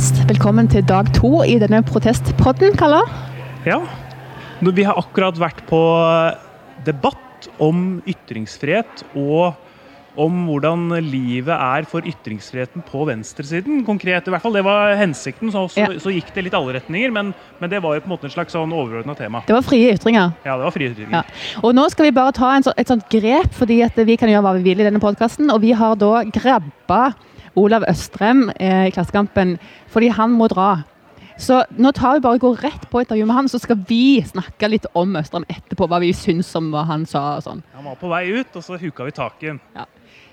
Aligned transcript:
Yes, 0.00 0.14
velkommen 0.24 0.64
til 0.72 0.80
dag 0.88 1.10
to 1.12 1.42
i 1.44 1.58
denne 1.60 1.82
protestpodden, 1.84 2.72
Kalle. 2.80 3.02
Ja. 3.68 3.82
Vi 4.64 4.86
har 4.88 4.96
akkurat 4.96 5.36
vært 5.36 5.60
på 5.68 5.80
debatt 6.86 7.50
om 7.60 7.98
ytringsfrihet 8.08 9.02
og 9.12 9.58
om 10.16 10.38
hvordan 10.48 10.86
livet 11.04 11.52
er 11.52 11.84
for 11.90 12.08
ytringsfriheten 12.08 12.80
på 12.88 13.04
venstresiden. 13.10 13.84
Konkret, 13.84 14.24
i 14.24 14.32
hvert 14.32 14.40
fall. 14.40 14.56
Det 14.56 14.64
var 14.64 14.96
hensikten. 14.96 15.52
Så, 15.52 15.66
så, 15.68 15.84
Ja. 15.84 15.92
så 16.00 16.16
gikk 16.16 16.32
det 16.32 16.46
litt 16.48 16.56
alle 16.56 16.78
retninger, 16.80 17.12
men, 17.12 17.34
men 17.60 17.70
det 17.70 17.82
var 17.84 17.98
jo 17.98 18.00
på 18.00 18.08
en 18.08 18.16
måte 18.16 18.30
en 18.30 18.32
slags 18.38 18.56
sånn 18.56 18.72
overordna 18.72 19.12
tema. 19.20 19.44
Det 19.44 19.52
var 19.58 19.68
frie 19.68 19.92
ytringer. 20.00 20.32
Ja, 20.48 20.56
det 20.56 20.64
var 20.64 20.78
frie 20.80 20.94
ytringer. 20.94 21.20
Ja. 21.20 21.60
Og 21.60 21.76
nå 21.76 21.84
skal 21.92 22.08
vi 22.08 22.16
bare 22.16 22.32
ta 22.40 22.54
en 22.56 22.64
så, 22.64 22.72
et 22.80 22.88
sånt 22.88 23.04
grep, 23.12 23.52
fordi 23.52 23.82
vi 24.08 24.16
kan 24.16 24.32
gjøre 24.32 24.48
hva 24.48 24.56
vi 24.56 24.64
vil 24.72 24.80
i 24.80 24.88
denne 24.88 25.04
podkasten. 25.04 25.52
Og 25.52 25.60
vi 25.60 25.76
har 25.76 26.00
da 26.00 26.24
grabba 26.24 27.10
Olav 27.60 27.84
Østrem 27.90 28.48
eh, 28.56 28.88
i 28.88 28.94
Klassekampen 28.94 29.58
fordi 29.92 30.10
han 30.16 30.32
må 30.36 30.48
dra. 30.50 30.70
Så 31.40 31.62
nå 31.80 31.92
tar 31.96 32.18
vi 32.18 32.24
bare 32.26 32.40
går 32.40 32.58
rett 32.64 32.82
på 32.90 33.00
intervju 33.00 33.24
med 33.28 33.36
han, 33.36 33.48
så 33.48 33.60
skal 33.62 33.78
vi 33.88 34.20
snakke 34.28 34.68
litt 34.68 34.88
om 34.98 35.16
Østrem 35.16 35.46
etterpå. 35.48 35.88
Hva 35.88 36.00
vi 36.02 36.12
syns 36.16 36.50
om 36.58 36.68
hva 36.74 36.84
han 36.88 37.06
sa 37.08 37.38
og 37.38 37.46
sånn. 37.46 37.62
Han 37.76 37.88
var 37.88 37.96
på 38.00 38.10
vei 38.12 38.26
ut, 38.28 38.58
og 38.60 38.66
så 38.66 38.76
huka 38.80 39.08
vi 39.08 39.14
tak 39.16 39.40
i 39.44 39.52
den. 39.52 39.62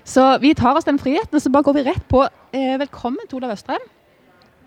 Så 0.08 0.24
vi 0.42 0.52
tar 0.56 0.76
oss 0.76 0.88
den 0.88 1.00
friheten, 1.00 1.36
og 1.36 1.44
så 1.44 1.52
bare 1.52 1.68
går 1.68 1.78
vi 1.78 1.86
rett 1.88 2.04
på. 2.12 2.26
Eh, 2.52 2.76
velkommen 2.80 3.24
til 3.28 3.40
Olav 3.40 3.56
Østrem. 3.56 3.88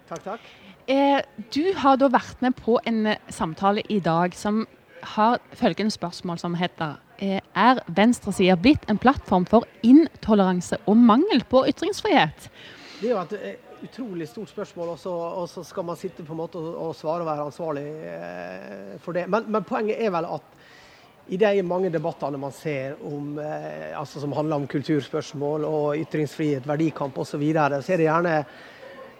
Takk, 0.09 0.25
takk. 0.25 0.49
Eh, 0.89 1.21
du 1.53 1.63
har 1.77 2.01
da 2.01 2.09
vært 2.09 2.41
med 2.41 2.57
på 2.57 2.79
en 2.89 3.13
samtale 3.29 3.85
i 3.89 3.99
dag 4.01 4.33
som 4.37 4.65
har 5.13 5.39
følgende 5.57 5.93
spørsmål 5.93 6.41
som 6.41 6.57
heter 6.57 6.97
Er 7.21 7.81
venstresida 7.85 8.55
blitt 8.57 8.87
en 8.89 8.97
plattform 8.97 9.45
for 9.45 9.67
intoleranse 9.85 10.79
og 10.89 10.97
mangel 10.97 11.43
på 11.49 11.67
ytringsfrihet? 11.69 12.47
Det 13.01 13.09
er 13.09 13.13
jo 13.13 13.21
et 13.21 13.35
eh, 13.37 13.59
utrolig 13.85 14.27
stort 14.29 14.49
spørsmål, 14.49 14.95
og 14.95 15.49
så, 15.49 15.63
skal 15.65 15.85
man 15.85 15.99
sitte 15.99 16.25
på 16.25 16.33
en 16.33 16.41
måte 16.41 16.57
og, 16.61 16.73
og 16.87 16.95
svare 16.97 17.21
og 17.21 17.29
være 17.29 17.45
ansvarlig 17.49 17.85
eh, 18.09 18.97
for 19.01 19.17
det. 19.17 19.27
Men, 19.29 19.45
men 19.53 19.67
poenget 19.67 20.01
er 20.01 20.13
vel 20.13 20.29
at 20.33 20.57
i 21.31 21.37
de 21.39 21.61
mange 21.63 21.91
debattene 21.93 22.39
man 22.41 22.53
ser 22.55 22.97
om, 23.05 23.37
eh, 23.39 23.93
altså 23.97 24.21
som 24.23 24.33
handler 24.35 24.63
om 24.63 24.67
kulturspørsmål 24.67 25.65
og 25.69 26.01
ytringsfrihet, 26.01 26.67
verdikamp 26.67 27.17
osv., 27.17 27.35
så, 27.35 27.41
videre, 27.41 27.81
så 27.81 27.93
er 27.93 28.01
det 28.01 28.09
gjerne 28.09 28.35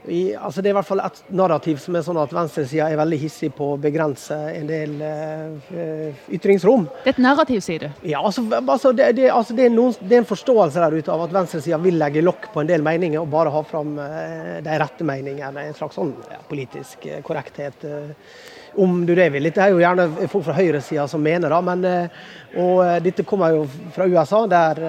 i, 0.08 0.36
altså 0.36 0.62
Det 0.62 0.70
er 0.70 0.74
i 0.74 0.78
hvert 0.80 0.88
fall 0.88 1.02
et 1.04 1.20
narrativ 1.30 1.78
som 1.82 1.96
er 1.96 2.06
sånn 2.06 2.20
at 2.22 2.32
venstresida 2.34 2.88
er 2.90 2.98
veldig 2.98 3.20
hissig 3.22 3.52
på 3.54 3.74
å 3.74 3.80
begrense 3.82 4.38
en 4.50 4.70
del 4.70 4.96
eh, 5.06 6.24
ytringsrom. 6.38 6.88
Det 7.04 7.12
er 7.12 7.18
et 7.18 7.22
narrativ, 7.22 7.62
sier 7.66 7.86
du. 7.86 8.08
Ja, 8.10 8.24
altså, 8.26 8.44
altså, 8.62 8.96
det, 8.98 9.12
det, 9.20 9.30
altså 9.30 9.54
det, 9.58 9.68
er 9.68 9.76
noen, 9.76 9.94
det, 10.00 10.16
er 10.16 10.24
en 10.24 10.32
forståelse 10.32 10.82
der 10.82 10.98
ute 10.98 11.14
av 11.14 11.28
at 11.28 11.36
venstresida 11.36 11.78
vil 11.84 12.00
legge 12.02 12.26
lokk 12.26 12.50
på 12.54 12.64
en 12.64 12.72
del 12.72 12.86
meninger 12.86 13.22
og 13.22 13.30
bare 13.34 13.54
ha 13.54 13.62
fram 13.68 13.94
eh, 14.02 14.58
de 14.66 14.80
rette 14.82 15.06
meningene. 15.06 15.68
En 15.70 15.78
slags 15.78 16.00
sånn 16.00 16.16
ja, 16.32 16.42
politisk 16.50 17.06
eh, 17.06 17.22
korrekthet. 17.26 17.86
Eh, 17.86 18.34
om 18.82 19.02
du 19.06 19.12
det 19.16 19.26
vil. 19.34 19.44
Dette 19.44 19.66
er 19.66 19.74
jo 19.74 19.82
gjerne 19.82 20.30
folk 20.32 20.46
fra 20.48 20.56
høyresida 20.56 21.04
som 21.12 21.20
mener 21.24 21.52
det, 21.52 21.58
men 21.68 21.82
eh, 21.88 22.22
og 22.62 22.78
eh, 22.86 23.00
dette 23.04 23.26
kommer 23.28 23.54
jo 23.54 23.66
fra 23.92 24.08
USA, 24.08 24.46
der 24.50 24.86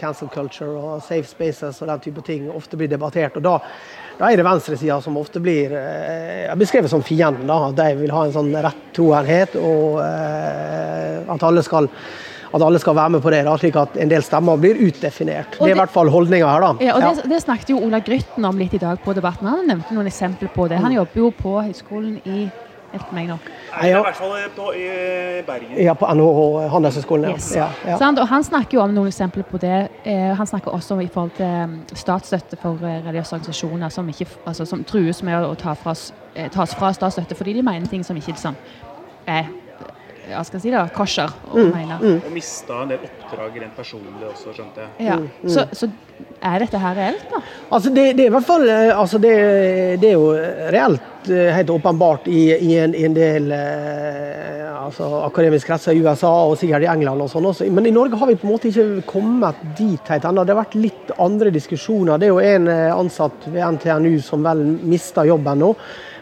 cancel 0.00 0.30
culture 0.32 0.78
og 0.80 1.02
safe 1.04 1.28
spaces 1.28 1.82
og 1.82 1.92
den 1.92 2.06
type 2.08 2.24
ting 2.26 2.48
ofte 2.50 2.80
blir 2.80 2.90
debattert. 2.90 3.36
og 3.36 3.44
da 3.44 3.58
da 4.18 4.28
er 4.30 4.36
det 4.40 4.44
venstresida 4.46 5.00
som 5.02 5.16
ofte 5.20 5.40
blir 5.42 5.72
eh, 5.76 6.52
beskrevet 6.60 6.90
som 6.92 7.02
fienden. 7.02 7.50
at 7.50 7.76
De 7.78 7.88
vil 8.02 8.12
ha 8.14 8.24
en 8.26 8.34
sånn 8.34 8.52
rettroenhet, 8.54 9.56
og 9.56 9.98
eh, 10.04 11.32
at 11.32 11.42
alle 11.48 11.64
skal 11.66 11.88
at 12.52 12.60
alle 12.60 12.76
skal 12.76 12.92
være 12.92 13.14
med 13.14 13.22
på 13.24 13.30
det, 13.32 13.38
da, 13.46 13.54
slik 13.56 13.76
at 13.80 13.94
en 13.96 14.10
del 14.10 14.20
stemmer 14.20 14.58
blir 14.60 14.76
utdefinert. 14.84 15.54
Det, 15.54 15.62
det 15.62 15.70
er 15.70 15.72
i 15.72 15.78
hvert 15.78 15.94
fall 15.94 16.10
holdninga 16.12 16.50
her, 16.50 16.60
da. 16.60 16.72
Ja, 16.84 16.96
og 16.98 17.00
Ja. 17.06 17.12
det, 17.16 17.30
det 17.30 17.38
snakket 17.46 17.70
jo 17.72 17.78
Ola 17.86 18.02
Grytten 18.04 18.44
om 18.44 18.58
litt 18.60 18.74
i 18.76 18.80
dag 18.82 19.00
på 19.00 19.14
Debatten. 19.16 19.48
Han 19.48 19.64
nevnte 19.70 19.96
noen 19.96 20.10
eksempler 20.10 20.52
på 20.52 20.66
det. 20.68 20.76
Han 20.84 20.92
jobber 20.92 21.16
jo 21.22 21.30
på 21.38 21.54
høyskolen 21.62 22.18
i 22.28 22.42
Hjelp 22.92 23.12
meg 23.16 23.28
nå. 23.30 23.36
Nei, 23.72 23.88
Ja. 23.88 24.00
I 24.00 24.04
hvert 24.04 24.18
fall 24.18 24.34
på, 24.56 24.66
i 24.76 24.88
Bergen. 25.46 25.78
Ja, 25.80 25.94
på 25.96 26.06
NHH 26.12 26.68
Handelshøyskolen. 26.74 27.30
Ja. 27.30 27.36
Yes. 27.38 27.48
Ja, 27.56 27.68
ja. 27.88 27.96
Sant? 27.98 28.18
Og 28.20 28.28
han 28.28 28.44
snakker 28.44 28.76
jo 28.78 28.82
om 28.84 28.92
noen 28.94 29.08
eksempler 29.08 29.46
på 29.48 29.60
det. 29.62 29.88
Eh, 30.04 30.34
han 30.36 30.46
snakker 30.46 30.74
også 30.76 30.98
i 31.00 31.08
forhold 31.08 31.32
til 31.38 31.46
eh, 31.48 31.96
statsstøtte 31.96 32.58
for 32.60 32.76
eh, 32.84 33.00
religiøse 33.06 33.38
organisasjoner 33.38 33.88
som, 33.94 34.08
ikke, 34.12 34.28
altså, 34.44 34.66
som 34.68 34.84
trues 34.84 35.22
med 35.24 35.40
å 35.48 35.54
ta 35.56 35.72
fra, 35.74 35.94
eh, 36.36 36.50
tas 36.52 36.74
fra 36.76 36.92
statsstøtte 36.92 37.34
fordi 37.38 37.56
de 37.58 37.62
mener 37.64 37.88
ting 37.88 38.04
som 38.04 38.16
ikke 38.16 38.34
liksom, 38.36 38.56
er 39.26 39.48
hva 40.32 40.44
skal 40.46 40.60
jeg 40.60 40.62
si 40.62 40.70
da, 40.70 40.84
kosher 40.94 41.32
å 41.50 41.56
Mm, 41.58 41.72
mene. 41.74 41.96
Og 42.24 42.28
mista 42.32 42.76
en 42.84 42.92
del 42.92 43.02
oppdrag 43.04 43.56
rent 43.60 43.74
personlig 43.76 44.22
også, 44.30 44.52
skjønte 44.54 44.84
jeg. 44.84 45.08
Ja. 45.08 45.16
Så, 45.50 45.64
så 45.76 45.88
er 46.40 46.62
dette 46.62 46.78
her 46.78 46.94
reelt, 46.96 47.24
da? 47.32 47.40
Altså 47.74 47.90
det, 47.92 48.04
det 48.16 48.24
er 48.28 48.30
i 48.30 48.34
hvert 48.36 48.46
fall 48.46 48.64
eh, 48.70 48.92
altså 48.96 49.18
det, 49.20 49.32
det 50.00 50.12
er 50.12 50.14
jo 50.14 50.30
reelt 50.72 51.02
eh, 51.30 51.52
helt 51.54 51.70
åpenbart 51.70 52.28
i, 52.28 52.50
i, 52.56 52.78
en, 52.78 52.94
en 52.94 53.14
del 53.14 53.50
eh, 53.52 54.68
altså 54.82 55.08
akademiske 55.26 55.70
kretser 55.70 55.96
i 55.96 56.02
USA 56.02 56.30
og 56.48 56.56
sikkert 56.60 56.86
i 56.86 56.90
England 56.90 57.24
og 57.24 57.30
sånn 57.32 57.48
også. 57.50 57.68
Men 57.72 57.86
i 57.88 57.94
Norge 57.94 58.18
har 58.18 58.30
vi 58.30 58.38
på 58.38 58.48
en 58.48 58.54
måte 58.54 58.70
ikke 58.70 59.04
kommet 59.08 59.60
dit 59.78 60.12
helt 60.12 60.26
ennå. 60.28 60.44
Det 60.44 60.54
har 60.54 60.62
vært 60.64 60.78
litt 60.80 61.12
andre 61.22 61.52
diskusjoner. 61.54 62.18
Det 62.18 62.28
er 62.28 62.34
jo 62.34 62.40
en 62.54 62.70
eh, 62.72 62.88
ansatt 62.94 63.46
ved 63.48 63.78
NTNU 63.78 64.16
som 64.24 64.44
vel 64.46 64.64
mista 64.82 65.26
jobben 65.28 65.62
nå. 65.62 65.74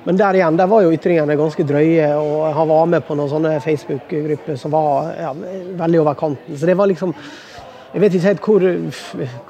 Men 0.05 0.17
der 0.17 0.39
igjen, 0.39 0.57
der 0.57 0.69
var 0.71 0.81
jo 0.81 0.93
ytringene 0.97 1.37
ganske 1.37 1.65
drøye, 1.69 2.07
og 2.17 2.55
han 2.57 2.69
var 2.71 2.87
med 2.89 3.05
på 3.05 3.17
noen 3.19 3.29
sånne 3.29 3.59
Facebook-grupper 3.61 4.57
som 4.57 4.73
var 4.73 5.11
ja, 5.13 5.35
veldig 5.77 6.01
over 6.01 6.17
kanten. 6.17 6.57
Så 6.57 6.69
det 6.69 6.77
var 6.81 6.89
liksom 6.89 7.13
jeg 7.91 8.03
vet 8.05 8.15
ikke 8.15 8.29
helt 8.29 8.45
hvor, 8.45 8.65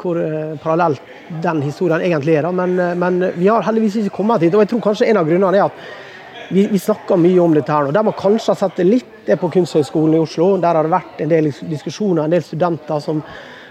hvor 0.01 0.19
eh, 0.23 0.53
parallelt 0.62 1.03
den 1.45 1.61
historien 1.62 2.01
egentlig 2.01 2.39
er, 2.41 2.49
men, 2.56 2.78
eh, 2.81 2.95
men 2.97 3.21
vi 3.37 3.51
har 3.51 3.67
heldigvis 3.67 3.99
ikke 4.01 4.17
kommet 4.17 4.41
dit. 4.41 4.55
Og 4.55 4.65
jeg 4.65 4.71
tror 4.73 4.87
kanskje 4.87 5.11
en 5.11 5.21
av 5.21 5.28
grunnene 5.28 5.61
er 5.61 5.67
at 5.67 5.83
vi, 6.51 6.65
vi 6.73 6.81
snakker 6.81 7.21
mye 7.21 7.43
om 7.43 7.55
dette 7.55 7.73
her 7.73 7.87
nå. 7.87 7.93
Der 7.95 8.06
man 8.06 8.17
kanskje 8.17 8.55
har 8.55 8.59
sett 8.62 8.81
det 8.81 8.89
litt, 8.89 9.28
er 9.28 9.39
på 9.39 9.51
Kunsthøgskolen 9.53 10.17
i 10.17 10.23
Oslo. 10.23 10.55
Der 10.62 10.75
har 10.75 10.87
det 10.87 10.95
vært 10.95 11.21
en 11.21 11.31
del 11.31 11.51
diskusjoner, 11.69 12.25
en 12.25 12.34
del 12.34 12.43
studenter 12.43 13.05
som, 13.05 13.21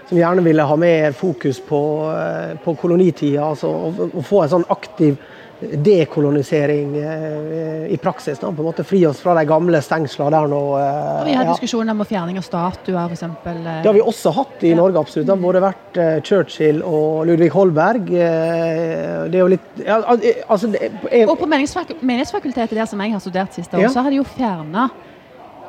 som 0.08 0.20
gjerne 0.20 0.46
ville 0.46 0.64
ha 0.70 0.78
mer 0.80 1.18
fokus 1.18 1.58
på, 1.66 1.82
eh, 2.14 2.54
på 2.62 2.76
kolonitida. 2.78 3.50
Altså, 3.50 3.74
og, 3.90 4.06
og 4.14 4.24
få 4.24 4.44
en 4.44 4.54
sånn 4.54 4.68
aktiv 4.70 5.18
dekolonisering 5.60 6.96
eh, 6.96 7.92
i 7.92 7.96
praksis. 8.00 8.38
Da, 8.40 8.48
på 8.52 8.62
en 8.62 8.68
måte 8.70 8.84
Fri 8.86 9.02
oss 9.06 9.20
fra 9.20 9.34
de 9.36 9.44
gamle 9.48 9.80
stengslene 9.84 10.30
der 10.32 10.48
nå. 10.50 10.60
eh, 10.80 11.20
Og 11.20 11.26
vi 11.28 11.34
har 11.36 11.44
ja. 11.44 11.52
diskusjoner 11.52 11.92
om 11.92 12.04
fjerning 12.08 12.38
av 12.40 12.46
statuer, 12.46 13.12
f.eks. 13.12 13.24
Det 13.44 13.86
har 13.88 13.96
vi 13.96 14.00
også 14.04 14.32
hatt 14.36 14.64
i 14.64 14.70
Ja. 14.72 14.76
Norge, 14.80 14.98
absolutt. 15.02 15.26
Det 15.28 15.34
har 15.36 15.42
både 15.44 15.62
vært 15.64 16.00
eh, 16.00 16.20
Churchill 16.26 16.82
og 16.86 17.26
Ludvig 17.28 17.50
Holberg. 17.54 18.08
Eh, 18.10 19.28
det 19.30 19.34
er 19.36 19.44
jo 19.44 19.50
litt 19.52 19.82
ja, 19.84 20.00
eh, 20.16 20.42
altså, 20.48 20.72
er- 21.10 21.28
Og 21.28 21.36
på 21.38 21.46
menighetsfak 21.50 21.94
Menighetsfakultetet, 22.00 22.76
der 22.78 22.86
som 22.86 23.00
jeg 23.00 23.12
har 23.12 23.20
studert 23.20 23.54
siste 23.54 23.76
år, 23.76 23.88
så 23.92 24.02
har 24.02 24.10
de 24.10 24.16
jo 24.22 24.24
fjerna 24.24 24.88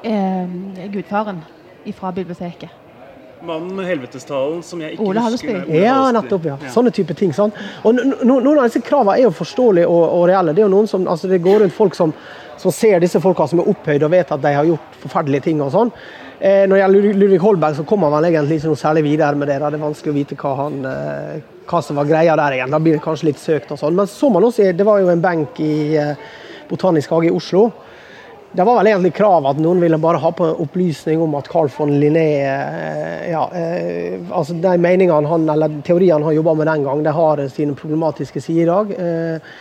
eh, 0.04 0.88
gudfaren 0.94 1.42
fra 1.98 2.12
biblioteket. 2.12 2.70
Mannen 3.44 3.76
med 3.76 3.88
helvetestalen 3.90 4.62
som 4.64 4.82
jeg 4.84 4.94
ikke 4.96 5.06
Ole 5.10 5.22
husker. 5.26 5.64
Ole 5.68 5.80
ja, 5.82 6.12
nettopp. 6.14 6.44
ja. 6.46 6.58
Sånne 6.70 6.92
type 6.94 7.16
ting. 7.18 7.34
sant? 7.34 7.54
Og 7.84 7.96
no- 7.98 8.20
no- 8.24 8.40
Noen 8.40 8.60
av 8.60 8.68
disse 8.70 8.82
kravene 8.86 9.18
er 9.18 9.24
jo 9.26 9.32
forståelige 9.34 9.88
og, 9.90 10.04
og 10.20 10.28
reelle. 10.30 10.54
Det 10.54 10.62
er 10.62 10.68
jo 10.70 10.74
noen 10.76 10.88
som, 10.88 11.08
altså 11.08 11.28
det 11.32 11.42
går 11.42 11.64
rundt 11.64 11.74
folk 11.74 11.96
som, 11.98 12.14
som 12.62 12.72
ser 12.72 13.00
disse 13.02 13.20
folka 13.24 13.48
som 13.50 13.60
er 13.64 13.70
opphøyd 13.72 14.04
og 14.06 14.12
vet 14.14 14.32
at 14.32 14.42
de 14.44 14.54
har 14.54 14.66
gjort 14.70 15.00
forferdelige 15.02 15.48
ting. 15.50 15.62
og 15.66 15.72
sånn. 15.74 15.92
Eh, 16.40 16.64
når 16.68 16.76
det 16.78 16.82
gjelder 16.84 17.20
Ludvig 17.22 17.40
Holberg, 17.42 17.76
så 17.78 17.84
kommer 17.86 18.10
han 18.14 18.26
egentlig 18.26 18.60
ikke 18.60 18.72
noe 18.72 18.82
særlig 18.82 19.04
videre 19.06 19.36
med 19.38 19.48
det. 19.48 19.60
da. 19.62 19.70
Det 19.70 19.80
er 19.82 19.86
vanskelig 19.88 20.14
å 20.14 20.20
vite 20.20 20.38
hva, 20.42 20.56
han, 20.64 20.80
eh, 20.86 21.42
hva 21.70 21.82
som 21.86 21.96
var 22.02 22.06
greia 22.10 22.36
der 22.38 22.58
igjen. 22.60 22.72
Da 22.74 22.80
blir 22.80 22.94
det 22.98 23.04
kanskje 23.06 23.30
litt 23.32 23.42
søkt 23.42 23.72
og 23.72 23.78
sånn. 23.82 23.96
Men 23.96 24.06
så 24.10 24.30
man 24.34 24.44
også, 24.44 24.70
det 24.76 24.86
var 24.86 25.00
jo 25.02 25.10
en 25.10 25.22
benk 25.22 25.60
i 25.62 25.96
eh, 25.98 26.16
Botanisk 26.70 27.10
hage 27.14 27.30
i 27.30 27.36
Oslo. 27.36 27.72
Det 28.52 28.64
var 28.64 28.76
vel 28.82 28.88
egentlig 28.92 29.14
krav 29.16 29.46
at 29.48 29.60
noen 29.64 29.80
ville 29.80 29.96
bare 30.02 30.20
ha 30.20 30.30
på 30.36 30.48
opplysning 30.60 31.22
om 31.24 31.38
at 31.40 31.48
Carl 31.48 31.70
von 31.72 31.94
Linné 32.02 32.26
eh, 32.44 33.30
ja, 33.32 33.46
eh, 33.56 34.18
altså 34.28 34.58
De 34.60 34.74
meningene 34.76 35.30
han, 35.30 35.46
eller 35.54 35.78
teoriene 35.88 36.28
han 36.28 36.36
jobba 36.36 36.58
med 36.60 36.68
den 36.68 36.84
gang, 36.84 37.04
det 37.06 37.14
har 37.16 37.46
sine 37.48 37.78
problematiske 37.80 38.44
sider 38.44 38.66
i 38.66 38.68
dag. 38.68 38.92
Eh, 39.00 39.54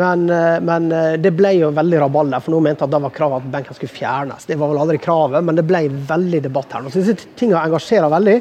men, 0.00 0.24
men 0.62 0.84
det 1.18 1.32
ble 1.34 1.50
jo 1.56 1.72
veldig 1.74 1.98
rabalder, 1.98 2.40
for 2.44 2.54
noen 2.54 2.68
mente 2.68 2.86
at 2.86 2.92
det 2.92 3.00
var 3.02 3.10
kravet 3.10 3.42
at 3.42 3.48
benken 3.50 3.74
skulle 3.74 3.90
fjernes. 3.90 4.44
Det 4.46 4.54
var 4.56 4.70
vel 4.70 4.78
aldri 4.84 5.00
kravet, 5.02 5.42
men 5.42 5.58
det 5.58 5.64
ble 5.66 5.80
veldig 5.90 6.44
debatt 6.44 6.76
her. 6.76 6.86
Så 6.94 7.02
disse 7.02 7.32
tingene 7.34 7.64
engasjerer 7.66 8.12
veldig. 8.12 8.36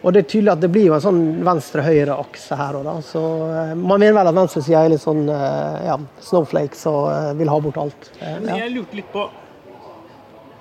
Og 0.00 0.14
det 0.14 0.22
er 0.22 0.28
tydelig 0.32 0.52
at 0.54 0.62
det 0.62 0.70
blir 0.72 0.86
jo 0.88 0.94
en 0.96 1.04
sånn 1.04 1.20
venstre-høyre-akse 1.44 2.56
her 2.56 2.78
og 2.78 2.86
da. 2.88 2.96
Så 3.04 3.20
eh, 3.50 3.74
man 3.76 4.00
mener 4.00 4.16
vel 4.16 4.30
at 4.30 4.38
venstresida 4.38 4.84
er 4.84 4.94
litt 4.94 5.02
sånn 5.02 5.26
eh, 5.28 5.76
ja, 5.90 5.98
snowflakes 6.24 6.86
og 6.88 7.02
eh, 7.12 7.30
vil 7.40 7.52
ha 7.52 7.60
bort 7.66 7.80
alt. 7.82 8.10
Ja. 8.20 8.38
Men 8.40 8.62
jeg 8.62 8.74
lurte 8.78 9.00
litt 9.00 9.10
på 9.12 9.26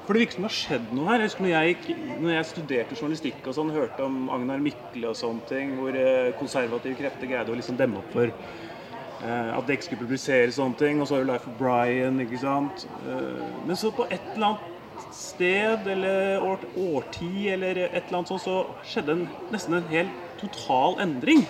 For 0.04 0.18
det 0.18 0.24
virker 0.26 0.40
som 0.40 0.46
det 0.48 0.50
har 0.50 0.58
skjedd 0.58 0.94
noe 0.98 1.12
her. 1.12 1.22
Jeg 1.22 1.30
husker 1.30 1.46
når 1.46 1.54
jeg, 1.54 1.76
gikk, 1.76 2.08
når 2.26 2.34
jeg 2.34 2.50
studerte 2.50 2.98
journalistikk 2.98 3.48
og 3.48 3.56
sånn, 3.60 3.76
hørte 3.76 4.08
om 4.08 4.24
Agnar 4.34 4.64
Mykle 4.66 5.12
og 5.12 5.20
sånne 5.20 5.46
ting, 5.52 5.76
hvor 5.78 6.00
konservative 6.40 6.98
krefter 6.98 7.30
greide 7.30 7.54
å 7.54 7.60
liksom 7.60 7.78
demme 7.80 8.02
opp 8.02 8.10
for 8.18 8.34
eh, 9.24 9.58
at 9.58 9.68
det 9.68 9.78
ikke 9.78 9.90
skulle 9.92 10.04
publisere 10.08 10.52
sånne 10.56 10.80
ting. 10.82 11.00
Og 11.00 11.08
så 11.08 11.16
har 11.16 11.24
du 11.24 11.32
Life 11.32 11.50
of 11.50 11.56
Brian, 11.62 12.20
ikke 12.24 12.42
sant. 12.42 12.88
Eh, 13.06 13.48
men 13.68 13.80
så 13.80 13.94
på 13.96 14.08
et 14.10 14.34
eller 14.36 14.52
annet 14.52 14.79
sted 15.16 15.88
eller 15.88 16.44
år, 16.44 16.68
årtid 16.78 17.54
eller 17.54 17.84
et 17.88 18.04
eller 18.04 18.22
annet 18.22 18.32
sånt, 18.32 18.46
så 18.46 18.62
skjedde 18.88 19.16
en, 19.16 19.26
nesten 19.54 19.80
en 19.80 19.90
helt 19.92 20.24
total 20.42 21.00
endring. 21.04 21.44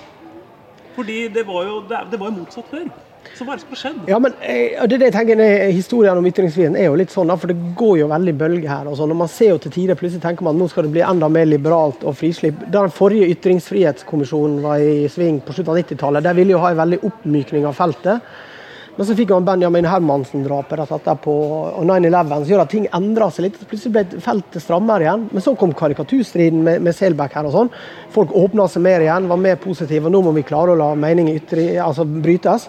Fordi 0.95 1.27
det 1.33 1.45
var 1.47 1.67
jo, 1.67 1.77
det, 1.89 2.19
var 2.19 2.33
motsatt 2.35 2.67
før. 2.71 2.89
Så 3.35 3.45
hva 3.45 3.53
er 3.53 3.59
det 3.59 3.63
som 3.63 3.73
har 3.73 3.79
skjedd? 3.79 3.97
Ja, 4.09 4.17
men 4.23 4.35
eh, 4.41 4.79
det 4.87 4.95
er 4.95 5.01
det 5.01 5.07
jeg 5.09 5.15
tenker, 5.15 5.41
Historien 5.75 6.17
om 6.17 6.27
ytringsfriheten 6.27 6.77
er 6.79 6.87
jo 6.87 6.97
litt 6.99 7.13
sånn, 7.13 7.31
for 7.39 7.51
det 7.51 7.73
går 7.77 7.95
jo 8.01 8.09
veldig 8.11 8.33
bølger 8.39 8.69
her. 8.71 8.89
og 8.89 8.97
sånn, 8.99 9.13
og 9.13 9.19
Man 9.21 9.31
ser 9.31 9.53
jo 9.53 9.61
til 9.63 9.75
tider 9.75 9.99
plutselig 9.99 10.23
tenker 10.23 10.47
man 10.47 10.55
at 10.57 10.63
nå 10.63 10.69
skal 10.71 10.87
det 10.87 10.93
bli 10.95 11.03
enda 11.05 11.29
mer 11.31 11.47
liberalt 11.47 12.03
og 12.07 12.17
frislipp. 12.19 12.63
Da 12.67 12.83
den 12.83 12.95
forrige 12.95 13.29
ytringsfrihetskommisjonen 13.35 14.61
var 14.65 14.83
i 14.83 15.07
sving 15.11 15.41
på 15.45 15.55
slutten 15.55 15.75
av 15.75 15.81
90-tallet, 15.81 16.25
der 16.25 16.39
ville 16.39 16.55
jo 16.55 16.63
ha 16.63 16.71
en 16.73 16.81
veldig 16.81 17.01
oppmykning 17.11 17.67
av 17.69 17.77
feltet. 17.77 18.31
Men 18.99 19.07
så 19.07 19.15
fikk 19.15 19.29
man 19.31 19.45
Benjamin 19.47 19.85
Hermansen-drapet 19.87 20.75
rett 20.81 21.11
og 21.31 21.85
9-11, 21.87 22.33
som 22.33 22.49
gjør 22.49 22.63
at 22.65 22.73
ting 22.73 22.87
endra 22.97 23.29
seg 23.31 23.45
litt. 23.45 23.61
Plutselig 23.69 23.93
ble 23.95 24.19
feltet 24.25 24.59
strammere 24.59 25.05
igjen. 25.05 25.23
Men 25.31 25.45
så 25.45 25.53
kom 25.55 25.71
karikaturstriden 25.71 26.65
med, 26.65 26.83
med 26.83 26.97
Selbekk 26.97 27.37
her 27.39 27.47
og 27.47 27.55
sånn. 27.55 27.71
Folk 28.11 28.33
åpna 28.35 28.65
seg 28.67 28.83
mer 28.83 29.05
igjen, 29.05 29.29
var 29.31 29.39
mer 29.39 29.55
positive. 29.63 30.09
og 30.09 30.11
Nå 30.11 30.19
må 30.25 30.33
vi 30.35 30.43
klare 30.43 30.75
å 30.75 30.81
la 30.81 30.89
meninger 30.99 31.79
altså 31.79 32.03
brytes. 32.03 32.67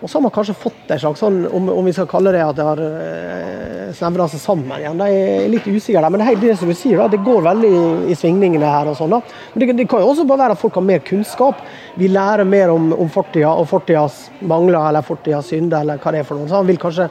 Og 0.00 0.08
så 0.08 0.16
har 0.16 0.22
man 0.24 0.32
kanskje 0.32 0.56
fått 0.56 0.92
en 0.94 1.00
slags 1.00 1.20
sånn, 1.20 1.42
om, 1.52 1.66
om 1.74 1.84
vi 1.84 1.92
skal 1.92 2.08
kalle 2.08 2.32
det 2.32 2.40
at 2.40 2.56
det 2.56 2.64
har 2.64 2.80
eh, 2.80 3.90
snevra 3.96 4.26
seg 4.32 4.40
sammen 4.40 4.72
igjen. 4.78 5.02
Jeg 5.04 5.24
er 5.34 5.50
litt 5.52 5.66
usikker 5.68 6.00
der. 6.00 6.12
Men 6.12 6.22
det 6.22 6.28
er 6.30 6.38
det 6.40 6.54
som 6.56 6.70
du 6.70 6.76
sier, 6.76 6.96
da, 6.96 7.08
det 7.12 7.20
går 7.26 7.42
veldig 7.44 7.70
i, 7.70 7.82
i 8.14 8.16
svingningene 8.16 8.70
her. 8.70 8.88
og 8.88 8.96
sånn 8.96 9.12
da. 9.12 9.20
Men 9.52 9.62
det, 9.62 9.74
det, 9.82 9.86
kan 9.90 10.00
jo 10.00 10.12
også 10.14 10.24
bare 10.28 10.46
være 10.46 10.56
at 10.56 10.62
folk 10.62 10.78
har 10.80 10.86
mer 10.88 11.02
kunnskap. 11.04 11.60
Vi 12.00 12.08
lærer 12.08 12.48
mer 12.48 12.72
om, 12.72 12.94
om 12.96 13.12
fortida 13.12 13.52
og 13.52 13.68
fortidas 13.68 14.22
mangler 14.40 14.80
eller 14.80 15.04
fortidas 15.04 15.52
synder 15.52 15.84
eller 15.84 16.00
hva 16.00 16.14
det 16.14 16.22
er 16.22 16.30
for 16.30 16.40
noe. 16.40 16.48
Så 16.48 16.56
han 16.56 16.70
vil 16.70 16.80
kanskje 16.80 17.10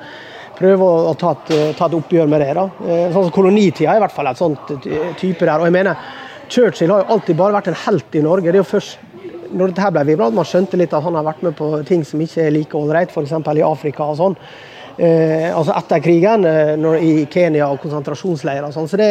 prøve 0.58 0.88
å, 0.88 1.04
å 1.12 1.14
ta, 1.20 1.36
et, 1.38 1.54
ta, 1.78 1.86
et, 1.86 2.00
oppgjør 2.00 2.32
med 2.32 2.42
det. 2.42 2.50
da. 2.58 2.66
Eh, 2.88 3.06
sånn 3.14 3.30
som 3.30 3.36
Kolonitida 3.36 3.94
er 3.94 4.02
i 4.02 4.04
hvert 4.08 4.18
fall 4.18 4.32
et 4.32 4.42
sånt 4.42 4.74
type 4.74 5.46
der. 5.46 5.60
og 5.60 5.70
jeg 5.70 5.78
mener 5.78 6.10
Churchill 6.50 6.90
har 6.90 7.04
jo 7.04 7.14
alltid 7.14 7.38
bare 7.38 7.60
vært 7.60 7.70
en 7.70 7.78
helt 7.86 8.16
i 8.18 8.26
Norge. 8.26 8.50
Det 8.50 8.58
er 8.58 8.64
jo 8.64 8.72
først 8.72 9.09
når 9.52 9.74
dette 9.74 9.92
ble 9.96 10.18
bra, 10.18 10.30
man 10.34 10.48
skjønte 10.48 10.80
litt 10.80 10.94
at 10.94 11.06
han 11.06 11.18
har 11.18 11.26
vært 11.28 11.46
med 11.46 11.56
på 11.58 11.72
ting 11.88 12.04
som 12.08 12.22
ikke 12.22 12.46
er 12.46 12.54
like 12.56 12.78
ålreit, 12.78 13.14
f.eks. 13.14 13.34
i 13.34 13.66
Afrika 13.66 14.10
og 14.10 14.20
sånn. 14.20 14.38
Eh, 15.00 15.48
altså 15.56 15.72
etter 15.80 16.02
krigen, 16.04 16.44
eh, 16.46 16.74
når, 16.76 17.00
i 17.00 17.26
Kenya 17.32 17.70
og 17.72 17.80
konsentrasjonsleirer 17.84 18.68
og 18.68 18.76
sånn. 18.76 18.90
Så 18.92 19.00
det, 19.00 19.10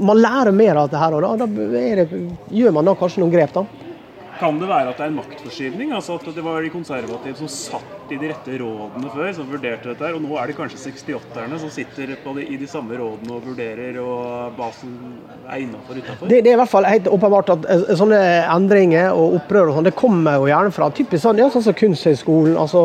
man 0.00 0.20
lærer 0.20 0.54
mer 0.56 0.80
av 0.80 0.88
dette 0.88 1.10
og 1.12 1.24
da, 1.26 1.34
da 1.44 1.48
det, 1.48 2.06
gjør 2.48 2.78
man 2.78 2.88
da 2.88 2.96
kanskje 2.96 3.20
noen 3.20 3.34
grep. 3.34 3.52
da. 3.52 3.91
Kan 4.42 4.56
det 4.58 4.66
være 4.66 4.90
at 4.90 4.98
det 4.98 5.04
er 5.04 5.10
en 5.12 5.18
maktforskyvning? 5.20 5.92
Altså 5.94 6.16
at 6.18 6.24
det 6.34 6.42
var 6.42 6.64
de 6.64 6.70
konservative 6.72 7.36
som 7.38 7.50
satt 7.52 8.10
i 8.10 8.16
de 8.18 8.30
rette 8.32 8.56
rådene 8.58 9.10
før, 9.14 9.28
som 9.36 9.46
vurderte 9.46 9.92
dette, 9.92 10.08
og 10.16 10.24
nå 10.24 10.34
er 10.40 10.50
det 10.50 10.56
kanskje 10.58 10.80
68-erne 10.80 11.60
som 11.62 11.70
sitter 11.70 12.10
de, 12.16 12.42
i 12.42 12.58
de 12.58 12.66
samme 12.66 12.98
rådene 12.98 13.36
og 13.36 13.46
vurderer 13.46 14.00
og 14.02 14.56
basen 14.58 14.96
er 15.46 15.62
innafor 15.62 16.00
utafor? 16.00 16.26
Det, 16.26 16.40
det, 16.42 16.50
er 16.50 16.58
i 16.58 16.60
hvert 16.64 16.72
fall 16.72 16.88
helt 16.90 17.06
åpenbart 17.14 17.54
at 17.54 17.70
eh, 17.70 17.94
sånne 18.00 18.18
endringer 18.56 19.14
og 19.14 19.38
opprør 19.38 19.70
og 19.70 19.78
sånn, 19.78 19.88
det 19.88 19.94
kommer 20.02 20.40
jo 20.40 20.50
gjerne 20.50 20.74
fra 20.74 20.90
typisk 20.98 21.22
sånn, 21.22 21.38
ja, 21.38 21.48
sånn 21.54 21.66
som 21.68 21.78
Kunsthøgskolen. 21.78 22.58
Altså, 22.58 22.82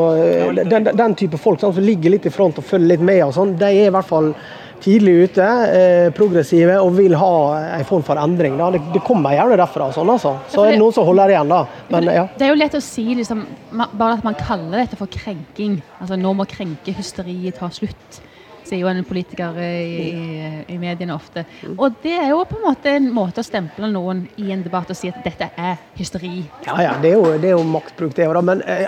den, 0.62 0.92
den, 0.94 1.18
type 1.18 1.42
folk 1.42 1.64
sånn, 1.64 1.74
som 1.80 1.90
ligger 1.90 2.14
litt 2.14 2.30
i 2.30 2.34
front 2.38 2.62
og 2.62 2.70
følger 2.70 2.94
litt 2.94 3.10
med 3.10 3.26
og 3.26 3.34
sånn, 3.40 3.58
de 3.58 3.74
er 3.74 3.90
i 3.90 3.94
hvert 3.98 4.14
fall 4.14 4.36
tidlig 4.84 5.14
ute, 5.28 5.48
eh, 5.78 6.08
progressive 6.16 6.78
og 6.82 6.94
vil 6.98 7.16
ha 7.18 7.34
en 7.78 7.88
form 7.88 8.06
for 8.06 8.20
endring. 8.22 8.58
Det, 8.60 8.82
det, 8.94 9.04
kommer 9.08 9.36
gjerne 9.36 9.58
derfra. 9.60 9.90
Sånn, 9.96 10.12
altså. 10.14 10.36
Så 10.52 10.66
er 10.66 10.76
det 10.76 10.82
noen 10.82 10.96
som 10.96 11.08
holder 11.08 11.34
igjen, 11.34 11.52
da. 11.52 11.64
Men, 11.94 12.12
ja. 12.20 12.28
Det 12.38 12.48
er 12.48 12.54
jo 12.54 12.62
lett 12.62 12.78
å 12.78 12.84
si 12.84 13.06
liksom, 13.18 13.44
bare 13.74 14.18
at 14.18 14.26
man 14.28 14.38
kaller 14.40 14.84
dette 14.84 15.00
for 15.00 15.12
krenking. 15.12 15.80
Altså 16.02 16.20
nå 16.20 16.34
må 16.38 16.48
krenkehysteriet 16.50 17.60
ta 17.62 17.72
slutt. 17.74 18.24
Sier 18.68 18.82
jo 18.82 18.90
en 18.92 19.06
politiker 19.08 19.56
i, 19.64 19.76
i, 19.96 20.48
i, 20.74 20.78
mediene 20.82 21.16
ofte. 21.16 21.46
Og 21.78 22.02
det 22.04 22.18
er 22.20 22.34
jo 22.34 22.42
på 22.50 22.58
en 22.58 22.66
måte 22.66 22.92
en 22.98 23.08
måte 23.16 23.40
å 23.40 23.48
stemple 23.48 23.88
noen 23.94 24.26
i 24.44 24.52
en 24.52 24.66
debatt 24.66 24.92
og 24.92 25.00
si 25.00 25.08
at 25.12 25.22
dette 25.24 25.48
er 25.56 25.78
hysteri. 25.96 26.42
Ja, 26.68 26.76
ja, 26.84 26.98
det 27.00 27.14
er 27.14 27.16
jo, 27.16 27.30
det 27.40 27.54
er 27.54 27.56
jo 27.56 27.64
maktbruk, 27.68 28.12
det 28.18 28.28
òg, 28.28 28.42
men 28.44 28.64
eh, 28.68 28.84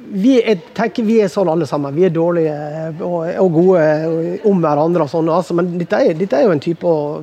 vi, 0.00 0.34
er, 0.42 0.58
tenker 0.74 1.04
vi 1.06 1.18
er 1.22 1.28
sånn 1.30 1.48
alle 1.52 1.66
sammen. 1.68 1.94
Vi 1.94 2.06
er 2.06 2.12
dårlige 2.14 2.54
og, 3.04 3.28
og 3.42 3.52
gode 3.54 3.84
om 4.48 4.62
hverandre. 4.62 5.04
og 5.04 5.12
sånn, 5.12 5.30
altså, 5.30 5.56
Men 5.58 5.70
dette 5.78 6.00
er, 6.00 6.16
dette 6.18 6.38
er, 6.38 6.48
jo 6.48 6.54
en 6.54 6.62
type 6.62 6.86
å 6.88 7.20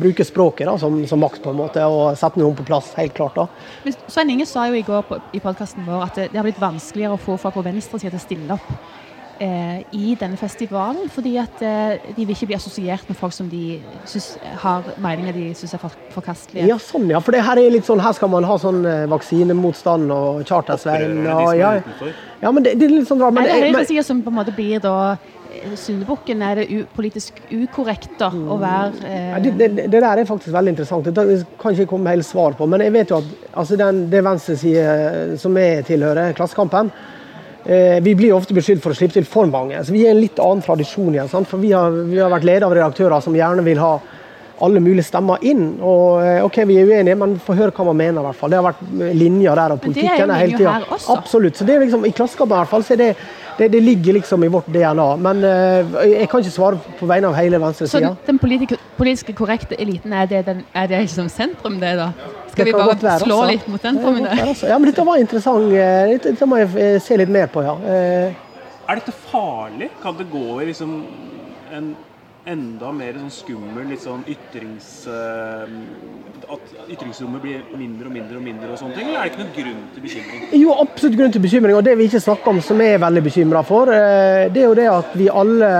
bruke 0.00 0.24
språket 0.26 0.68
da, 0.68 0.76
som, 0.80 1.00
som, 1.10 1.20
makt 1.20 1.42
på 1.44 1.52
en 1.52 1.60
måte, 1.60 1.84
og 1.84 2.18
sette 2.20 2.40
noen 2.40 2.56
på 2.58 2.66
plass. 2.68 2.92
helt 2.98 3.16
klart 3.16 3.38
da. 3.40 3.48
Men 3.84 3.98
Svein 4.06 4.34
Inge 4.36 4.46
sa 4.48 4.68
jo 4.70 4.78
i 4.78 4.86
går 4.86 5.04
på, 5.08 5.20
i 5.34 5.42
podkasten 5.42 5.86
vår 5.88 6.06
at 6.06 6.20
det, 6.20 6.30
det 6.32 6.40
har 6.40 6.46
blitt 6.46 6.62
vanskeligere 6.62 7.16
å 7.16 7.22
få 7.22 7.38
folk 7.40 7.58
på 7.58 7.66
venstresida 7.66 8.14
til 8.14 8.20
å 8.20 8.26
stille 8.26 8.58
opp 8.58 8.98
eh, 9.40 9.80
i 9.96 10.14
denne 10.20 10.38
festivalen. 10.40 11.08
Fordi 11.12 11.34
at 11.40 11.64
eh, 11.64 12.12
de 12.16 12.26
vil 12.26 12.34
ikke 12.34 12.50
bli 12.50 12.58
assosiert 12.58 13.08
med 13.08 13.18
folk 13.18 13.34
som 13.34 13.48
de 13.50 13.80
synes, 14.04 14.32
har 14.62 14.86
meninger 15.00 15.36
de 15.36 15.48
syns 15.58 15.74
er 15.76 15.82
for, 15.82 15.96
forkastelige. 16.14 16.68
Ja, 16.70 16.78
sånn 16.82 17.08
ja. 17.10 17.22
For 17.24 17.36
det 17.36 17.42
her 17.46 17.60
er 17.60 17.74
litt 17.74 17.88
sånn, 17.88 18.02
her 18.04 18.16
skal 18.16 18.32
man 18.32 18.46
ha 18.48 18.58
sånn 18.60 18.84
eh, 18.84 19.04
vaksinemotstand 19.10 20.14
og 20.14 20.44
chartersveien. 20.48 21.20
Og, 21.26 21.52
ja, 21.58 21.76
ja, 22.40 22.54
men 22.54 22.64
det, 22.64 22.76
det, 22.80 22.88
er 22.88 22.96
litt 23.00 23.10
sånn 23.10 23.22
rart. 23.22 23.36
Men, 23.36 23.48
er 23.48 23.68
det 23.68 23.70
høyresida 23.70 24.06
som 24.06 24.24
på 24.24 24.32
en 24.32 24.40
måte 24.40 24.54
blir 24.56 24.82
da 24.84 24.96
eh, 25.50 25.76
syndebukken? 25.78 26.44
Er 26.44 26.62
det 26.62 26.66
u 26.70 26.82
politisk 26.96 27.40
ukorrekt 27.50 28.12
da, 28.20 28.30
å 28.30 28.58
være 28.60 29.06
eh... 29.06 29.30
ja, 29.34 29.44
det, 29.46 29.54
det, 29.60 29.70
det, 29.86 29.94
der 29.96 30.10
er 30.10 30.28
faktisk 30.28 30.54
veldig 30.56 30.76
interessant. 30.76 31.08
Det 31.08 31.40
kan 31.60 31.76
ikke 31.76 31.92
komme 31.94 32.12
helt 32.16 32.28
svar 32.28 32.58
på. 32.58 32.68
Men 32.70 32.84
jeg 32.84 32.96
vet 32.98 33.14
jo 33.14 33.22
at 33.22 33.56
altså 33.62 33.80
den, 33.80 34.04
det 34.12 34.24
venstreside 34.26 35.40
som 35.40 35.56
jeg 35.58 35.88
tilhører, 35.88 36.36
Klassekampen, 36.36 36.92
Eh, 36.92 37.16
vi 37.60 38.14
blir 38.16 38.32
ofte 38.32 38.54
beskyldt 38.56 38.80
for 38.80 38.94
å 38.94 38.96
slippe 38.96 39.18
til 39.18 39.26
for 39.28 39.48
mange. 39.50 39.76
Så 39.84 39.92
Vi 39.92 40.06
er 40.06 40.14
en 40.14 40.22
litt 40.22 40.38
annen 40.40 40.62
tradisjon 40.64 41.12
igjen. 41.12 41.28
Sant? 41.28 41.48
For 41.50 41.60
vi 41.60 41.74
har, 41.76 41.92
vi 42.08 42.16
har 42.16 42.32
vært 42.32 42.46
ledet 42.48 42.64
av 42.64 42.72
redaktører 42.72 43.20
som 43.20 43.36
gjerne 43.36 43.64
vil 43.66 43.82
ha 43.82 43.98
alle 44.60 44.80
mulige 44.80 45.06
stemmer 45.08 45.44
inn. 45.46 45.64
Og 45.80 46.22
eh, 46.24 46.40
OK, 46.44 46.62
vi 46.68 46.78
er 46.80 46.88
uenige, 46.88 47.18
men 47.20 47.36
få 47.42 47.56
høre 47.58 47.74
hva 47.76 47.90
man 47.90 48.00
mener. 48.00 48.20
I 48.20 48.28
hvert 48.28 48.40
fall. 48.40 48.52
Det 48.52 48.60
har 48.60 48.66
vært 48.70 48.82
linjer 49.16 49.62
der, 49.62 49.76
og 49.76 49.84
politikken 49.84 50.34
hele 50.36 50.58
tida. 50.58 50.74
Absolutt. 51.16 51.60
Så 51.60 51.68
det 51.68 51.76
er 51.76 51.86
liksom, 51.86 52.04
I 52.08 52.14
Klassekampen 52.16 52.56
i 52.56 52.60
hvert 52.62 52.74
fall, 52.74 52.86
så 52.86 52.98
det 53.00 53.14
det, 53.60 53.68
det, 53.68 53.80
ligger 53.84 54.12
liksom 54.16 54.44
i 54.44 54.48
vårt 54.48 54.66
DNA. 54.72 55.16
Men 55.20 55.42
uh, 55.44 55.96
jeg 56.08 56.28
kan 56.32 56.40
ikke 56.40 56.52
svare 56.54 56.78
på 56.96 57.08
vegne 57.10 57.28
av 57.28 57.34
hele 57.36 57.58
venstresida. 57.60 58.14
Så 58.14 58.30
den 58.30 58.38
politiske 58.40 59.34
korrekte 59.36 59.76
eliten, 59.76 60.14
er 60.16 60.30
det, 60.30 60.46
den, 60.46 60.62
er 60.72 60.88
det 60.88 61.02
liksom 61.04 61.28
sentrum, 61.28 61.76
det 61.82 61.90
da? 61.98 62.06
Skal 62.50 62.66
vi 62.66 62.72
bare 62.74 62.98
være, 62.98 63.16
slå 63.24 63.38
altså. 63.38 63.48
litt 63.52 63.66
mot 63.70 63.82
sentrum 63.84 64.20
i 64.20 64.26
Altså. 64.26 64.68
Ja, 64.70 64.78
men 64.78 64.90
dette 64.90 65.06
var 65.06 65.22
interessant. 65.22 65.72
Eh, 65.72 66.12
dette, 66.26 66.46
må 66.50 66.60
jeg 66.60 66.70
eh, 66.76 67.00
se 67.02 67.18
litt 67.20 67.32
mer 67.32 67.50
på, 67.52 67.64
ja. 67.64 67.74
Uh, 67.80 68.86
er 68.90 68.98
dette 68.98 69.14
farlig? 69.30 69.90
Kan 70.02 70.16
det 70.18 70.26
gå 70.32 70.46
i 70.60 70.70
liksom 70.72 70.94
en 71.70 71.92
enda 72.50 72.90
mer 72.96 73.18
sånn 73.20 73.30
skummel 73.30 73.90
litt 73.92 74.02
sånn 74.02 74.24
ytrings... 74.30 74.88
At 76.50 76.72
ytringsrommet 76.90 77.44
blir 77.44 77.60
mindre 77.78 78.08
og 78.08 78.14
mindre 78.16 78.40
og 78.40 78.42
mindre 78.42 78.70
og 78.72 78.80
sånne 78.80 78.96
ting, 78.96 79.10
eller 79.12 79.20
er 79.20 79.28
det 79.28 79.36
ikke 79.36 79.44
noen 79.44 79.52
grunn 79.58 79.82
til 79.94 80.04
bekymring? 80.06 80.46
Jo, 80.58 80.72
absolutt 80.82 81.18
grunn 81.20 81.34
til 81.36 81.44
bekymring, 81.44 81.76
og 81.78 81.84
det 81.86 81.94
vi 82.00 82.08
ikke 82.10 82.22
snakker 82.24 82.50
om 82.50 82.58
som 82.64 82.80
jeg 82.82 82.96
er 82.96 83.04
veldig 83.04 83.22
bekymra 83.28 83.62
for, 83.68 83.92
det 83.92 84.64
er 84.64 84.66
jo 84.66 84.74
det 84.80 84.88
at 84.90 85.14
vi 85.20 85.28
alle 85.30 85.70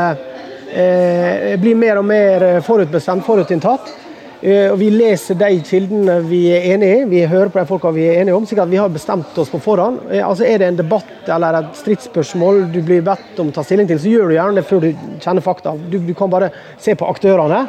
blir 1.65 1.81
mer 1.81 1.99
og 1.99 2.07
mer 2.07 2.47
forutbestemt, 2.63 3.27
forutinntatt. 3.27 3.91
Og 4.41 4.79
Vi 4.81 4.89
leser 4.89 5.37
de 5.37 5.51
kildene 5.69 6.15
vi 6.25 6.47
er 6.49 6.71
enig 6.73 6.89
i, 6.89 7.01
vi 7.11 7.25
hører 7.29 7.51
på 7.53 7.61
de 7.61 7.69
folka 7.69 7.91
vi 7.93 8.07
er 8.09 8.23
enige 8.23 8.37
om. 8.37 8.47
sikkert 8.49 8.71
vi 8.71 8.79
har 8.81 8.89
bestemt 8.89 9.37
oss 9.39 9.51
på 9.53 9.61
forhånd. 9.61 9.99
Altså 10.25 10.45
Er 10.49 10.59
det 10.59 10.69
en 10.69 10.79
debatt 10.81 11.29
eller 11.29 11.59
et 11.61 11.77
stridsspørsmål 11.77 12.73
du 12.73 12.81
blir 12.81 13.03
bedt 13.05 13.39
om 13.39 13.51
å 13.51 13.53
ta 13.53 13.63
stilling 13.63 13.89
til, 13.89 14.01
så 14.01 14.09
gjør 14.09 14.29
du 14.29 14.35
gjerne 14.39 14.57
det 14.57 14.65
før 14.65 14.81
du 14.81 14.95
kjenner 15.21 15.45
fakta. 15.45 15.75
Du, 15.77 15.99
du 15.99 16.15
kan 16.15 16.31
bare 16.33 16.51
se 16.79 16.95
på 16.95 17.09
aktørene. 17.09 17.67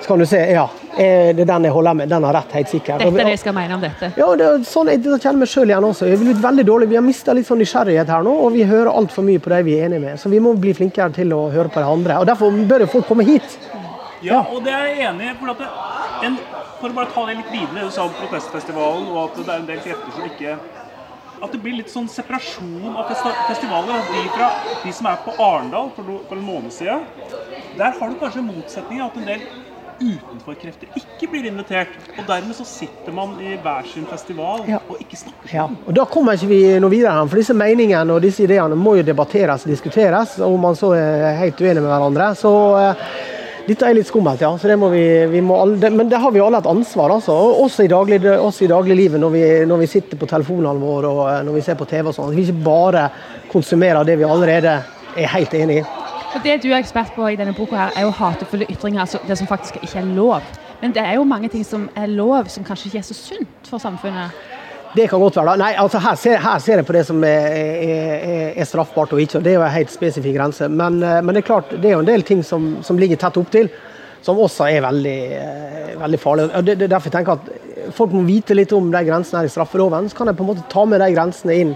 Så 0.00 0.06
kan 0.08 0.18
du 0.18 0.26
se 0.26 0.38
ja, 0.52 0.66
er 0.98 1.34
det 1.36 1.44
den 1.48 1.64
jeg 1.64 1.72
holder 1.72 1.94
med. 1.94 2.08
Den 2.08 2.24
har 2.24 2.32
rett, 2.34 2.52
helt 2.56 2.68
sikkert. 2.68 3.02
Dette 3.02 3.20
er 3.20 3.28
det 3.28 3.34
jeg 3.34 3.42
skal 3.42 3.56
mene 3.56 3.76
om 3.76 3.82
dette? 3.82 4.12
Ja, 4.16 4.28
det 4.36 4.46
er 4.46 4.62
sånn, 4.68 4.88
jeg 4.92 5.02
kjenner 5.04 5.42
meg 5.42 5.50
sjøl 5.52 5.72
igjen 5.72 5.88
også. 5.88 6.08
Jeg 6.08 6.16
er 6.16 6.22
blitt 6.24 6.40
veldig 6.44 6.64
dårlig. 6.68 6.88
Vi 6.92 6.96
har 6.96 7.04
mista 7.04 7.36
litt 7.36 7.48
sånn 7.48 7.60
nysgjerrighet 7.60 8.12
her 8.12 8.24
nå, 8.24 8.32
og 8.46 8.54
vi 8.56 8.64
hører 8.68 8.92
altfor 8.92 9.26
mye 9.26 9.40
på 9.40 9.52
de 9.52 9.60
vi 9.68 9.76
er 9.76 9.88
enige 9.90 10.04
med. 10.06 10.20
Så 10.20 10.32
vi 10.32 10.40
må 10.40 10.54
bli 10.56 10.72
flinkere 10.76 11.12
til 11.16 11.36
å 11.36 11.42
høre 11.52 11.72
på 11.72 11.84
de 11.84 11.92
andre. 11.96 12.20
Og 12.20 12.28
Derfor 12.28 12.64
bør 12.72 12.86
jo 12.86 12.92
folk 12.96 13.08
komme 13.12 13.28
hit. 13.28 13.60
Ja, 14.24 14.42
og 14.52 14.64
det 14.64 14.72
er 14.76 14.88
jeg 14.88 15.04
enig 15.08 15.30
i. 15.30 15.36
For, 15.40 15.52
at 15.52 15.60
en, 16.26 16.36
for 16.80 16.90
å 16.90 16.96
bare 16.96 17.12
ta 17.14 17.24
det 17.28 17.38
litt 17.40 17.50
videre, 17.52 17.86
du 17.86 17.94
sa 17.94 18.06
om 18.06 18.14
protestfestivalen 18.18 19.08
og 19.12 19.22
at 19.24 19.40
det 19.40 19.48
er 19.48 19.56
en 19.58 19.70
del 19.70 19.82
krefter 19.84 20.14
som 20.16 20.28
ikke 20.28 20.58
At 21.40 21.54
det 21.54 21.62
blir 21.64 21.78
litt 21.78 21.88
sånn 21.88 22.08
separasjon 22.12 22.96
av 23.00 23.08
festivaler. 23.48 24.02
De, 24.10 24.24
fra, 24.34 24.50
de 24.82 24.90
som 24.92 25.06
er 25.08 25.22
på 25.24 25.32
Arendal 25.40 25.88
for, 25.96 26.18
for 26.28 26.36
en 26.36 26.44
måned 26.44 26.74
siden, 26.76 27.06
der 27.78 27.94
har 27.96 28.10
du 28.10 28.18
kanskje 28.20 28.42
motsetninger. 28.44 29.06
At 29.06 29.16
en 29.16 29.24
del 29.30 29.46
utenforkrefter 30.00 30.92
ikke 31.00 31.28
blir 31.32 31.48
invitert. 31.50 31.96
Og 32.16 32.28
dermed 32.28 32.56
så 32.56 32.66
sitter 32.68 33.14
man 33.16 33.36
i 33.42 33.56
hver 33.60 33.88
sin 33.88 34.06
festival 34.10 34.64
ja. 34.68 34.80
og 34.88 35.00
ikke 35.02 35.18
snakker 35.20 35.48
sammen. 35.48 35.80
Ja. 35.80 35.88
Og 35.88 35.96
Da 35.96 36.06
kommer 36.12 36.36
ikke 36.36 36.50
vi 36.50 36.62
noe 36.82 36.92
videre. 36.92 37.16
her, 37.18 37.28
For 37.28 37.40
disse 37.40 37.56
meningene 37.56 38.16
og 38.16 38.24
disse 38.24 38.44
ideene 38.44 38.78
må 38.78 38.96
jo 39.00 39.06
debatteres 39.06 39.66
og 39.66 39.74
diskuteres. 39.74 40.38
Om 40.44 40.60
man 40.60 40.78
så 40.78 40.94
er 40.96 41.40
helt 41.40 41.60
uenig 41.60 41.82
med 41.82 41.90
hverandre. 41.92 42.32
Så 42.38 42.52
eh, 42.80 43.04
dette 43.70 43.86
er 43.86 43.94
litt 43.94 44.08
skummelt, 44.08 44.40
ja. 44.42 44.50
Det 44.58 44.76
vi, 44.90 45.04
vi 45.30 45.40
alle, 45.54 45.90
men 45.94 46.08
det 46.10 46.18
har 46.18 46.32
vi 46.34 46.40
alle 46.42 46.58
et 46.58 46.66
ansvar. 46.66 47.12
Altså. 47.14 47.34
Også 47.62 47.84
i, 47.86 47.90
daglig, 47.92 48.18
også 48.26 48.64
i 48.66 48.70
dagliglivet 48.70 49.20
når 49.22 49.30
vi, 49.30 49.42
når 49.70 49.82
vi 49.84 49.90
sitter 49.92 50.18
på 50.18 50.26
telefonene 50.26 50.82
våre 50.82 51.10
og 51.10 51.20
eh, 51.30 51.42
når 51.46 51.58
vi 51.58 51.62
ser 51.68 51.78
på 51.78 51.86
TV. 51.86 52.08
og 52.10 52.16
sånn. 52.16 52.32
Vi 52.34 52.48
ikke 52.48 52.64
bare 52.66 53.04
konsumerer 53.52 54.02
det 54.08 54.18
vi 54.18 54.26
allerede 54.26 54.80
er 55.14 55.30
helt 55.36 55.54
enig 55.54 55.80
i. 55.82 55.84
Og 56.30 56.42
Det 56.42 56.56
du 56.62 56.68
er 56.70 56.80
ekspert 56.80 57.14
på 57.14 57.28
i 57.30 57.38
denne 57.38 57.54
boka, 57.54 57.76
her, 57.76 57.94
er 57.94 58.08
jo 58.08 58.16
hatefulle 58.18 58.66
ytringer. 58.70 59.04
altså 59.06 59.22
Det 59.28 59.38
som 59.38 59.46
faktisk 59.46 59.78
ikke 59.82 60.02
er 60.02 60.10
lov. 60.18 60.50
Men 60.82 60.94
det 60.96 61.04
er 61.04 61.14
jo 61.20 61.24
mange 61.24 61.48
ting 61.48 61.66
som 61.66 61.88
er 61.94 62.10
lov, 62.10 62.48
som 62.48 62.64
kanskje 62.64 62.90
ikke 62.90 62.98
er 63.04 63.06
så 63.06 63.14
sunt 63.14 63.70
for 63.70 63.78
samfunnet. 63.78 64.34
Det 64.94 65.06
kan 65.08 65.20
godt 65.20 65.36
være. 65.36 65.52
da. 65.52 65.56
Nei, 65.60 65.70
altså 65.78 66.00
her 66.02 66.16
ser, 66.18 66.40
her 66.42 66.58
ser 66.58 66.80
jeg 66.80 66.86
på 66.86 66.94
det 66.96 67.04
som 67.06 67.22
er, 67.24 67.46
er, 67.54 68.40
er 68.58 68.66
straffbart 68.66 69.12
og 69.14 69.22
ikke. 69.22 69.38
og 69.38 69.44
Det 69.44 69.52
er 69.52 69.60
jo 69.60 69.66
en 69.66 69.76
helt 69.76 69.92
spesifikk 69.92 70.34
grense. 70.34 70.66
Men, 70.68 70.98
eh, 71.02 71.20
men 71.22 71.34
det 71.34 71.44
er 71.44 71.46
klart, 71.46 71.70
det 71.70 71.90
er 71.90 71.94
jo 71.94 72.02
en 72.02 72.10
del 72.10 72.26
ting 72.26 72.42
som, 72.46 72.72
som 72.82 72.98
ligger 72.98 73.20
tett 73.20 73.38
opptil, 73.38 73.70
som 74.26 74.40
også 74.42 74.66
er 74.66 74.82
veldig, 74.82 75.20
eh, 75.36 75.94
veldig 76.00 76.20
farlige. 76.20 76.50
Og 76.58 76.66
Det, 76.66 76.78
det 76.80 76.88
er 76.88 76.94
derfor 76.96 77.10
jeg 77.10 77.18
tenker 77.20 77.38
at 77.38 77.94
folk 77.94 78.12
må 78.12 78.24
vite 78.26 78.58
litt 78.58 78.74
om 78.74 78.90
de 78.90 79.04
grensene 79.06 79.44
her 79.44 79.50
i 79.50 79.54
straffeloven. 79.54 80.10
Så 80.10 80.18
kan 80.18 80.26
jeg 80.26 80.40
på 80.40 80.46
en 80.46 80.52
måte 80.54 80.68
ta 80.72 80.84
med 80.84 81.00
de 81.04 81.12
grensene 81.14 81.60
inn 81.62 81.72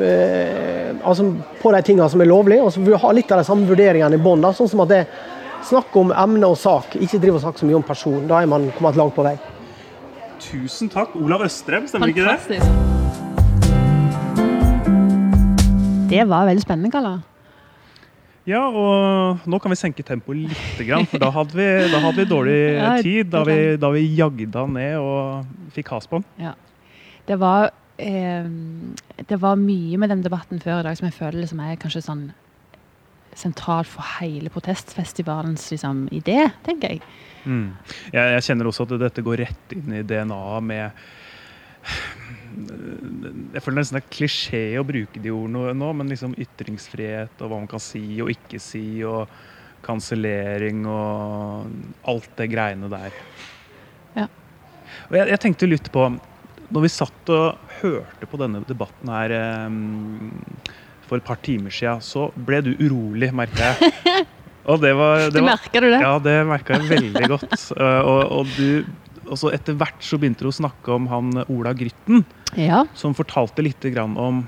eh, 0.00 0.96
altså 1.04 1.28
på 1.60 1.76
de 1.76 1.84
tingene 1.84 2.08
som 2.08 2.24
er 2.24 2.32
lovlige, 2.32 2.64
og 2.64 2.72
så 2.72 2.80
vil 2.80 2.94
vi 2.96 3.04
ha 3.04 3.12
litt 3.12 3.36
av 3.36 3.42
de 3.42 3.48
samme 3.52 3.68
vurderingene 3.68 4.16
i 4.16 4.24
bånn. 4.24 4.48
Sånn 4.56 4.72
som 4.72 4.84
at 4.86 4.96
det 4.96 5.04
er 5.04 5.30
snakk 5.68 5.92
om 6.00 6.12
emne 6.16 6.48
og 6.48 6.56
sak, 6.58 6.96
ikke 6.96 7.20
drive 7.20 7.36
og 7.36 7.44
snakke 7.44 7.62
så 7.62 7.68
mye 7.68 7.82
om 7.82 7.90
person. 7.92 8.22
Da 8.30 8.40
er 8.40 8.48
man 8.48 8.70
kommet 8.78 8.96
langt 8.96 9.14
på 9.18 9.28
vei. 9.28 9.36
Tusen 10.42 10.90
takk. 10.92 11.14
Olav 11.16 11.44
Østrem, 11.46 11.86
stemmer 11.90 12.10
ikke 12.10 12.24
det? 12.26 12.38
Fantastisk. 12.42 12.90
Det 16.12 16.24
var 16.28 16.48
veldig 16.48 16.64
spennende, 16.64 16.90
Kalla. 16.92 17.12
Ja, 18.48 18.64
og 18.66 19.44
nå 19.46 19.58
kan 19.62 19.70
vi 19.70 19.78
senke 19.78 20.02
tempoet 20.02 20.40
litt, 20.50 20.80
grann, 20.88 21.06
for 21.06 21.22
da 21.22 21.28
hadde 21.30 21.54
vi, 21.54 21.68
da 21.92 22.00
hadde 22.02 22.18
vi 22.18 22.26
dårlig 22.26 22.58
Ja, 22.80 22.96
tid. 23.04 23.30
Da 23.30 23.44
vi, 23.46 23.58
da 23.80 23.92
vi 23.94 24.02
jagda 24.18 24.66
ned 24.66 24.98
og 24.98 25.70
fikk 25.76 25.92
has 25.94 26.10
på 26.10 26.18
den. 26.18 26.26
Ja. 26.48 26.56
Det 27.28 27.38
var 27.38 27.70
eh, 28.02 28.48
Det 29.22 29.38
var 29.40 29.60
mye 29.60 30.00
med 30.02 30.10
den 30.10 30.24
debatten 30.26 30.60
før 30.60 30.80
i 30.82 30.86
dag 30.88 30.98
som 30.98 31.06
jeg 31.06 31.14
føler 31.20 31.44
liksom 31.44 31.62
er 31.62 31.78
kanskje 31.80 32.02
sånn 32.08 32.24
sentralt 33.38 33.88
for 33.88 34.04
hele 34.18 34.50
protestfestivalens 34.52 35.70
liksom, 35.72 36.08
idé, 36.12 36.50
tenker 36.66 36.96
jeg. 36.96 37.00
Mm. 37.44 37.72
Jeg, 38.12 38.34
jeg 38.36 38.44
kjenner 38.48 38.68
også 38.70 38.86
at 38.86 38.96
dette 39.02 39.24
går 39.24 39.42
rett 39.42 39.74
inn 39.74 39.96
i 39.98 40.04
DNA-et 40.06 40.66
med 40.68 41.06
Jeg 42.52 43.62
føler 43.64 43.78
nesten 43.80 43.96
det 43.96 44.02
er 44.02 44.12
klisjé 44.12 44.62
å 44.76 44.84
bruke 44.86 45.20
de 45.22 45.32
ordene 45.32 45.72
nå, 45.76 45.88
men 45.96 46.10
liksom 46.12 46.36
ytringsfrihet 46.40 47.40
og 47.40 47.48
hva 47.48 47.62
man 47.62 47.70
kan 47.70 47.80
si 47.82 48.04
og 48.20 48.28
ikke 48.34 48.60
si, 48.60 49.00
og 49.08 49.30
kansellering 49.82 50.84
og 50.86 51.72
alt 52.12 52.28
det 52.38 52.50
greiene 52.52 52.90
der. 52.92 53.16
Ja. 54.18 54.28
Og 55.08 55.16
jeg, 55.16 55.30
jeg 55.32 55.42
tenkte 55.42 55.70
litt 55.70 55.88
på 55.92 56.04
Når 56.72 56.84
vi 56.84 56.90
satt 56.92 57.32
og 57.32 57.72
hørte 57.80 58.28
på 58.28 58.38
denne 58.40 58.62
debatten 58.68 59.10
her 59.12 59.34
um, 59.66 60.30
for 61.08 61.20
et 61.20 61.26
par 61.26 61.40
timer 61.44 61.74
siden, 61.74 62.00
så 62.00 62.30
ble 62.36 62.62
du 62.64 62.70
urolig, 62.78 63.28
merker 63.36 63.72
jeg. 63.72 64.24
Og 64.70 64.78
det 64.82 64.92
var, 64.94 65.24
det 65.28 65.40
Du 65.40 65.46
merker 65.46 65.82
du 65.82 65.90
det? 65.90 66.00
ja, 66.04 66.12
det 66.22 66.34
merka 66.46 66.76
jeg 66.78 66.88
veldig 66.92 67.28
godt. 67.32 67.54
Uh, 67.74 68.00
og, 68.12 68.20
og 68.40 68.52
du, 68.56 68.84
og 69.26 69.38
så 69.40 69.50
etter 69.54 69.74
hvert 69.78 70.02
så 70.04 70.18
begynte 70.22 70.44
du 70.46 70.50
å 70.52 70.54
snakke 70.54 70.94
om 70.94 71.08
han 71.10 71.32
Ola 71.48 71.72
Grytten, 71.74 72.24
Ja. 72.58 72.84
som 72.94 73.14
fortalte 73.16 73.64
litt 73.64 73.82
grann 73.94 74.14
om, 74.20 74.42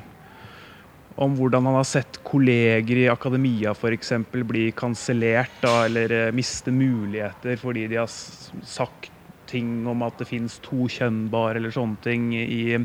om 1.17 1.35
hvordan 1.39 1.67
han 1.67 1.79
har 1.79 1.87
sett 1.89 2.21
kolleger 2.27 3.01
i 3.05 3.09
akademia 3.11 3.73
f.eks. 3.75 4.13
bli 4.35 4.69
kansellert 4.77 5.65
eller 5.71 6.13
eh, 6.13 6.33
miste 6.35 6.71
muligheter 6.75 7.57
fordi 7.61 7.87
de 7.91 8.01
har 8.03 8.11
sagt 8.11 9.11
ting 9.51 9.87
om 9.87 10.03
at 10.03 10.19
det 10.19 10.27
fins 10.31 10.59
to 10.65 10.87
kjønnbare 10.91 11.59
eller 11.61 11.75
sånne 11.75 12.01
ting 12.03 12.31
i 12.35 12.79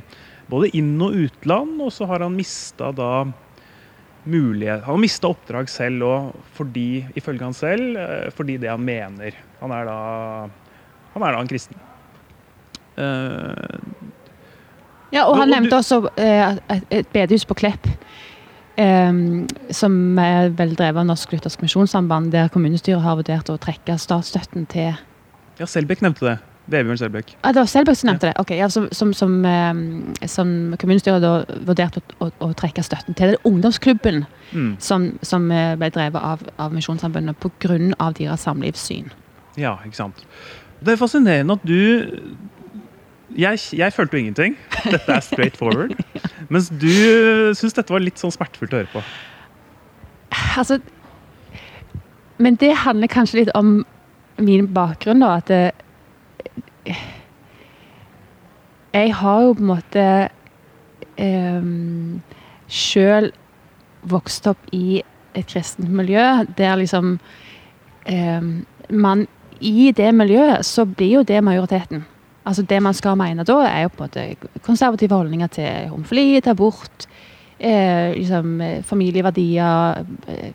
både 0.50 0.70
inn- 0.78 1.02
og 1.02 1.16
utland. 1.16 1.78
Og 1.82 1.92
så 1.96 2.06
har 2.10 2.22
han 2.26 2.36
mista 2.38 2.92
da 2.96 3.26
mulighet 4.24 4.84
Han 4.84 4.96
har 4.96 5.02
mista 5.02 5.30
oppdrag 5.32 5.70
selv 5.72 6.04
òg, 6.04 6.32
fordi, 6.58 7.06
ifølge 7.16 7.44
han 7.44 7.54
selv, 7.54 7.98
eh, 7.98 8.30
fordi 8.36 8.58
det 8.58 8.70
han 8.70 8.84
mener. 8.84 9.38
Han 9.62 9.72
er 9.72 9.86
da, 9.86 9.98
han 11.14 11.24
er 11.24 11.32
da 11.36 11.42
en 11.42 11.52
kristen. 11.52 11.78
Uh, 13.00 13.80
Ja, 15.12 15.24
og 15.26 15.38
han 15.40 15.48
og 15.50 15.56
nevnte 15.56 15.72
du- 15.72 15.78
også 15.80 16.02
uh, 16.06 16.58
et 16.92 17.08
bedehus 17.14 17.46
på 17.46 17.56
Klepp. 17.58 17.88
Um, 18.80 19.48
som 19.72 20.18
er 20.20 20.50
vel 20.56 20.76
drevet 20.76 21.02
av 21.02 21.06
Norsk 21.10 21.32
Luthersk 21.34 21.62
Misjonssamband, 21.62 22.32
der 22.32 22.48
kommunestyret 22.48 23.02
har 23.02 23.18
vurdert 23.20 23.50
å 23.52 23.58
trekke 23.60 23.98
statsstøtten 24.00 24.68
til 24.72 24.94
ja, 25.60 25.66
Selbekk 25.68 26.00
nevnte 26.06 26.24
det. 26.24 26.38
Vebjørn 26.70 26.98
Selbekk. 27.02 27.32
ah, 27.44 27.52
Det 27.52 27.62
var 27.64 27.70
Selbekk 27.72 27.98
som 27.98 28.08
nevnte 28.12 28.28
det. 28.30 28.34
Ok, 28.40 28.52
ja, 28.58 28.68
Som, 28.70 28.88
som, 28.92 29.14
som, 29.14 29.38
eh, 29.46 30.28
som 30.30 30.52
kommunestyret 30.80 31.22
da 31.24 31.32
vurderte 31.66 32.02
å, 32.20 32.28
å, 32.28 32.32
å 32.50 32.54
trekke 32.54 32.84
støtten 32.86 33.16
til 33.18 33.32
Det 33.34 33.40
er 33.40 33.50
ungdomsklubben 33.52 34.26
Mm. 34.50 34.72
som, 34.82 35.04
som 35.22 35.44
eh, 35.54 35.76
ble 35.78 35.92
drevet 35.94 36.18
av, 36.26 36.42
av 36.58 36.72
Misjonssambandet 36.74 37.38
pga. 37.38 37.78
deres 38.18 38.42
samlivssyn. 38.48 39.12
Ja, 39.58 39.76
ikke 39.86 39.96
sant. 40.00 40.24
Det 40.82 40.94
er 40.96 40.98
fascinerende 40.98 41.54
at 41.54 41.66
du 41.68 42.10
jeg, 43.38 43.60
jeg 43.78 43.94
følte 43.94 44.18
jo 44.18 44.24
ingenting. 44.24 44.56
Dette 44.90 45.12
er 45.14 45.20
straight 45.22 45.58
forward. 45.58 45.94
Mens 46.50 46.70
du 46.70 46.90
syns 47.54 47.74
dette 47.78 47.94
var 47.94 48.02
litt 48.02 48.18
sånn 48.18 48.32
smertefullt 48.34 48.74
å 48.74 48.80
høre 48.82 48.90
på. 48.96 49.04
Altså, 50.58 50.80
men 52.40 52.56
det 52.56 52.72
handler 52.86 53.08
kanskje 53.12 53.42
litt 53.44 53.52
om 53.58 53.84
min 54.40 54.66
bakgrunn, 54.74 55.22
da. 55.22 55.36
At 55.44 55.48
det, 55.52 55.62
jeg 58.94 59.16
har 59.16 59.42
jo 59.44 59.54
på 59.54 59.64
en 59.64 59.70
måte 59.70 60.06
um, 61.20 62.22
sjøl 62.70 63.32
vokst 64.10 64.48
opp 64.50 64.70
i 64.76 65.02
et 65.38 65.50
kristent 65.50 65.92
miljø 65.94 66.24
der 66.58 66.80
liksom 66.80 67.18
em, 68.10 68.66
man 68.90 69.28
I 69.60 69.92
det 69.92 70.14
miljøet 70.16 70.66
så 70.66 70.86
blir 70.86 71.18
jo 71.18 71.24
det 71.28 71.44
majoriteten. 71.44 72.06
Altså 72.46 72.64
Det 72.64 72.80
man 72.82 72.94
skal 72.94 73.18
mene 73.20 73.44
da, 73.44 73.58
er 73.68 73.82
jo 73.84 73.90
på 73.90 74.04
en 74.04 74.08
måte 74.08 74.62
konservative 74.64 75.16
holdninger 75.16 75.48
til 75.48 75.90
homofili, 75.90 76.40
til 76.42 76.50
abort, 76.50 77.08
eh, 77.60 78.14
liksom, 78.16 78.62
eh, 78.62 78.84
familieverdier 78.84 80.00
eh, 80.00 80.38
eh, 80.38 80.54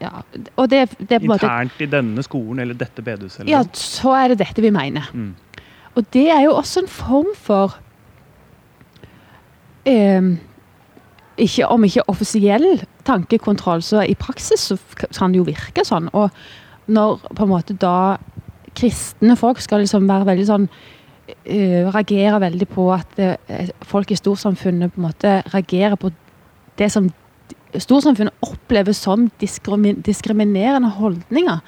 ja. 0.00 0.10
Og 0.56 0.70
det, 0.70 0.86
det 0.98 1.16
er 1.16 1.18
på 1.20 1.26
en 1.26 1.32
måte 1.34 1.46
Internt 1.46 1.80
i 1.84 1.88
denne 1.90 2.22
skolen 2.24 2.62
eller 2.64 2.78
dette 2.78 3.04
bedehuset. 3.04 3.48
Ja, 3.50 3.62
så 3.76 4.14
er 4.16 4.32
det 4.32 4.40
dette 4.46 4.64
vi 4.64 4.72
mener. 4.74 5.10
Mm. 5.12 5.34
Og 5.94 6.06
det 6.14 6.28
er 6.32 6.40
jo 6.46 6.54
også 6.56 6.82
en 6.82 6.88
form 6.88 7.28
for 7.36 7.76
em, 9.84 10.38
ikke, 11.36 11.66
Om 11.68 11.84
ikke 11.84 12.08
offisiell 12.08 12.82
tankekontroll, 13.04 13.82
så 13.82 14.02
i 14.06 14.14
praksis 14.14 14.60
så 14.60 14.76
kan 15.18 15.32
det 15.32 15.42
jo 15.42 15.48
virke 15.48 15.84
sånn. 15.84 16.08
Og 16.12 16.30
når 16.86 17.22
på 17.34 17.44
en 17.44 17.52
måte 17.52 17.76
da 17.76 18.16
kristne 18.76 19.36
folk 19.36 19.60
skal 19.60 19.82
liksom 19.84 20.08
være 20.08 20.28
veldig 20.30 20.44
sånn 20.48 20.68
eh, 21.44 21.88
Reagere 21.92 22.40
veldig 22.40 22.68
på 22.72 22.86
at 22.94 23.18
eh, 23.20 23.72
folk 23.84 24.12
i 24.12 24.16
storsamfunnet 24.16 24.94
på 24.94 25.00
en 25.00 25.08
måte 25.10 25.34
reagerer 25.52 25.98
på 26.00 26.12
det 26.80 26.88
som 26.92 27.10
storsamfunnet 27.80 28.34
opplever 28.44 28.92
som 28.96 29.30
diskriminerende 29.40 30.90
holdninger, 30.98 31.60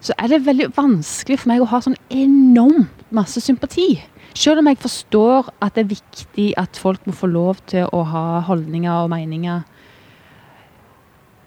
så 0.00 0.14
er 0.18 0.30
det 0.30 0.44
veldig 0.46 0.70
vanskelig 0.76 1.40
for 1.40 1.50
meg 1.50 1.62
å 1.62 1.70
ha 1.70 1.80
sånn 1.82 1.96
enormt 2.12 3.06
masse 3.14 3.40
sympati. 3.42 3.96
Selv 4.36 4.60
om 4.60 4.68
jeg 4.68 4.78
forstår 4.82 5.48
at 5.64 5.76
det 5.76 5.84
er 5.84 5.94
viktig 5.94 6.50
at 6.60 6.76
folk 6.78 7.06
må 7.08 7.14
få 7.16 7.30
lov 7.30 7.62
til 7.70 7.88
å 7.88 8.02
ha 8.10 8.26
holdninger 8.46 8.92
og 8.92 9.10
meninger. 9.10 9.64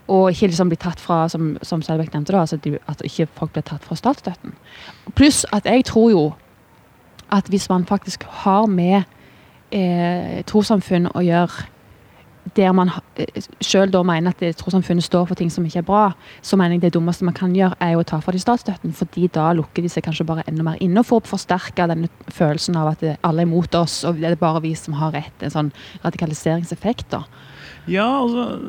Og 0.09 0.31
ikke 0.31 0.49
liksom 0.49 0.71
bli 0.71 0.79
tatt 0.81 0.99
fra, 0.99 1.27
som, 1.29 1.53
som 1.61 1.83
Selbekk 1.85 2.15
nevnte, 2.15 2.33
da, 2.33 2.41
altså 2.41 2.57
at 2.89 3.03
ikke 3.05 3.29
folk 3.37 3.53
blir 3.53 3.67
tatt 3.67 3.85
fra 3.85 3.97
statsstøtten. 3.99 4.55
Pluss 5.13 5.43
at 5.53 5.69
jeg 5.69 5.85
tror 5.85 6.09
jo 6.11 6.23
at 7.29 7.51
hvis 7.53 7.69
man 7.69 7.85
faktisk 7.85 8.25
har 8.41 8.65
med 8.65 9.03
eh, 9.69 10.41
trossamfunn 10.49 11.11
å 11.13 11.21
gjøre 11.21 11.67
der 12.55 12.73
man 12.75 12.91
sjøl 13.61 13.91
mener 14.05 14.33
at 14.33 14.57
trossamfunnet 14.57 15.03
står 15.03 15.27
for 15.27 15.35
ting 15.35 15.51
som 15.51 15.65
ikke 15.65 15.81
er 15.81 15.87
bra, 15.87 16.03
så 16.41 16.57
mener 16.57 16.77
jeg 16.77 16.81
det 16.87 16.93
dummeste 16.95 17.25
man 17.25 17.37
kan 17.37 17.55
gjøre, 17.55 17.75
er 17.79 17.97
å 17.97 18.03
ta 18.03 18.19
fra 18.23 18.33
de 18.33 18.39
statsstøtten. 18.39 18.93
fordi 18.93 19.27
da 19.27 19.51
lukker 19.53 19.83
de 19.83 19.89
seg 19.89 20.03
kanskje 20.03 20.25
bare 20.25 20.43
enda 20.47 20.63
mer 20.63 20.77
inne 20.81 20.99
og 20.99 21.09
får 21.09 21.27
forsterka 21.29 21.87
denne 21.87 22.09
følelsen 22.27 22.75
av 22.75 22.93
at 22.93 23.03
alle 23.23 23.41
er 23.41 23.51
mot 23.51 23.75
oss, 23.75 24.03
og 24.03 24.21
det 24.21 24.31
er 24.31 24.35
bare 24.35 24.61
vi 24.61 24.75
som 24.75 24.93
har 24.93 25.11
rett. 25.13 25.43
En 25.43 25.51
sånn 25.51 25.73
radikaliseringseffekt. 26.03 27.09
da. 27.11 27.23
Ja, 27.89 28.07
altså 28.21 28.59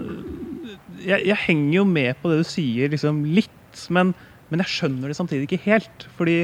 jeg, 1.04 1.24
jeg 1.26 1.38
henger 1.46 1.80
jo 1.80 1.86
med 1.88 2.18
på 2.20 2.30
det 2.30 2.42
du 2.42 2.48
sier, 2.48 2.90
liksom 2.92 3.24
litt. 3.24 3.86
Men, 3.92 4.12
men 4.50 4.62
jeg 4.64 4.74
skjønner 4.74 5.10
det 5.10 5.16
samtidig 5.18 5.48
ikke 5.48 5.64
helt. 5.66 6.06
Fordi 6.18 6.42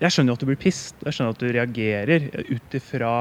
jeg 0.00 0.10
skjønner 0.10 0.32
jo 0.32 0.38
at 0.38 0.44
du 0.44 0.50
blir 0.50 0.60
pissed, 0.60 0.98
og 1.00 1.08
jeg 1.08 1.16
skjønner 1.16 1.34
at 1.36 1.42
du 1.42 1.54
reagerer 1.54 2.28
ut 2.50 2.78
ifra 2.78 3.14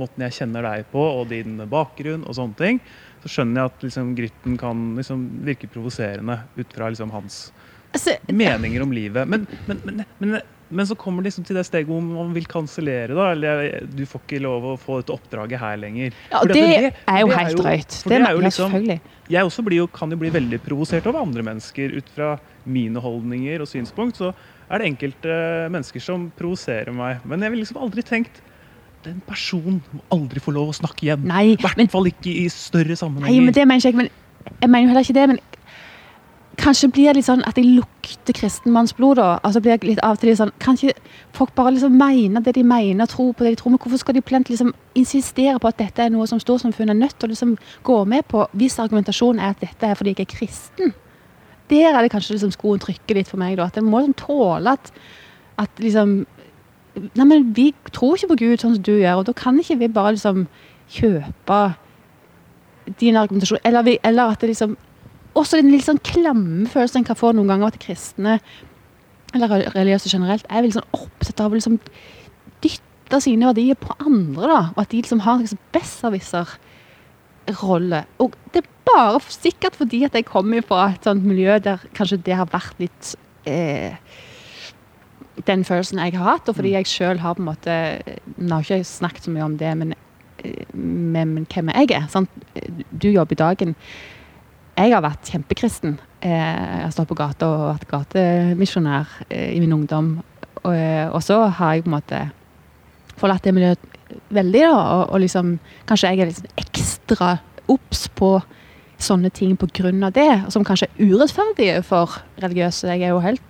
måten 0.00 0.24
jeg 0.26 0.36
kjenner 0.40 0.62
deg 0.66 0.86
på, 0.92 1.02
og 1.20 1.28
din 1.32 1.56
bakgrunn 1.70 2.24
og 2.26 2.36
sånne 2.38 2.58
ting. 2.58 2.80
Så 3.24 3.32
skjønner 3.32 3.62
jeg 3.62 3.72
at 3.72 3.84
liksom, 3.86 4.14
Grytten 4.18 4.58
kan 4.60 4.82
liksom, 4.98 5.22
virke 5.46 5.70
provoserende 5.72 6.42
ut 6.58 6.74
fra 6.76 6.90
liksom, 6.92 7.14
hans 7.14 7.46
Altså, 7.94 8.16
meninger 8.26 8.82
om 8.82 8.90
livet. 8.90 9.28
Men, 9.30 9.46
men, 9.68 9.80
men, 9.86 10.00
men, 10.18 10.40
men 10.74 10.86
så 10.86 10.96
kommer 10.98 11.22
det 11.22 11.28
liksom 11.30 11.44
til 11.46 11.54
det 11.54 11.62
steget 11.68 11.86
hvor 11.86 12.00
man 12.02 12.32
vil 12.34 12.46
kansellere. 12.50 13.14
eller 13.32 13.84
Du 13.86 14.02
får 14.10 14.24
ikke 14.24 14.40
lov 14.42 14.66
å 14.72 14.74
få 14.80 14.96
dette 14.98 15.14
oppdraget 15.14 15.60
her 15.62 15.76
lenger. 15.78 16.16
ja, 16.32 16.40
Fordi 16.40 16.56
det 16.58 16.80
det, 16.88 16.90
er 17.06 17.20
jo 17.22 17.28
helt 17.30 17.60
drøyt. 17.60 17.94
Det, 18.02 18.10
det 18.10 18.18
er 18.18 18.32
jo 18.34 18.42
liksom- 18.42 19.00
jeg 19.30 19.44
også 19.46 19.64
blir 19.64 19.86
kan 19.94 20.10
jo 20.10 20.16
bli 20.16 20.30
veldig 20.30 20.58
provosert 20.66 21.06
over 21.06 21.22
andre 21.22 21.42
mennesker 21.42 21.94
ut 21.96 22.08
fra 22.16 22.38
mine 22.66 23.00
holdninger 23.00 23.60
og 23.62 23.68
synspunkt. 23.70 24.18
Så 24.18 24.34
er 24.68 24.78
det 24.78 24.90
enkelte 24.90 25.38
mennesker 25.70 26.00
som 26.02 26.32
provoserer 26.36 26.92
meg. 26.92 27.22
Men 27.24 27.40
jeg 27.40 27.50
ville 27.54 27.62
liksom 27.62 27.80
aldri 27.80 28.02
tenkt 28.02 28.42
den 29.04 29.20
person 29.28 29.80
må 29.92 30.04
aldri 30.14 30.42
få 30.42 30.54
lov 30.56 30.72
å 30.72 30.76
snakke 30.76 31.06
igjen. 31.06 31.26
I 31.28 31.56
hvert 31.60 31.90
fall 31.92 32.10
ikke 32.10 32.32
i 32.32 32.46
større 32.52 32.96
Nei, 33.20 33.40
men 33.40 33.54
det 33.54 33.66
mener 33.68 33.82
ikke 33.82 33.92
jeg. 33.92 33.98
Men 34.00 34.10
jeg 34.60 34.70
mener 34.70 34.82
jo 34.84 34.92
heller 34.92 35.06
ikke 35.06 35.16
det. 35.16 35.26
Men 35.32 35.40
kanskje 36.60 36.90
blir 36.92 37.10
det 37.10 37.18
litt 37.18 37.26
sånn 37.28 37.44
at 37.48 37.58
jeg 37.58 37.68
lukter 37.76 38.36
kristenmannsblod, 38.36 39.18
da. 39.18 39.28
Altså 39.46 39.62
blir 39.62 39.74
jeg 39.74 39.88
litt 39.88 40.02
av 40.06 40.16
og 40.16 40.22
til 40.22 40.30
litt 40.30 40.40
sånn 40.40 40.52
Kan 40.62 40.78
ikke 40.78 40.94
folk 41.36 41.54
bare 41.56 41.74
liksom 41.74 41.96
mene 41.98 42.42
det 42.44 42.54
de 42.56 42.64
mener, 42.66 43.10
tro 43.10 43.30
på 43.32 43.46
det 43.46 43.54
de 43.54 43.60
tror? 43.62 43.74
Men 43.74 43.82
hvorfor 43.82 44.02
skal 44.02 44.18
de 44.18 44.24
plent 44.24 44.52
liksom 44.52 44.74
insistere 44.98 45.58
på 45.60 45.70
at 45.70 45.80
dette 45.80 46.04
er 46.04 46.12
noe 46.14 46.28
som 46.30 46.42
storsamfunnet 46.42 46.94
er 46.94 47.00
nødt 47.00 47.18
til 47.18 47.28
å 47.28 47.34
liksom 47.34 47.56
gå 47.86 47.98
med 48.10 48.28
på, 48.30 48.46
hvis 48.52 48.78
argumentasjonen 48.82 49.42
er 49.42 49.56
at 49.56 49.64
dette 49.64 49.90
er 49.90 49.98
fordi 49.98 50.14
jeg 50.14 50.26
er 50.26 50.32
kristen? 50.36 50.94
Der 51.72 51.94
er 51.94 52.02
det 52.04 52.12
kanskje 52.12 52.36
liksom 52.36 52.52
skoen 52.54 52.82
trykker 52.82 53.18
litt 53.18 53.30
for 53.30 53.40
meg, 53.40 53.56
da. 53.58 53.70
At 53.70 53.80
en 53.80 53.88
må 53.88 54.02
liksom 54.02 54.18
tåle 54.20 54.76
at, 54.76 54.92
at 55.62 55.82
liksom 55.82 56.22
Nei, 56.94 57.26
men 57.26 57.48
vi 57.56 57.74
tror 57.90 58.14
ikke 58.14 58.28
på 58.34 58.40
Gud 58.44 58.60
sånn 58.62 58.76
som 58.76 58.84
du 58.86 58.92
gjør, 58.94 59.16
og 59.20 59.24
da 59.26 59.32
kan 59.36 59.56
ikke 59.58 59.80
vi 59.80 59.88
bare 59.90 60.12
liksom 60.14 60.44
kjøpe 60.94 61.60
din 63.00 63.16
argumentasjon. 63.18 63.64
Eller, 63.66 63.82
vi, 63.86 63.94
eller 64.04 64.24
at 64.34 64.40
det 64.40 64.48
liksom 64.52 64.72
Også 65.34 65.58
den 65.58 65.72
litt 65.72 65.82
sånn 65.82 66.06
klamme 66.06 66.68
følelsen 66.70 66.98
en 67.00 67.08
kan 67.08 67.18
få 67.18 67.28
noen 67.34 67.50
ganger 67.50 67.66
av 67.66 67.72
at 67.72 67.82
kristne, 67.82 68.32
eller 69.34 69.66
religiøse 69.74 70.12
generelt, 70.12 70.46
er 70.46 70.62
veldig 70.62 70.76
sånn 70.76 70.94
opptatt 70.94 71.42
av 71.42 71.50
å 71.50 71.58
liksom 71.58 71.76
dytte 72.62 73.18
sine 73.24 73.48
verdier 73.48 73.74
på 73.74 73.90
andre. 73.98 74.46
da, 74.46 74.70
Og 74.76 74.80
at 74.84 74.90
de 74.92 75.02
liksom 75.02 75.24
har 75.24 75.34
en 75.34 75.42
liksom 75.42 75.64
besserwisser-rolle. 75.74 78.00
Og 78.22 78.30
det 78.54 78.62
er 78.62 78.70
bare 78.86 79.18
sikkert 79.26 79.74
fordi 79.80 80.06
at 80.06 80.14
jeg 80.14 80.30
kommer 80.30 80.62
fra 80.62 80.92
et 80.92 81.02
sånt 81.02 81.26
miljø 81.26 81.58
der 81.58 81.82
kanskje 81.98 82.22
det 82.22 82.38
har 82.38 82.46
vært 82.54 82.78
litt 82.78 83.18
eh, 83.50 83.98
den 85.46 85.64
følelsen 85.66 85.98
jeg 85.98 86.14
har 86.16 86.36
hatt, 86.36 86.48
og 86.48 86.56
fordi 86.58 86.74
jeg 86.76 86.86
sjøl 86.90 87.18
har 87.22 87.34
på 87.34 87.42
en 87.42 87.48
måte 87.50 87.76
Nå 88.38 88.54
har 88.58 88.62
ikke 88.66 88.84
snakket 88.86 89.26
så 89.26 89.34
mye 89.34 89.46
om 89.46 89.56
det, 89.58 89.72
men 89.80 89.94
eh, 89.94 90.66
men 90.74 91.46
hvem 91.48 91.70
jeg 91.72 91.90
er. 91.96 92.06
Sant? 92.12 92.30
Du 92.92 93.08
jobber 93.08 93.32
i 93.32 93.40
dagen. 93.40 93.74
Jeg 94.76 94.92
har 94.92 95.02
vært 95.04 95.30
kjempekristen. 95.30 95.98
Eh, 96.20 96.30
Jeg 96.30 96.82
har 96.84 96.92
stått 96.92 97.08
på 97.08 97.16
gata 97.18 97.46
og 97.48 97.66
vært 97.70 97.88
gatemisjonær 97.90 99.06
eh, 99.30 99.54
i 99.56 99.60
min 99.62 99.72
ungdom. 99.72 100.18
Og, 100.64 100.72
eh, 100.74 101.20
så 101.22 101.46
har 101.48 101.74
jeg 101.74 101.84
på 101.86 101.90
en 101.92 101.96
måte 101.96 102.20
forlatt 103.16 103.44
det 103.46 103.54
miljøet 103.54 103.78
veldig, 104.34 104.60
da. 104.66 104.74
Og, 104.74 105.14
og 105.14 105.20
liksom, 105.24 105.58
kanskje 105.88 106.10
jeg 106.10 106.20
er 106.20 106.30
litt 106.30 106.42
sånn 106.42 106.60
ekstra 106.60 107.30
obs 107.70 108.08
på 108.18 108.34
sånne 109.00 109.30
ting 109.34 109.56
av 110.04 110.12
det, 110.12 110.50
som 110.52 110.64
kanskje 110.64 110.88
er 110.90 111.08
urettferdige 111.08 111.82
for 111.82 112.20
religiøse. 112.42 112.88
Jeg 112.88 113.02
er 113.02 113.14
jo 113.14 113.22
helt 113.24 113.42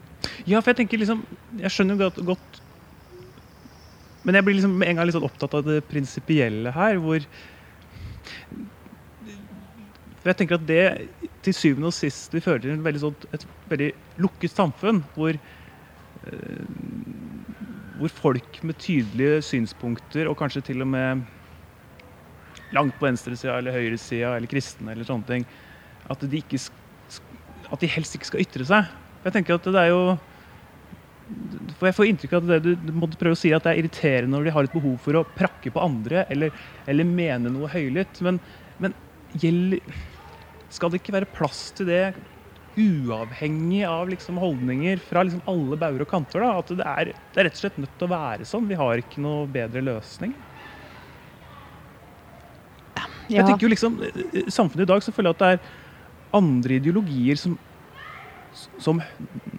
Ja, 0.49 0.61
for 0.61 0.73
jeg 0.73 0.83
tenker 0.83 1.01
liksom 1.01 1.25
Jeg 1.61 1.73
skjønner 1.73 1.99
jo 1.99 2.27
godt, 2.33 2.61
Men 4.25 4.39
jeg 4.39 4.47
blir 4.47 4.57
liksom 4.59 4.77
en 4.83 4.97
gang 4.99 5.09
litt 5.09 5.17
sånn 5.17 5.27
opptatt 5.27 5.57
av 5.59 5.67
det 5.67 5.83
prinsipielle 5.91 6.73
her, 6.75 7.01
hvor 7.03 7.27
For 10.23 10.33
jeg 10.33 10.41
tenker 10.41 10.57
at 10.57 10.69
det 10.69 10.85
til 11.45 11.57
syvende 11.57 11.91
og 11.91 11.97
sist 11.97 12.33
vi 12.33 12.41
føler 12.41 12.63
til 12.65 12.79
veldig, 12.81 13.01
sånt, 13.03 13.27
et 13.37 13.43
veldig 13.69 13.91
lukket 14.25 14.55
samfunn, 14.55 15.03
hvor 15.13 15.37
eh, 15.37 16.63
hvor 17.99 18.09
folk 18.11 18.59
med 18.67 18.79
tydelige 18.81 19.43
synspunkter, 19.47 20.29
og 20.29 20.39
kanskje 20.39 20.65
til 20.71 20.83
og 20.83 20.89
med 20.91 21.23
langt 22.75 22.97
på 22.99 23.07
venstresida 23.07 23.59
eller 23.59 23.75
høyresida 23.77 24.35
eller 24.37 24.51
kristne 24.51 24.95
eller 24.95 25.07
sånne 25.07 25.29
ting, 25.29 25.47
at 26.11 26.25
de, 26.25 26.41
ikke, 26.41 26.59
at 27.71 27.81
de 27.81 27.91
helst 27.95 28.17
ikke 28.19 28.33
skal 28.33 28.45
ytre 28.45 28.67
seg. 28.69 28.91
Jeg 29.25 29.33
tenker 29.33 29.57
at 29.57 29.69
det 29.73 29.81
er 29.81 29.93
jo 29.93 30.05
for 31.79 31.89
Jeg 31.89 31.97
får 31.97 32.09
inntrykk 32.11 32.35
av 32.37 32.51
at 32.53 32.67
det 32.67 32.75
du, 32.85 32.91
måtte 32.93 33.17
prøve 33.21 33.37
å 33.37 33.39
si 33.39 33.53
at 33.57 33.65
det 33.65 33.73
er 33.73 33.81
irriterende 33.81 34.37
når 34.37 34.49
de 34.49 34.53
har 34.53 34.67
et 34.67 34.75
behov 34.75 34.99
for 35.01 35.17
å 35.17 35.25
prakke 35.25 35.73
på 35.73 35.81
andre 35.81 36.27
eller, 36.33 36.53
eller 36.91 37.09
mene 37.09 37.53
noe 37.53 37.71
høylytt. 37.73 38.21
Men, 38.25 38.41
men 38.83 38.93
gjelder, 39.41 39.81
skal 40.75 40.93
det 40.93 41.01
ikke 41.01 41.17
være 41.17 41.31
plass 41.33 41.71
til 41.79 41.89
det 41.89 42.05
uavhengig 42.75 43.85
av 43.87 44.11
liksom 44.11 44.39
holdninger 44.43 45.01
fra 45.03 45.23
liksom 45.25 45.45
alle 45.51 45.79
bauger 45.81 46.05
og 46.05 46.11
kanter? 46.11 46.45
da, 46.45 46.59
At 46.61 46.73
det 46.75 46.89
er, 46.93 47.13
det 47.15 47.41
er 47.41 47.49
rett 47.49 47.57
og 47.57 47.63
slett 47.63 47.81
nødt 47.81 47.95
til 47.97 48.09
å 48.09 48.15
være 48.15 48.49
sånn. 48.51 48.69
Vi 48.69 48.79
har 48.81 49.01
ikke 49.01 49.25
noe 49.25 49.47
bedre 49.51 49.85
løsning. 49.87 50.35
Jeg 53.33 53.47
tenker 53.47 53.65
jo 53.65 53.73
liksom, 53.73 53.97
samfunnet 54.53 54.85
i 54.85 54.91
dag 54.91 55.05
så 55.05 55.13
føler 55.15 55.33
jeg 55.33 55.39
at 55.39 55.45
det 55.45 55.53
er 55.55 56.35
andre 56.37 56.77
ideologier 56.77 57.39
som, 57.41 57.55
som 58.83 59.01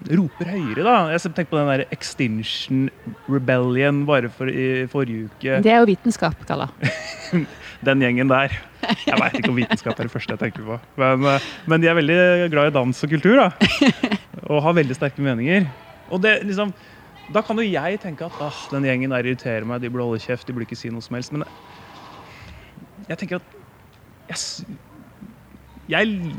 roper 0.05 0.49
høyere. 0.49 0.83
da. 0.85 0.95
Jeg 1.13 1.23
tenker 1.25 1.51
på 1.51 1.59
den 1.59 1.71
der 1.71 1.85
Extinction 1.95 2.87
Rebellion 3.27 4.03
bare 4.07 4.29
for 4.33 4.49
i 4.49 4.85
forrige 4.91 5.29
uke. 5.29 5.59
Det 5.65 5.71
er 5.71 5.81
jo 5.81 5.89
vitenskap, 5.89 6.45
Kalla. 6.47 6.69
Den 7.85 8.01
gjengen 8.01 8.29
der. 8.31 8.53
Jeg 9.05 9.17
veit 9.19 9.35
ikke 9.37 9.51
om 9.51 9.57
vitenskap 9.59 9.99
er 9.99 10.07
det 10.07 10.13
første 10.13 10.33
jeg 10.35 10.41
tenker 10.41 10.65
på. 10.65 10.77
Men, 11.01 11.25
eh, 11.29 11.47
men 11.69 11.81
de 11.83 11.89
er 11.89 11.97
veldig 11.97 12.17
glad 12.53 12.69
i 12.69 12.75
dans 12.75 13.03
og 13.03 13.11
kultur, 13.11 13.37
da. 13.41 13.49
Og 14.51 14.61
har 14.63 14.77
veldig 14.77 14.95
sterke 14.97 15.23
meninger. 15.25 15.67
Og 16.13 16.21
det 16.21 16.37
liksom 16.45 16.73
Da 17.33 17.41
kan 17.41 17.57
jo 17.57 17.65
jeg 17.65 17.97
tenke 18.03 18.21
at 18.27 18.41
ah, 18.45 18.57
den 18.69 18.85
gjengen 18.85 19.09
der 19.09 19.25
irriterer 19.25 19.65
meg, 19.65 19.81
de 19.81 19.89
burde 19.89 20.05
holde 20.05 20.21
kjeft, 20.21 20.45
de 20.45 20.53
burde 20.53 20.67
ikke 20.67 20.77
si 20.77 20.91
noe 20.93 21.01
som 21.01 21.15
helst. 21.17 21.33
Men 21.33 21.41
jeg 23.09 23.17
tenker 23.17 23.39
at 23.39 23.55
jeg, 24.29 24.75
jeg, 25.89 26.31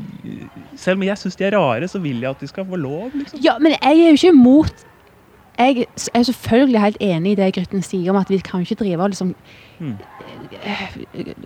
Selv 0.75 0.97
om 0.97 1.03
jeg 1.03 1.17
syns 1.17 1.35
de 1.35 1.43
er 1.47 1.57
rare, 1.57 1.87
så 1.87 1.99
vil 1.99 2.19
jeg 2.21 2.29
at 2.29 2.41
de 2.41 2.47
skal 2.47 2.65
få 2.65 2.75
lov, 2.75 3.11
liksom. 3.15 3.39
Ja, 3.43 3.57
men 3.59 3.71
jeg 3.71 3.79
er 3.83 4.11
jo 4.11 4.17
ikke 4.17 4.27
imot 4.27 4.85
Jeg 5.57 5.85
er 6.13 6.23
selvfølgelig 6.23 6.81
helt 6.81 6.97
enig 6.99 7.31
i 7.31 7.35
det 7.35 7.53
Grytten 7.55 7.81
sier 7.81 8.11
om 8.13 8.19
at 8.19 8.29
vi 8.29 8.37
kan 8.37 8.61
ikke 8.61 8.75
drive 8.75 9.07
liksom 9.09 9.35
Mm. 9.79 9.93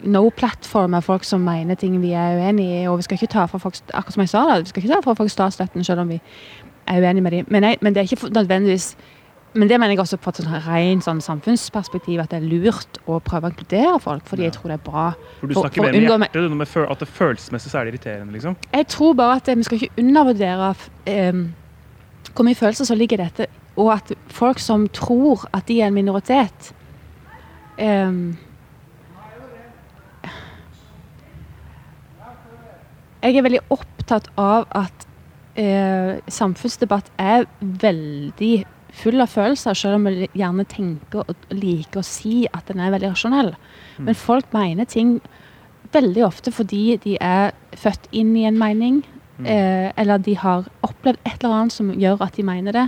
no-plattforme 0.03 1.01
folk 1.01 1.23
som 1.23 1.41
mener 1.43 1.75
ting 1.75 2.01
vi 2.01 2.11
er 2.15 2.37
uenig 2.39 2.65
i. 2.81 2.87
Og 2.87 2.97
vi 2.97 3.01
skal 3.03 3.15
ikke 3.15 3.27
ta 3.33 3.45
fra 3.45 3.59
folk 3.59 3.75
akkurat 3.93 4.13
som 4.13 4.21
jeg 4.21 4.29
sa 4.29 4.43
da, 4.47 4.59
vi 4.59 4.71
skal 4.71 4.83
ikke 4.83 4.93
ta 4.93 4.99
fra 5.03 5.15
folk 5.17 5.29
statsstøtten 5.29 5.83
selv 5.83 5.99
om 6.05 6.09
vi 6.13 6.19
er 6.87 7.01
uenige 7.01 7.21
med 7.21 7.31
dem. 7.31 7.45
Men, 7.49 7.63
jeg, 7.63 7.77
men 7.81 7.93
det 7.95 8.01
er 8.01 8.07
ikke 8.09 8.33
nødvendigvis 8.33 8.95
men 9.53 9.67
det 9.67 9.79
mener 9.79 9.91
jeg 9.91 9.99
også 9.99 10.17
på 10.21 10.31
et 10.31 10.39
sånn 10.39 10.53
rent 10.63 11.03
sånn 11.03 11.21
samfunnsperspektiv, 11.23 12.21
at 12.23 12.31
det 12.31 12.39
er 12.39 12.45
lurt 12.47 12.99
å 13.03 13.17
prøve 13.23 13.49
å 13.49 13.51
inkludere 13.51 13.97
folk. 13.99 14.23
Fordi 14.29 14.45
jeg 14.47 14.55
tror 14.55 14.71
det 14.71 14.77
er 14.77 14.83
bra. 14.85 15.07
For 15.41 15.51
du 15.51 15.55
snakker 15.57 15.81
for 15.81 15.87
for 15.87 15.91
mer 15.91 16.21
med 16.23 16.37
hjertet, 16.37 16.55
med 16.61 16.91
at 16.93 17.03
det 17.03 17.09
følelsesmessig 17.11 17.71
så 17.73 17.81
er 17.81 17.89
det 17.89 17.93
irriterende, 17.95 18.35
liksom. 18.37 18.55
Jeg 18.71 18.87
tror 18.93 19.17
bare 19.19 19.39
at 19.41 19.51
eh, 19.51 19.59
vi 19.59 19.67
skal 19.67 19.81
ikke 19.81 20.05
undervurdere 20.05 20.69
eh, 21.11 21.41
hvor 22.31 22.47
mye 22.47 22.61
følelser 22.61 22.87
som 22.87 22.99
ligger 23.01 23.19
i 23.19 23.25
dette, 23.25 23.49
og 23.75 23.91
at 23.97 24.15
folk 24.31 24.59
som 24.63 24.87
tror 24.95 25.43
at 25.51 25.67
de 25.67 25.81
er 25.81 25.91
en 25.91 25.99
minoritet 25.99 26.71
eh, 27.79 28.23
Jeg 33.21 33.37
er 33.37 33.43
veldig 33.45 33.59
opptatt 33.69 34.31
av 34.41 34.63
at 34.73 35.03
eh, 35.59 36.17
samfunnsdebatt 36.25 37.11
er 37.21 37.43
veldig 37.59 38.55
full 38.91 39.21
av 39.23 39.32
følelser, 39.32 39.77
selv 39.77 39.99
om 39.99 40.10
vi 40.10 40.27
gjerne 40.38 40.65
tenker 40.69 41.23
og 41.23 41.56
liker 41.56 42.01
å 42.01 42.06
si 42.06 42.43
at 42.51 42.67
den 42.67 42.82
er 42.84 42.91
veldig 42.93 43.13
rasjonell. 43.13 43.54
Men 44.04 44.17
folk 44.17 44.51
mener 44.56 44.89
ting 44.89 45.19
veldig 45.91 46.25
ofte 46.27 46.54
fordi 46.56 46.97
de 47.04 47.17
er 47.23 47.51
født 47.80 48.10
inn 48.15 48.36
i 48.39 48.45
en 48.47 48.60
mening, 48.60 49.01
eh, 49.43 49.91
eller 49.97 50.21
de 50.23 50.36
har 50.38 50.67
opplevd 50.84 51.19
et 51.25 51.43
eller 51.43 51.58
annet 51.58 51.75
som 51.75 51.91
gjør 51.93 52.23
at 52.27 52.38
de 52.38 52.47
mener 52.47 52.77
det. 52.77 52.88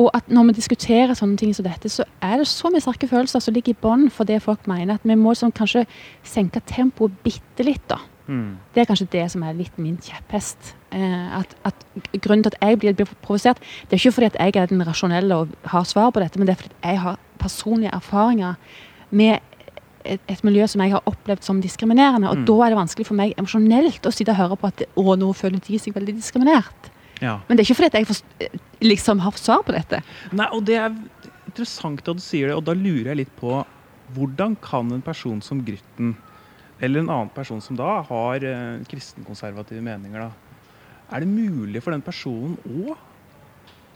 Og 0.00 0.08
at 0.16 0.28
når 0.32 0.48
vi 0.48 0.56
diskuterer 0.56 1.12
sånne 1.14 1.36
ting 1.36 1.52
som 1.52 1.66
dette, 1.66 1.90
så 1.92 2.06
er 2.24 2.40
det 2.40 2.48
så 2.48 2.70
mye 2.72 2.80
sterke 2.80 3.08
følelser 3.10 3.42
som 3.44 3.54
ligger 3.54 3.74
i 3.74 3.82
bånn 3.82 4.06
for 4.10 4.24
det 4.24 4.40
folk 4.42 4.64
mener, 4.70 4.96
at 4.96 5.04
vi 5.04 5.18
må 5.20 5.34
sånn 5.36 5.52
kanskje 5.52 5.84
senke 6.24 6.62
tempoet 6.64 7.18
bitte 7.24 7.66
litt, 7.66 7.84
da. 7.90 7.98
Mm. 8.32 8.56
Det 8.74 8.80
er 8.82 8.88
kanskje 8.88 9.08
det 9.12 9.26
som 9.34 9.42
er 9.44 9.56
litt 9.58 9.76
min 9.82 9.98
kjepphest. 10.00 10.72
Eh, 10.92 11.38
at, 11.40 11.52
at 11.68 11.84
grunnen 12.24 12.42
til 12.46 12.52
at 12.54 12.60
jeg 12.64 12.78
blir, 12.80 12.94
blir 12.96 13.10
provosert, 13.24 13.60
det 13.90 13.96
er 13.96 14.00
ikke 14.00 14.14
fordi 14.16 14.30
at 14.32 14.38
jeg 14.40 14.56
er 14.62 14.70
den 14.72 14.84
rasjonelle 14.88 15.36
og 15.44 15.52
har 15.74 15.84
svar 15.88 16.10
på 16.16 16.22
dette, 16.24 16.40
men 16.40 16.48
det 16.48 16.56
er 16.56 16.62
fordi 16.62 16.76
jeg 16.94 17.00
har 17.04 17.18
personlige 17.42 17.92
erfaringer 17.96 18.54
med 19.12 19.40
et, 20.04 20.20
et 20.32 20.40
miljø 20.46 20.64
som 20.66 20.80
jeg 20.82 20.94
har 20.96 21.04
opplevd 21.06 21.44
som 21.46 21.60
diskriminerende. 21.62 22.30
Og 22.30 22.40
Mm. 22.40 22.46
da 22.48 22.56
er 22.64 22.72
det 22.72 22.78
vanskelig 22.80 23.06
for 23.06 23.14
meg 23.20 23.34
emosjonelt 23.38 24.02
å 24.08 24.12
sitte 24.14 24.32
og 24.34 24.40
høre 24.40 24.56
på 24.58 24.66
at 24.72 24.82
å, 24.96 25.16
nå 25.18 25.28
føler 25.36 25.60
de 25.62 25.78
seg 25.78 25.94
veldig 25.94 26.16
diskriminert. 26.16 26.88
Ja. 27.22 27.36
Men 27.48 27.56
det 27.56 27.62
er 27.62 27.68
ikke 27.70 27.78
fordi 27.82 27.90
at 27.92 27.98
jeg 28.00 28.08
forst- 28.08 28.58
liksom 28.82 29.20
har 29.22 29.32
svar 29.38 29.62
på 29.62 29.72
dette. 29.76 30.00
Nei, 30.32 30.48
og 30.52 30.64
det 30.66 30.74
er 30.80 30.96
interessant 31.46 32.02
at 32.08 32.16
du 32.18 32.22
sier 32.24 32.48
det, 32.48 32.56
og 32.56 32.64
da 32.64 32.72
lurer 32.74 33.12
jeg 33.12 33.16
litt 33.22 33.36
på 33.38 33.60
hvordan 34.16 34.56
kan 34.60 34.90
en 34.92 35.02
person 35.02 35.40
som 35.40 35.62
Grytten, 35.64 36.16
eller 36.82 37.02
en 37.02 37.12
annen 37.14 37.30
person 37.30 37.60
som 37.62 37.78
da 37.78 38.00
har 38.08 38.44
eh, 38.46 38.82
kristenkonservative 38.90 39.82
meninger, 39.84 40.26
da, 40.26 40.52
er 41.12 41.22
det 41.22 41.30
mulig 41.30 41.82
for 41.84 41.94
den 41.94 42.02
personen 42.02 42.56
å 42.66 42.96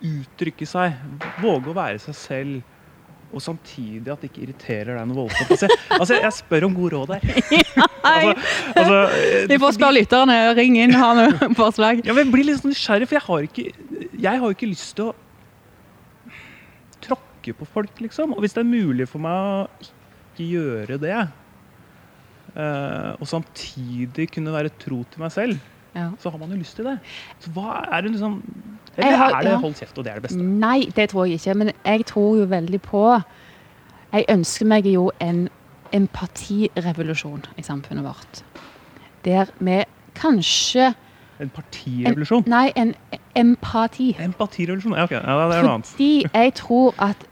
uttrykke 0.06 0.68
seg, 0.68 0.96
våge 1.42 1.72
å 1.72 1.76
være 1.76 1.98
seg 2.02 2.18
selv, 2.18 2.72
og 3.34 3.42
samtidig 3.42 4.12
at 4.12 4.22
det 4.22 4.28
ikke 4.30 4.44
irriterer 4.44 4.98
deg 5.00 5.08
noe 5.10 5.24
voldsomt? 5.24 5.50
Altså, 5.50 5.68
altså, 5.96 6.18
jeg 6.22 6.34
spør 6.36 6.66
om 6.68 6.76
gode 6.76 6.92
råd 6.94 7.14
her. 7.16 7.24
altså, 8.06 8.34
altså, 8.76 9.00
eh, 9.16 9.48
Vi 9.50 9.58
får 9.64 9.74
spørre 9.74 9.96
lytterne. 9.96 10.36
Ring 10.56 10.76
inn, 10.78 10.94
ha 10.94 11.08
noen 11.18 11.56
forslag. 11.62 12.04
ja, 12.06 12.14
men 12.14 12.28
jeg 12.28 12.34
blir 12.36 12.46
litt 12.46 12.60
sånn 12.60 12.70
nysgjerrig, 12.70 13.08
for 13.10 13.18
jeg 13.18 13.26
har 13.26 13.48
ikke 13.48 14.12
Jeg 14.26 14.42
har 14.44 14.54
ikke 14.54 14.70
lyst 14.70 14.94
til 15.00 15.10
å 15.10 15.16
tråkke 17.02 17.56
på 17.58 17.68
folk, 17.74 17.98
liksom. 18.04 18.36
Og 18.36 18.46
hvis 18.46 18.54
det 18.54 18.62
er 18.62 18.70
mulig 18.70 19.08
for 19.10 19.26
meg 19.26 19.50
å 19.50 19.66
ikke 19.82 20.46
gjøre 20.52 21.00
det, 21.02 21.18
og 22.56 23.26
samtidig 23.28 24.30
kunne 24.32 24.52
være 24.52 24.70
tro 24.80 25.02
til 25.12 25.20
meg 25.20 25.32
selv, 25.32 25.58
Ja. 25.96 26.10
så 26.18 26.30
har 26.30 26.38
man 26.38 26.50
jo 26.50 26.56
lyst 26.56 26.76
til 26.76 26.84
det. 26.84 26.98
Så 27.40 27.50
hva 27.50 27.84
er 27.92 28.00
det 28.02 28.10
liksom 28.12 28.42
Eller 28.96 29.16
har- 29.16 29.34
er 29.38 29.42
det 29.42 29.58
hold 29.60 29.74
kjeft, 29.74 29.98
og 29.98 30.04
det 30.04 30.10
er 30.10 30.14
det 30.14 30.22
beste? 30.22 30.38
Nei, 30.38 30.80
det 30.96 31.10
tror 31.10 31.24
jeg 31.24 31.32
ikke. 31.40 31.54
Men 31.54 31.70
jeg 31.84 32.06
tror 32.06 32.36
jo 32.38 32.44
veldig 32.46 32.80
på 32.82 33.22
Jeg 34.12 34.24
ønsker 34.28 34.66
meg 34.66 34.84
jo 34.86 35.10
en 35.20 35.48
empatirevolusjon 35.92 37.44
i 37.58 37.62
samfunnet 37.62 38.04
vårt. 38.04 38.42
Der 39.24 39.46
vi 39.58 39.82
kanskje 40.14 40.94
En 41.40 41.50
partirevolusjon? 41.50 42.44
Nei, 42.46 42.70
en 42.76 42.94
empati. 43.36 44.16
Empatirevolusjon? 44.18 44.94
Ja, 44.96 45.02
okay. 45.04 45.16
Ja, 45.20 45.48
det 45.48 45.56
er 45.58 45.62
noe 45.62 45.72
annet. 45.74 45.86
Fordi 45.86 46.24
jeg 46.34 46.54
tror 46.54 46.94
at 46.98 47.26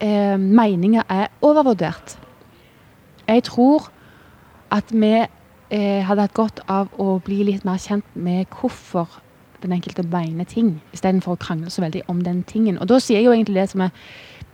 eh, 0.00 0.36
meninger 0.36 1.02
er 1.08 1.26
overvurdert. 1.42 2.18
Jeg 3.28 3.42
tror 3.44 3.88
at 4.74 4.90
vi 4.92 5.14
eh, 5.22 6.02
hadde 6.06 6.26
hatt 6.26 6.36
godt 6.36 6.62
av 6.70 6.92
å 7.00 7.18
bli 7.24 7.44
litt 7.50 7.66
mer 7.66 7.80
kjent 7.82 8.06
med 8.14 8.48
hvorfor 8.58 9.20
den 9.64 9.72
enkelte 9.72 10.04
mener 10.04 10.44
ting, 10.48 10.76
istedenfor 10.92 11.36
å 11.36 11.40
krangle 11.40 11.72
så 11.72 11.84
veldig 11.84 12.04
om 12.12 12.20
den 12.24 12.42
tingen. 12.48 12.76
Og 12.82 12.90
da 12.90 12.98
sier 13.00 13.20
jeg 13.20 13.28
jo 13.28 13.36
egentlig 13.36 13.62
det 13.62 13.70
som 13.72 13.84
er 13.86 13.94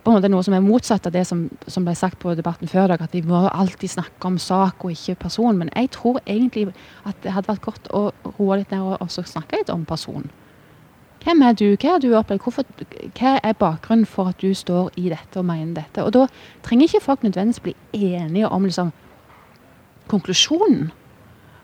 på 0.00 0.10
en 0.10 0.16
måte 0.16 0.30
noe 0.32 0.44
som 0.44 0.54
er 0.56 0.64
motsatt 0.64 1.06
av 1.08 1.12
det 1.12 1.26
som, 1.28 1.42
som 1.68 1.84
ble 1.84 1.92
sagt 1.98 2.20
på 2.22 2.32
debatten 2.38 2.70
før 2.70 2.86
i 2.86 2.92
dag, 2.94 3.02
at 3.04 3.16
vi 3.16 3.20
må 3.26 3.42
alltid 3.50 3.92
snakke 3.92 4.30
om 4.30 4.38
sak 4.40 4.84
og 4.84 4.94
ikke 4.94 5.18
person. 5.26 5.58
Men 5.60 5.72
jeg 5.74 5.90
tror 5.96 6.20
egentlig 6.24 6.70
at 7.08 7.18
det 7.24 7.34
hadde 7.34 7.50
vært 7.50 7.66
godt 7.66 7.90
å 7.92 8.06
roe 8.38 8.60
litt 8.60 8.72
ned 8.72 8.86
og 8.86 9.02
også 9.04 9.26
snakke 9.28 9.60
litt 9.60 9.72
om 9.72 9.84
person. 9.88 10.30
Hvem 11.20 11.42
er 11.44 11.52
du? 11.52 11.66
Hva 11.76 11.98
har 11.98 12.00
du 12.00 12.14
opplevd? 12.16 12.40
Hvorfor, 12.40 12.64
hva 13.18 13.34
er 13.44 13.58
bakgrunnen 13.60 14.08
for 14.08 14.32
at 14.32 14.40
du 14.40 14.54
står 14.56 14.88
i 14.96 15.10
dette 15.12 15.36
og 15.36 15.44
mener 15.50 15.82
dette? 15.82 16.06
Og 16.06 16.14
da 16.16 16.24
trenger 16.64 16.88
ikke 16.88 17.04
folk 17.04 17.26
nødvendigvis 17.26 17.64
bli 17.66 17.76
enige 17.92 18.48
om 18.48 18.64
liksom, 18.64 18.94
konklusjonen. 20.10 20.90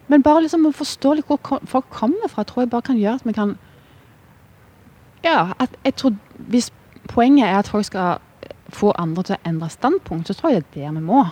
Men 0.09 0.23
bare 0.23 0.45
liksom 0.45 0.69
å 0.69 0.75
forstå 0.75 1.17
litt 1.19 1.31
hvor 1.31 1.61
folk 1.67 1.89
kommer 1.91 2.31
fra, 2.31 2.45
tror 2.47 2.65
jeg 2.65 2.71
bare 2.71 2.87
kan 2.87 3.01
gjøre 3.01 3.21
at 3.21 3.27
vi 3.27 3.35
kan 3.37 3.57
Ja, 5.25 5.57
at 5.59 5.73
jeg 5.85 5.97
tror 5.99 6.13
hvis 6.53 6.71
poenget 7.11 7.49
er 7.49 7.59
at 7.59 7.69
folk 7.69 7.85
skal 7.89 8.21
få 8.71 8.93
andre 8.99 9.23
til 9.27 9.35
å 9.35 9.49
endre 9.49 9.69
standpunkt, 9.71 10.29
så 10.29 10.37
tror 10.39 10.53
jeg 10.53 10.63
det 10.75 10.85
er 10.85 10.93
der 10.93 11.01
vi 11.01 11.07
må. 11.07 11.25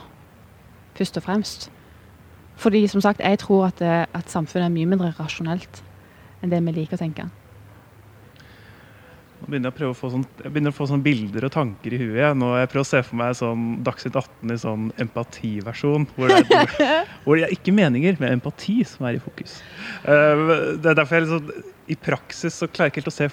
Først 0.99 1.17
og 1.17 1.23
fremst. 1.23 1.71
Fordi 2.57 2.87
som 2.87 3.01
sagt, 3.01 3.21
jeg 3.21 3.39
tror 3.39 3.67
at, 3.67 3.79
det, 3.79 4.07
at 4.15 4.31
samfunnet 4.31 4.67
er 4.67 4.75
mye 4.75 4.91
mindre 4.91 5.15
rasjonelt 5.19 5.83
enn 6.43 6.51
det 6.51 6.61
vi 6.65 6.75
liker 6.75 6.99
å 6.99 7.03
tenke. 7.03 7.29
Nå 9.45 9.51
begynner 9.53 9.69
jeg 9.69 9.75
å 9.75 9.77
prøve 9.77 9.93
å 9.93 9.97
få 9.99 10.09
sånn, 10.09 10.23
jeg 10.41 10.51
begynner 10.55 10.73
å 10.73 10.77
få 10.79 10.87
sånne 10.89 11.05
bilder 11.05 11.45
og 11.45 11.51
tanker 11.53 11.93
i 11.93 11.99
huet. 12.01 12.17
jeg. 12.17 12.37
Nå 12.41 12.47
jeg 12.57 12.69
prøver 12.73 12.87
å 12.87 12.89
se 12.89 13.01
for 13.05 13.19
meg 13.21 13.35
sånn 13.37 13.65
Dagsnytt 13.85 14.15
18 14.17 14.53
i 14.55 14.57
sånn 14.63 14.87
empativersjon. 15.05 16.07
Hvor 16.15 16.31
det, 16.33 16.39
er, 16.41 16.47
hvor, 16.49 16.95
hvor 17.27 17.37
det 17.37 17.45
er 17.45 17.53
ikke 17.53 17.75
meninger, 17.77 18.17
men 18.23 18.39
empati 18.39 18.79
som 18.89 19.05
er 19.05 19.19
i 19.19 19.21
fokus. 19.21 19.59
Uh, 20.07 20.79
det 20.81 20.95
er 20.95 20.97
derfor 20.97 21.19
jeg 21.19 21.27
liksom, 21.27 21.67
I 21.93 21.97
praksis 22.07 22.57
så 22.57 22.71
klarer 22.71 22.89
jeg 22.89 22.95
ikke 22.95 23.03
helt 23.03 23.13
å 23.13 23.17
se 23.19 23.29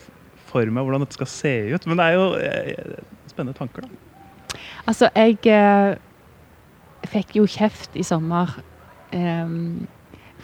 for 0.51 0.75
meg 0.75 0.83
hvordan 0.83 1.05
dette 1.05 1.15
skal 1.15 1.29
se 1.31 1.53
ut. 1.71 1.87
Men 1.87 2.01
det 2.01 2.07
er 2.09 2.17
jo 2.17 2.25
eh, 2.43 2.97
spennende 3.31 3.55
tanker, 3.55 3.87
da. 3.87 4.59
Altså, 4.91 5.07
jeg 5.15 5.37
eh, 5.47 5.93
fikk 7.13 7.37
jo 7.39 7.45
kjeft 7.47 7.95
i 7.95 8.03
sommer 8.03 8.57
em, 9.15 9.85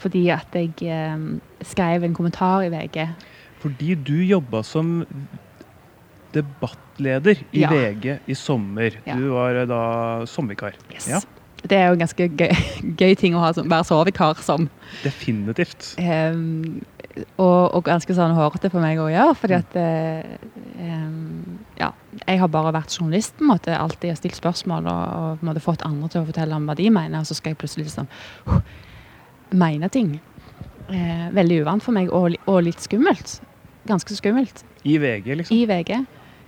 fordi 0.00 0.24
at 0.32 0.56
jeg 0.56 0.72
em, 0.88 1.28
skrev 1.60 2.08
en 2.08 2.16
kommentar 2.16 2.64
i 2.64 2.72
VG. 2.72 3.04
Fordi 3.60 3.98
du 4.08 4.16
jobba 4.22 4.62
som 4.64 5.02
debattleder 6.34 7.40
i 7.52 7.60
Ja. 7.64 7.70
VG 7.72 8.18
i 8.26 8.34
sommer. 8.34 8.98
Ja. 9.06 9.16
Du 9.16 9.28
var 9.32 9.54
eh, 9.56 9.66
da 9.68 9.80
sommervikar. 10.26 10.74
Yes. 10.92 11.08
Ja. 11.08 11.20
Det 11.68 11.74
er 11.74 11.88
jo 11.88 11.96
en 11.96 12.02
ganske 12.04 12.28
gøy, 12.38 12.52
gøy 13.00 13.16
ting 13.18 13.34
å 13.34 13.40
ha, 13.42 13.52
som- 13.52 13.68
være 13.68 13.84
sovevikar 13.88 14.38
som. 14.44 14.68
Definitivt. 15.02 15.96
Um, 15.98 16.84
og, 17.36 17.74
og 17.74 17.82
ganske 17.88 18.14
sånn 18.14 18.34
hårete 18.36 18.70
for 18.70 18.80
meg 18.80 19.00
å 19.02 19.08
gjøre, 19.10 19.34
fordi 19.34 19.56
at 19.56 19.74
um, 20.78 21.58
Ja, 21.78 21.92
jeg 22.26 22.38
har 22.38 22.50
bare 22.50 22.72
vært 22.74 22.94
journalist, 22.94 23.34
på 23.38 23.42
en 23.46 23.50
måte, 23.52 23.74
alltid 23.74 24.16
stilt 24.18 24.38
spørsmål 24.38 24.86
og, 24.86 25.42
og 25.46 25.60
fått 25.62 25.82
andre 25.86 26.08
til 26.12 26.22
å 26.22 26.28
fortelle 26.30 26.54
om 26.54 26.66
hva 26.68 26.76
de 26.78 26.88
mener, 26.94 27.18
og 27.18 27.26
så 27.26 27.34
skal 27.38 27.54
jeg 27.54 27.58
plutselig 27.58 27.88
liksom 27.88 28.06
uh, 28.46 28.60
mene 29.50 29.90
ting. 29.90 30.20
Uh, 30.88 31.26
veldig 31.34 31.62
uvant 31.64 31.82
for 31.84 31.92
meg, 31.96 32.10
og, 32.14 32.38
og 32.46 32.62
litt 32.66 32.80
skummelt. 32.86 33.40
Ganske 33.88 34.14
skummelt. 34.14 34.62
I 34.86 34.98
VG, 35.02 35.34
liksom. 35.40 35.56
I 35.58 35.66
VG. 35.66 35.98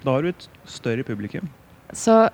Da 0.05 0.15
har 0.15 0.25
du 0.25 0.31
et 0.31 0.47
større 0.69 1.05
publikum. 1.05 1.49
Så, 1.93 2.29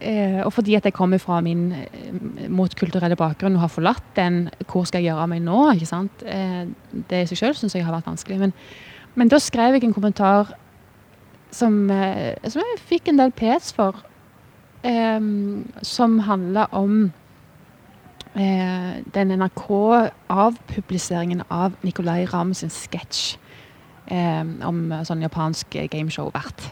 eh, 0.00 0.40
og 0.44 0.52
fordi 0.52 0.74
at 0.74 0.84
jeg 0.84 0.92
kommer 0.92 1.18
fra 1.18 1.40
min 1.40 1.72
eh, 1.72 2.48
motkulturelle 2.48 3.16
bakgrunn 3.16 3.54
og 3.54 3.60
har 3.60 3.68
forlatt 3.68 4.16
den, 4.16 4.50
hvor 4.70 4.84
skal 4.84 5.02
jeg 5.02 5.10
gjøre 5.10 5.22
av 5.22 5.28
meg 5.30 5.42
nå? 5.44 5.72
ikke 5.74 5.86
sant? 5.86 6.22
Eh, 6.26 6.66
det 7.10 7.22
i 7.22 7.26
seg 7.30 7.38
selv 7.38 7.54
syns 7.58 7.74
jeg 7.76 7.84
har 7.84 7.94
vært 7.94 8.10
vanskelig. 8.10 8.38
Men, 8.40 8.52
men 9.14 9.28
da 9.28 9.38
skrev 9.38 9.72
jeg 9.76 9.84
en 9.84 9.96
kommentar 9.96 10.44
som, 11.54 11.90
som 12.50 12.62
jeg 12.64 12.86
fikk 12.88 13.08
en 13.08 13.20
del 13.20 13.30
pes 13.30 13.72
for, 13.76 13.94
som 15.86 16.10
handla 16.26 16.64
om 16.74 17.12
den 18.34 19.28
NRK-avpubliseringen 19.38 21.42
av 21.54 21.72
Nicolay 21.86 22.26
Ramm 22.32 22.50
sin 22.58 22.74
sketsj 22.74 23.38
eh, 24.12 24.42
om 24.66 24.86
sånn 25.06 25.24
japansk 25.24 25.76
gameshow-vert. 25.92 26.68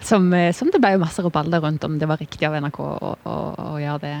Som, 0.00 0.32
eh, 0.32 0.52
som 0.56 0.70
det 0.72 0.80
ble 0.80 0.94
jo 0.94 1.02
masse 1.02 1.22
rabalder 1.22 1.60
rundt 1.60 1.84
om 1.84 1.98
det 2.00 2.08
var 2.08 2.20
riktig 2.20 2.46
av 2.48 2.56
NRK 2.56 2.80
å, 2.80 3.14
å, 3.28 3.38
å 3.74 3.80
gjøre 3.80 4.02
det. 4.04 4.14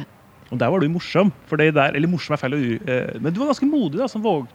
Og 0.50 0.58
der 0.58 0.70
var 0.72 0.82
du 0.82 0.90
morsom. 0.92 1.30
For 1.48 1.60
det 1.60 1.72
der, 1.76 1.94
eller 1.96 2.10
morsom 2.10 2.34
er 2.36 2.42
feil, 2.42 2.56
å 2.56 2.60
eh, 2.60 3.18
men 3.20 3.32
du 3.32 3.40
var 3.40 3.52
ganske 3.52 3.68
modig. 3.70 4.00
da, 4.02 4.08
som 4.10 4.24
våg, 4.24 4.48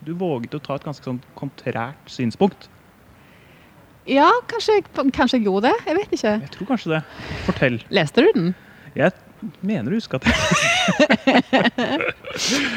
Du 0.00 0.14
våget 0.16 0.54
å 0.56 0.60
ta 0.64 0.78
et 0.78 0.84
ganske 0.84 1.04
sånn 1.04 1.20
kontrært 1.36 2.08
synspunkt. 2.08 2.70
Ja, 4.08 4.30
kanskje, 4.48 4.78
kanskje 5.12 5.36
jeg 5.36 5.44
gjorde 5.44 5.68
det. 5.68 5.74
Jeg 5.86 5.96
vet 5.98 6.14
ikke. 6.16 6.32
Jeg 6.40 6.52
tror 6.54 6.68
kanskje 6.70 6.92
det. 6.94 7.00
Fortell. 7.44 7.76
Leste 7.92 8.24
du 8.24 8.30
den? 8.32 8.54
Jeg 8.96 9.12
mener 9.60 9.92
du 9.92 9.98
husker 9.98 10.18
at 10.18 10.26
jeg 10.26 11.70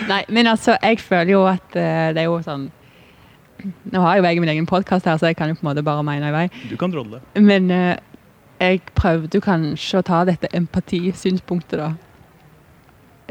Nei, 0.11 0.19
men 0.29 0.47
altså, 0.51 0.75
jeg 0.83 0.99
føler 0.99 1.31
jo 1.31 1.41
at 1.47 1.75
eh, 1.79 2.11
det 2.15 2.23
er 2.23 2.27
jo 2.27 2.37
sånn 2.43 2.67
Nå 3.91 4.01
har 4.03 4.17
jo 4.19 4.23
jeg 4.27 4.39
min 4.43 4.49
egen 4.49 4.65
podkast 4.69 5.05
her, 5.07 5.17
så 5.17 5.29
jeg 5.31 5.37
kan 5.39 5.49
jo 5.49 5.55
på 5.55 5.63
en 5.65 5.69
måte 5.71 5.83
bare 5.85 6.03
mene 6.03 6.29
i 6.29 6.33
vei. 6.35 6.47
Du 6.69 6.75
kan 6.77 6.91
drolle. 6.91 7.21
Men 7.39 7.69
eh, 7.71 7.97
jeg 8.59 8.81
prøvde 8.95 9.37
jo 9.39 9.43
kanskje 9.45 9.99
å 10.01 10.05
ta 10.07 10.23
dette 10.27 10.49
empatisynspunktet, 10.55 11.79
da. 11.79 11.91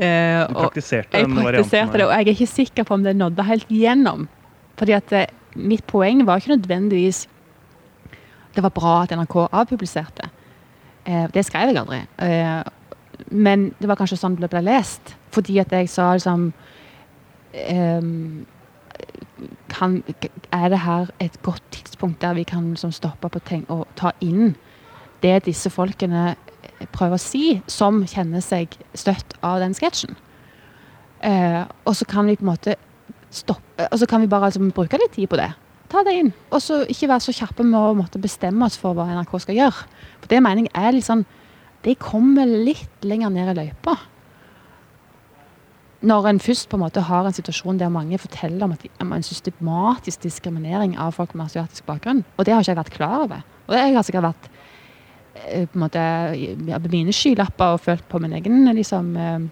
Eh, 0.03 0.47
Du 0.49 0.55
praktiserte 0.57 1.19
Jeg 1.19 1.27
den 1.29 1.37
varianten. 1.37 1.69
praktiserte 1.69 1.99
det, 2.01 2.07
og 2.07 2.13
jeg 2.17 2.27
er 2.27 2.33
ikke 2.33 2.47
sikker 2.55 2.85
på 2.89 2.95
om 2.97 3.03
det 3.05 3.13
nådde 3.17 3.45
helt 3.45 3.69
gjennom. 3.69 4.29
Fordi 4.81 4.93
at 4.97 5.13
eh, 5.13 5.27
mitt 5.57 5.85
poeng 5.87 6.25
var 6.27 6.41
ikke 6.41 6.57
nødvendigvis 6.57 7.27
Det 8.57 8.63
var 8.65 8.71
bra 8.77 9.03
at 9.03 9.13
NRK 9.17 9.37
avpubliserte. 9.53 10.31
Eh, 11.07 11.27
det 11.33 11.45
skrev 11.45 11.69
jeg 11.73 11.77
aldri. 11.81 12.03
Eh, 12.21 12.63
men 13.31 13.71
det 13.81 13.89
var 13.89 13.97
kanskje 13.97 14.19
sånn 14.21 14.37
det 14.41 14.51
ble 14.53 14.61
lest. 14.65 15.15
Fordi 15.33 15.59
at 15.61 15.73
jeg 15.73 15.89
sa 15.89 16.11
liksom 16.17 16.53
ehm, 17.55 18.45
kan, 19.69 20.03
Er 20.53 20.69
det 20.69 20.79
her 20.79 21.11
et 21.21 21.43
godt 21.43 21.63
tidspunkt 21.71 22.21
der 22.21 22.35
vi 22.35 22.43
kan 22.43 22.71
liksom 22.71 22.93
stoppe 22.93 23.29
på 23.29 23.39
ting 23.39 23.65
og 23.71 23.87
ta 23.97 24.13
inn 24.21 24.55
det 25.23 25.45
disse 25.47 25.71
folkene 25.71 26.37
prøver 26.93 27.15
å 27.15 27.23
si, 27.23 27.63
som 27.67 28.03
kjenner 28.07 28.43
seg 28.43 28.75
støtt 28.95 29.37
av 29.43 29.61
den 29.63 29.75
sketsjen? 29.75 30.17
Eh, 31.23 31.63
og 31.87 31.95
så 31.97 32.05
kan 32.05 32.27
vi 32.27 32.37
på 32.37 32.43
en 32.43 32.51
måte 32.51 32.75
stoppe 33.31 33.87
Og 33.93 33.99
så 33.99 34.07
kan 34.07 34.21
vi 34.21 34.27
bare 34.27 34.51
altså, 34.51 34.61
bruke 34.61 34.99
litt 34.99 35.15
tid 35.15 35.31
på 35.31 35.39
det. 35.39 35.49
Ta 35.89 36.03
det 36.05 36.13
inn. 36.19 36.33
Og 36.53 36.61
så 36.61 36.83
ikke 36.89 37.09
være 37.09 37.25
så 37.25 37.35
kjappe 37.37 37.65
med 37.65 37.79
å 37.79 37.95
måtte 37.97 38.21
bestemme 38.21 38.67
oss 38.67 38.77
for 38.81 38.97
hva 38.97 39.07
NRK 39.09 39.33
skal 39.45 39.57
gjøre. 39.57 39.87
For 40.21 40.29
det 40.29 40.41
mener 40.45 40.67
jeg 40.67 40.73
er 40.77 40.97
litt 40.97 41.07
sånn 41.09 41.25
De 41.83 41.95
kommer 41.99 42.47
litt 42.47 43.07
lenger 43.07 43.33
ned 43.33 43.53
i 43.53 43.55
løypa. 43.59 43.97
Når 46.03 46.29
en 46.29 46.41
først 46.43 46.69
på 46.69 46.79
en 46.79 46.83
måte 46.83 47.05
har 47.07 47.27
en 47.27 47.35
situasjon 47.35 47.79
der 47.79 47.93
mange 47.93 48.19
forteller 48.19 48.67
om, 48.67 48.75
de, 48.75 48.91
en 49.01 49.23
systematisk 49.27 50.25
diskriminering 50.25 50.97
av 50.99 51.15
folk 51.15 51.35
med 51.39 51.47
asiatisk 51.47 51.87
bakgrunn. 51.87 52.25
Og 52.37 52.47
det 52.47 52.55
har 52.55 52.65
ikke 52.65 52.75
jeg 52.75 52.81
vært 52.81 52.97
klar 52.97 53.17
over. 53.23 53.45
Og 53.69 53.77
jeg 53.79 53.95
har 53.95 54.07
sikkert 54.07 54.27
vært 54.27 54.49
eh, 55.47 55.67
på 55.67 55.79
en 55.79 55.85
måte 55.85 56.05
ja, 56.69 56.81
mine 56.91 57.15
skylapper 57.15 57.77
og 57.77 57.85
følt 57.85 58.07
på 58.11 58.21
min 58.23 58.35
egen 58.39 58.67
liksom 58.75 59.13
eh, 59.17 59.45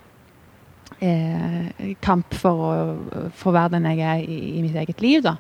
eh, 1.07 1.93
kamp 2.03 2.35
for 2.35 2.65
å, 2.67 2.73
for 3.37 3.55
være 3.55 3.77
den 3.77 3.87
jeg 3.93 4.03
er 4.03 4.25
i, 4.25 4.41
i 4.59 4.65
mitt 4.65 4.79
eget 4.83 5.05
liv. 5.05 5.23
da. 5.27 5.37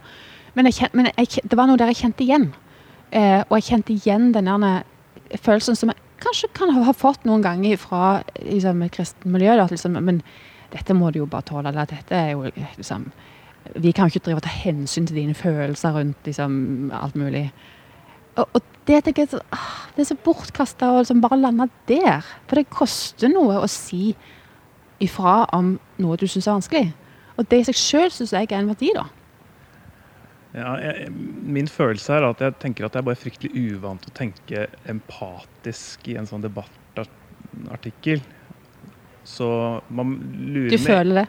Men, 0.55 0.70
jeg 0.70 0.90
men 0.92 1.11
jeg, 1.16 1.42
det 1.42 1.59
var 1.59 1.70
noe 1.70 1.79
der 1.81 1.90
jeg 1.92 2.05
kjente 2.05 2.27
igjen. 2.27 2.51
Eh, 3.11 3.42
og 3.49 3.59
jeg 3.59 3.68
kjente 3.73 3.94
igjen 3.94 4.31
den 4.35 4.51
der 4.51 4.87
følelsen 5.42 5.79
som 5.79 5.90
jeg 5.92 5.99
kanskje 6.20 6.51
kan 6.55 6.73
ha 6.77 6.94
fått 6.94 7.25
noen 7.27 7.42
ganger 7.42 7.79
fra 7.81 8.20
liksom, 8.38 8.83
et 8.85 8.94
kristent 8.94 9.27
miljø. 9.31 9.57
Da, 9.59 9.66
liksom, 9.70 9.99
men 9.99 10.23
dette 10.73 10.97
må 10.97 11.11
du 11.11 11.21
jo 11.21 11.29
bare 11.31 11.47
tåle. 11.49 11.69
Eller 11.71 11.89
dette 11.91 12.17
er 12.17 12.33
jo 12.35 12.47
liksom 12.55 13.11
Vi 13.75 13.93
kan 13.93 14.09
jo 14.09 14.15
ikke 14.15 14.25
drive 14.25 14.41
og 14.41 14.47
ta 14.47 14.53
hensyn 14.55 15.07
til 15.07 15.19
dine 15.21 15.35
følelser 15.37 15.93
rundt 15.93 16.25
liksom, 16.25 16.91
alt 16.97 17.17
mulig. 17.17 17.51
Og, 18.37 18.47
og 18.55 18.63
det 18.89 19.03
tenker 19.05 19.27
jeg 19.27 19.41
ah, 19.53 19.85
det 19.95 20.05
er 20.05 20.09
så 20.09 20.17
bortkasta 20.25 20.89
å 20.95 21.03
liksom 21.03 21.21
bare 21.21 21.39
lande 21.43 21.69
der. 21.91 22.25
For 22.49 22.57
det 22.57 22.71
koster 22.73 23.29
noe 23.29 23.61
å 23.61 23.69
si 23.71 24.15
ifra 25.01 25.45
om 25.57 25.75
noe 26.01 26.19
du 26.21 26.27
syns 26.29 26.49
er 26.49 26.57
vanskelig. 26.57 26.93
Og 27.37 27.49
det 27.51 27.61
i 27.61 27.67
seg 27.69 27.79
sjøl 27.79 28.13
syns 28.15 28.35
jeg 28.37 28.49
er 28.51 28.59
en 28.61 28.73
verdi, 28.73 28.91
da. 28.97 29.07
Ja, 30.51 30.75
jeg, 30.83 31.13
min 31.47 31.69
følelse 31.71 32.17
er 32.17 32.27
at 32.27 32.41
jeg 32.43 32.57
tenker 32.63 32.89
at 32.89 32.97
jeg 32.97 33.05
er 33.05 33.07
bare 33.07 33.21
fryktelig 33.21 33.53
uvant 33.71 34.09
å 34.09 34.15
tenke 34.17 34.67
empatisk 34.91 36.09
i 36.11 36.17
en 36.19 36.27
sånn 36.27 36.43
debattartikkel. 36.43 38.25
Så 39.25 39.49
man 39.89 40.17
lurer 40.39 40.73
Du 40.73 40.81
føler 40.83 41.23
det? 41.23 41.29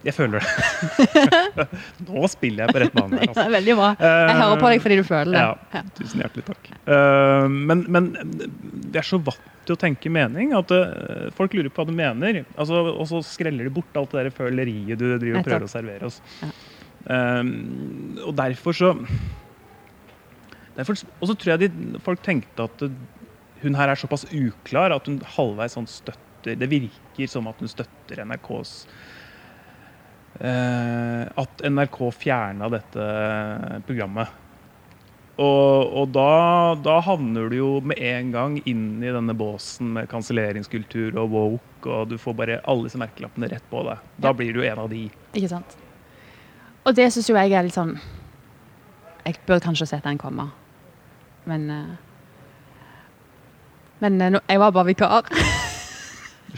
Jeg 0.00 0.16
føler 0.16 0.40
det. 0.40 1.66
Nå 2.08 2.28
spiller 2.32 2.64
jeg 2.64 2.72
på 2.72 2.80
rett 2.80 2.94
bane. 2.96 3.18
Altså. 3.20 3.42
Ja, 3.42 3.52
veldig 3.52 3.74
bra. 3.76 3.88
Jeg 4.00 4.36
hører 4.38 4.62
på 4.62 4.70
deg 4.72 4.84
fordi 4.84 4.96
du 4.96 5.02
føler 5.04 5.34
det. 5.34 5.42
Ja, 5.74 5.82
tusen 5.98 6.22
hjertelig 6.22 6.44
takk. 6.46 6.70
Uh, 6.86 7.44
men, 7.52 7.82
men, 7.92 8.08
det 8.88 9.02
er 9.02 9.06
så 9.06 9.20
til 9.20 9.76
å 9.76 9.80
tenke 9.80 10.12
mening 10.12 10.54
at 10.56 10.72
uh, 10.72 11.28
folk 11.36 11.52
lurer 11.56 11.68
på 11.68 11.84
hva 11.84 11.92
du 11.92 11.92
mener. 11.98 12.40
Altså, 12.56 12.80
og 12.94 13.04
så 13.12 13.20
skreller 13.28 13.68
de 13.68 13.74
bort 13.76 14.00
alt 14.00 14.16
det 14.16 14.24
der 14.24 14.36
føleriet 14.38 14.96
du 14.96 15.04
driver 15.10 15.42
og 15.42 15.50
prøver 15.50 15.68
å 15.68 15.74
servere 15.74 16.08
oss. 16.08 16.22
Ja. 16.40 16.50
Um, 17.10 17.52
og 18.24 18.34
derfor 18.36 18.76
så 18.76 18.90
derfor, 20.76 20.98
Og 21.20 21.30
så 21.30 21.36
tror 21.36 21.54
jeg 21.54 21.62
de, 21.68 22.00
folk 22.04 22.20
tenkte 22.24 22.68
at 22.68 22.88
hun 23.60 23.76
her 23.76 23.92
er 23.92 24.00
såpass 24.00 24.26
uklar 24.32 24.92
at 24.96 25.08
hun 25.08 25.20
halvveis 25.36 25.76
sånn 25.76 25.88
støtter 25.90 26.29
Det 26.44 26.68
virker 26.70 27.30
som 27.30 27.48
at 27.50 27.60
hun 27.60 27.70
støtter 27.70 28.22
NRKs 28.24 28.74
uh, 30.40 31.24
At 31.40 31.64
NRK 31.66 31.98
fjerna 32.16 32.70
dette 32.72 33.08
programmet. 33.88 34.38
Og, 35.40 35.92
og 35.96 36.10
da, 36.12 36.30
da, 36.84 36.98
havner 37.06 37.48
du 37.48 37.56
jo 37.56 37.68
med 37.80 38.00
en 38.04 38.32
gang 38.34 38.56
inn 38.68 39.00
i 39.00 39.12
denne 39.12 39.32
båsen 39.36 39.94
med 39.94 40.10
kanselleringskultur 40.10 41.16
og 41.16 41.32
woke, 41.32 41.86
og 41.88 42.10
du 42.10 42.18
får 42.20 42.36
bare 42.36 42.58
alle 42.68 42.88
disse 42.88 43.00
merkelappene 43.00 43.48
rett 43.48 43.64
på 43.70 43.84
deg. 43.86 44.02
Da 44.20 44.34
blir 44.36 44.52
du 44.52 44.60
en 44.66 44.82
av 44.84 44.90
de. 44.92 45.06
Ikke 45.32 45.52
sant. 45.54 45.78
Og 46.84 46.96
det 46.96 47.08
syns 47.14 47.30
jo 47.30 47.36
jeg 47.36 47.52
er 47.52 47.66
litt 47.66 47.76
sånn 47.76 47.90
Jeg 49.26 49.36
burde 49.44 49.60
kanskje 49.64 49.86
sett 49.90 50.04
den 50.04 50.20
komme. 50.20 50.48
Men 51.48 51.66
uh, 51.72 51.96
Men 54.00 54.20
uh, 54.20 54.40
jeg 54.44 54.60
var 54.60 54.76
bare 54.76 54.92
vikar. 54.92 55.28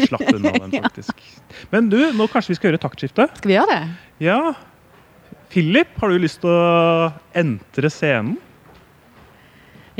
slapp 0.00 0.24
unna 0.32 0.52
den, 0.56 0.74
faktisk. 0.86 1.22
Men 1.72 1.90
du, 1.92 1.98
nå 2.16 2.28
kanskje 2.32 2.54
vi 2.54 2.58
skal 2.60 2.70
gjøre 2.70 2.82
taktskifte? 2.82 3.28
Skal 3.38 3.52
vi 3.52 3.58
gjøre 3.58 3.76
det? 3.76 3.82
Ja. 4.24 4.40
Philip, 5.52 5.92
har 6.00 6.12
du 6.12 6.22
lyst 6.22 6.40
til 6.42 6.52
å 6.52 7.12
entre 7.36 7.92
scenen? 7.92 8.38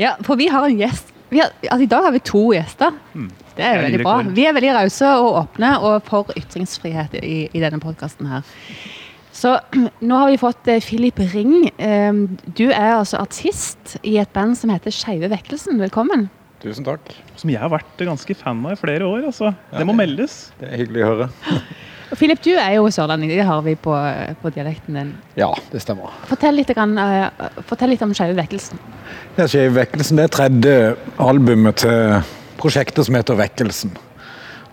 Ja, 0.01 0.15
for 0.25 0.39
vi 0.39 0.49
har 0.49 0.65
en 0.65 0.79
gjest. 0.79 1.11
Har, 1.33 1.53
altså, 1.69 1.83
I 1.85 1.89
dag 1.89 2.07
har 2.07 2.13
vi 2.15 2.21
to 2.25 2.43
gjester. 2.53 2.97
Mm. 3.13 3.29
Det 3.53 3.65
er 3.65 3.81
veldig 3.83 4.01
bra. 4.01 4.17
Vi 4.33 4.45
er 4.49 4.55
veldig 4.57 4.73
rause 4.79 5.13
og 5.21 5.39
åpne 5.43 5.71
og 5.85 5.95
for 6.07 6.33
ytringsfrihet 6.37 7.17
i, 7.21 7.37
i 7.53 7.61
denne 7.61 7.81
podkasten 7.81 8.29
her. 8.31 8.45
Så 9.33 9.55
nå 10.07 10.21
har 10.21 10.31
vi 10.31 10.39
fått 10.41 10.69
eh, 10.71 10.81
Philip 10.83 11.21
Ring. 11.33 11.69
Eh, 11.77 12.13
du 12.57 12.67
er 12.69 12.95
altså 12.97 13.21
artist 13.21 13.97
i 14.01 14.17
et 14.21 14.33
band 14.33 14.57
som 14.57 14.73
heter 14.73 14.93
Skeive 14.93 15.29
Vekkelsen. 15.33 15.81
Velkommen. 15.81 16.29
Tusen 16.63 16.85
takk. 16.87 17.09
Som 17.35 17.51
jeg 17.51 17.59
har 17.59 17.71
vært 17.73 17.99
ganske 18.07 18.35
fan 18.39 18.61
av 18.63 18.77
i 18.77 18.79
flere 18.79 19.07
år. 19.07 19.25
Altså. 19.27 19.51
Ja, 19.51 19.81
det 19.81 19.87
må 19.89 19.95
meldes. 19.97 20.45
Det 20.61 20.69
er 20.69 20.79
hyggelig 20.79 21.03
å 21.03 21.09
høre. 21.09 21.27
Og 22.07 22.15
Philip, 22.21 22.39
du 22.45 22.53
er 22.53 22.77
jo 22.77 22.85
sørlending. 22.93 23.33
Det 23.33 23.43
har 23.43 23.65
vi 23.65 23.73
på, 23.75 23.95
på, 24.39 24.51
dialekten 24.55 24.95
din. 24.95 25.11
Ja, 25.39 25.49
det 25.73 25.83
stemmer. 25.83 26.13
Fortell 26.29 26.55
litt, 26.55 26.71
grann, 26.71 26.95
uh, 26.95 27.59
fortell 27.67 27.91
litt 27.91 28.05
om 28.05 28.15
Skeive 28.15 28.37
Vekkelsen. 28.39 28.79
Ja, 29.35 29.49
Skeive 29.49 29.75
Vekkelsen 29.81 30.21
det 30.21 30.29
er 30.29 30.33
tredje 30.37 30.77
albumet 31.19 31.83
til 31.83 32.23
prosjektet 32.61 33.09
som 33.09 33.19
heter 33.19 33.39
Vekkelsen. 33.43 33.91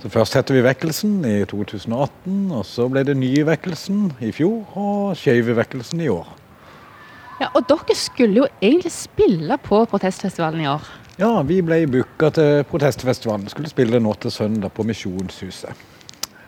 Så 0.00 0.09
Først 0.14 0.38
het 0.38 0.55
vi 0.55 0.62
Vekkelsen 0.64 1.18
i 1.29 1.40
2018, 1.44 2.38
og 2.55 2.62
så 2.64 2.87
ble 2.88 3.03
det 3.05 3.18
Nye 3.18 3.42
Vekkelsen 3.50 4.12
i 4.22 4.31
fjor, 4.33 4.62
og 4.79 5.18
Skeive 5.18 5.59
Vekkelsen 5.59 6.07
i 6.07 6.09
år. 6.12 6.37
Ja, 7.40 7.50
Og 7.57 7.66
dere 7.68 7.96
skulle 7.96 8.44
jo 8.44 8.46
egentlig 8.62 8.92
spille 8.92 9.59
på 9.64 9.83
protestfestivalen 9.90 10.62
i 10.62 10.70
år? 10.70 10.87
Ja, 11.20 11.42
vi 11.44 11.59
ble 11.61 11.83
booka 11.85 12.30
til 12.33 12.62
protestfestivalen. 12.70 13.50
Skulle 13.52 13.68
spille 13.68 13.98
nå 14.00 14.14
til 14.22 14.33
søndag 14.33 14.72
på 14.72 14.87
Misjonshuset. 14.88 15.83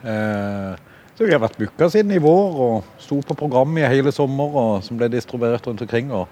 Eh, 0.01 0.71
så 1.13 1.27
vi 1.27 1.35
har 1.35 1.43
vært 1.43 1.59
booka 1.61 1.91
siden 1.93 2.15
i 2.17 2.21
vår 2.25 2.57
og 2.65 2.89
sto 3.03 3.19
på 3.21 3.37
programmet 3.37 3.85
i 3.85 3.91
hele 3.93 4.15
sommer, 4.17 4.57
og 4.57 4.87
som 4.87 4.97
ble 4.97 5.11
distribuert 5.13 5.69
rundt 5.69 5.85
omkring. 5.85 6.09
Og, 6.17 6.25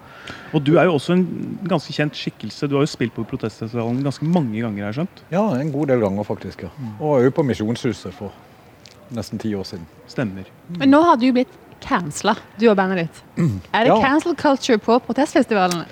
og 0.57 0.65
du 0.65 0.73
er 0.73 0.89
jo 0.89 0.97
også 0.97 1.19
en 1.19 1.25
ganske 1.69 1.93
kjent 1.93 2.17
skikkelse. 2.17 2.65
Du 2.65 2.79
har 2.79 2.87
jo 2.87 2.89
spilt 2.89 3.13
på 3.13 3.27
Protestfestivalen 3.29 4.01
ganske 4.09 4.25
mange 4.25 4.57
ganger, 4.57 4.87
har 4.87 4.89
jeg 4.89 5.03
skjønt? 5.03 5.25
Ja, 5.37 5.45
en 5.61 5.73
god 5.77 5.93
del 5.93 6.01
ganger 6.01 6.25
faktisk. 6.33 6.65
ja. 6.65 6.73
Mm. 6.81 6.95
Og 6.97 7.17
òg 7.19 7.31
på 7.37 7.45
Misjonshuset 7.45 8.17
for 8.17 8.33
nesten 9.13 9.37
ti 9.37 9.53
år 9.53 9.69
siden. 9.69 9.85
Stemmer. 10.09 10.49
Mm. 10.65 10.79
Men 10.81 10.97
nå 10.97 11.05
har 11.05 11.21
du 11.21 11.29
blitt 11.29 11.59
cancela, 11.81 12.33
du 12.57 12.71
og 12.71 12.79
bandet 12.81 13.05
ditt. 13.05 13.25
Mm. 13.37 13.59
Er 13.69 13.85
det 13.85 13.93
ja. 13.93 14.01
cancel 14.01 14.33
culture 14.33 14.81
på 14.81 14.97
protestfestivalen? 15.05 15.85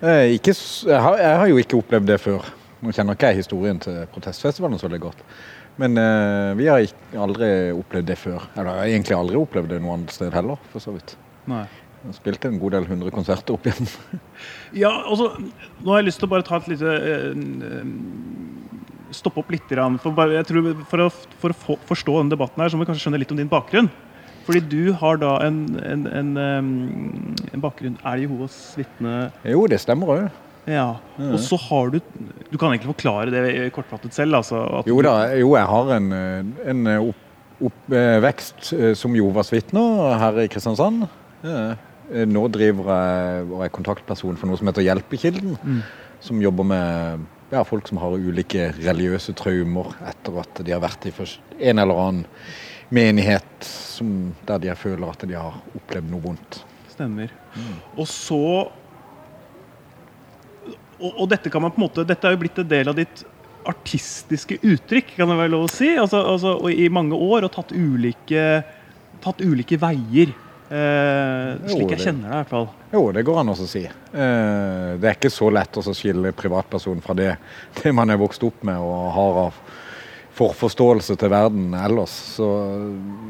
Eh, 0.00 0.34
ikke, 0.38 0.54
jeg, 0.56 0.96
har, 0.96 1.18
jeg, 1.20 1.36
har, 1.42 1.48
jo 1.50 1.60
ikke 1.60 1.80
opplevd 1.80 2.08
det 2.08 2.16
før. 2.22 2.46
Nå 2.80 2.92
kjenner 2.96 3.16
ikke 3.16 3.32
jeg 3.34 3.42
historien 3.42 3.80
til 3.82 3.98
protestfestivalen 4.14 4.80
så 4.80 4.88
veldig 4.88 5.02
godt. 5.02 5.20
Men 5.80 6.00
eh, 6.00 6.52
vi 6.56 6.68
har 6.70 6.86
aldri 7.20 7.50
opplevd 7.76 8.08
det 8.08 8.16
før. 8.20 8.46
Eller 8.56 8.80
egentlig 8.86 9.18
aldri 9.18 9.36
opplevd 9.40 9.74
det 9.74 9.82
noe 9.84 9.98
annet 9.98 10.16
sted 10.16 10.32
heller, 10.32 10.60
for 10.72 10.84
så 10.84 10.94
vidt. 10.96 11.16
Nei. 11.50 11.66
Jeg 12.00 12.08
har 12.08 12.16
spilt 12.16 12.46
en 12.48 12.56
god 12.62 12.72
del 12.72 12.86
hundre 12.88 13.12
konserter 13.12 13.58
opp 13.58 13.66
igjen. 13.68 13.90
ja, 14.86 14.88
altså, 15.04 15.34
nå 15.84 15.92
har 15.92 16.00
jeg 16.00 16.08
lyst 16.08 16.22
til 16.22 16.30
å 16.30 16.32
bare 16.32 16.46
ta 16.48 16.56
et 16.56 16.70
lite 16.72 16.94
uh, 17.36 17.90
Stoppe 19.12 19.42
opp 19.42 19.50
litt. 19.52 19.68
For, 20.00 20.14
bare, 20.14 20.38
jeg 20.38 20.46
tror 20.48 20.68
for 20.88 21.02
å, 21.04 21.10
for 21.42 21.52
å 21.52 21.76
forstå 21.88 22.14
denne 22.14 22.32
debatten 22.32 22.62
her, 22.62 22.70
så 22.72 22.78
må 22.78 22.86
vi 22.86 22.92
kanskje 22.92 23.04
skjønne 23.04 23.20
litt 23.20 23.34
om 23.34 23.40
din 23.40 23.50
bakgrunn. 23.50 23.90
Fordi 24.46 24.60
du 24.70 24.92
har 24.96 25.18
da 25.20 25.34
en, 25.46 25.58
en, 25.84 26.06
en, 26.06 26.30
en 27.52 27.62
bakgrunn 27.62 27.98
Er 28.06 28.22
Jehovas 28.22 28.56
vitne? 28.78 29.30
Jo, 29.44 29.66
det 29.70 29.80
stemmer 29.82 30.14
òg. 30.14 30.30
Ja, 30.68 31.00
Og 31.16 31.38
så 31.40 31.56
har 31.56 31.90
du 31.90 31.98
Du 32.50 32.58
kan 32.58 32.70
egentlig 32.70 32.92
forklare 32.92 33.32
det 33.32 33.72
kortfattet 33.72 34.14
selv? 34.14 34.36
Altså, 34.36 34.82
jo 34.86 35.00
da, 35.02 35.14
jo, 35.40 35.54
jeg 35.56 35.66
har 35.66 35.92
en, 35.96 36.12
en 36.66 36.90
oppvekst 37.60 38.72
opp, 38.72 38.96
som 38.98 39.16
Jehovas 39.16 39.52
vitner 39.52 40.16
her 40.20 40.42
i 40.44 40.48
Kristiansand. 40.52 41.06
Nå 42.10 42.46
driver 42.52 42.90
jeg 42.90 43.44
og 43.48 43.64
er 43.64 43.74
kontaktperson 43.74 44.38
for 44.38 44.50
noe 44.50 44.60
som 44.60 44.70
heter 44.70 44.84
Hjelpekilden. 44.84 45.56
Mm. 45.62 45.82
Som 46.20 46.42
jobber 46.42 46.66
med 46.68 47.26
ja, 47.50 47.62
folk 47.66 47.88
som 47.88 48.00
har 48.02 48.18
ulike 48.18 48.70
religiøse 48.78 49.34
traumer 49.38 49.94
etter 50.06 50.42
at 50.42 50.60
de 50.66 50.74
har 50.74 50.82
vært 50.82 51.08
i 51.08 51.14
en 51.70 51.82
eller 51.82 52.02
annen 52.04 52.26
menighet 52.90 53.66
som, 53.66 54.34
der 54.46 54.62
de 54.62 54.74
føler 54.78 55.10
at 55.10 55.24
de 55.28 55.36
har 55.38 55.58
opplevd 55.78 56.10
noe 56.10 56.24
vondt. 56.24 56.62
Stemmer. 56.90 57.32
Mm. 57.54 57.76
Og 57.96 58.08
så 58.10 58.44
og, 61.00 61.12
og, 61.14 61.26
dette 61.30 61.48
kan 61.52 61.62
man 61.64 61.72
på 61.72 61.80
en 61.80 61.86
måte, 61.86 62.04
dette 62.04 62.28
er 62.28 62.34
jo 62.34 62.42
blitt 62.42 62.58
en 62.60 62.68
del 62.68 62.90
av 62.92 62.98
ditt 62.98 63.22
artistiske 63.70 64.58
uttrykk, 64.60 65.14
kan 65.16 65.30
det 65.30 65.38
være 65.38 65.52
lov 65.54 65.66
å 65.66 65.72
si. 65.72 65.88
Altså, 66.00 66.20
altså, 66.34 66.54
I 66.72 66.88
mange 66.92 67.16
år 67.16 67.46
og 67.46 67.52
tatt 67.54 67.72
ulike, 67.72 68.44
tatt 69.24 69.42
ulike 69.44 69.78
veier. 69.80 70.32
Eh, 70.70 71.48
slik 71.66 71.96
jeg 71.96 72.04
kjenner 72.04 72.28
det 72.28 72.30
i 72.30 72.36
hvert 72.36 72.52
fall. 72.52 72.68
Jo, 72.92 73.02
det 73.16 73.24
går 73.26 73.40
an 73.42 73.52
å 73.52 73.56
si. 73.58 73.82
Eh, 73.86 74.90
det 75.00 75.08
er 75.08 75.16
ikke 75.16 75.32
så 75.32 75.50
lett 75.52 75.80
å 75.80 75.84
skille 75.88 76.34
privatperson 76.36 77.02
fra 77.04 77.16
det, 77.18 77.32
det 77.80 77.94
man 77.96 78.12
er 78.12 78.20
vokst 78.20 78.44
opp 78.46 78.62
med 78.66 78.78
og 78.78 79.08
har 79.16 79.40
av 79.48 79.62
forforståelse 80.40 81.16
til 81.20 81.32
verden 81.32 81.74
ellers. 81.76 82.12
Så, 82.36 82.48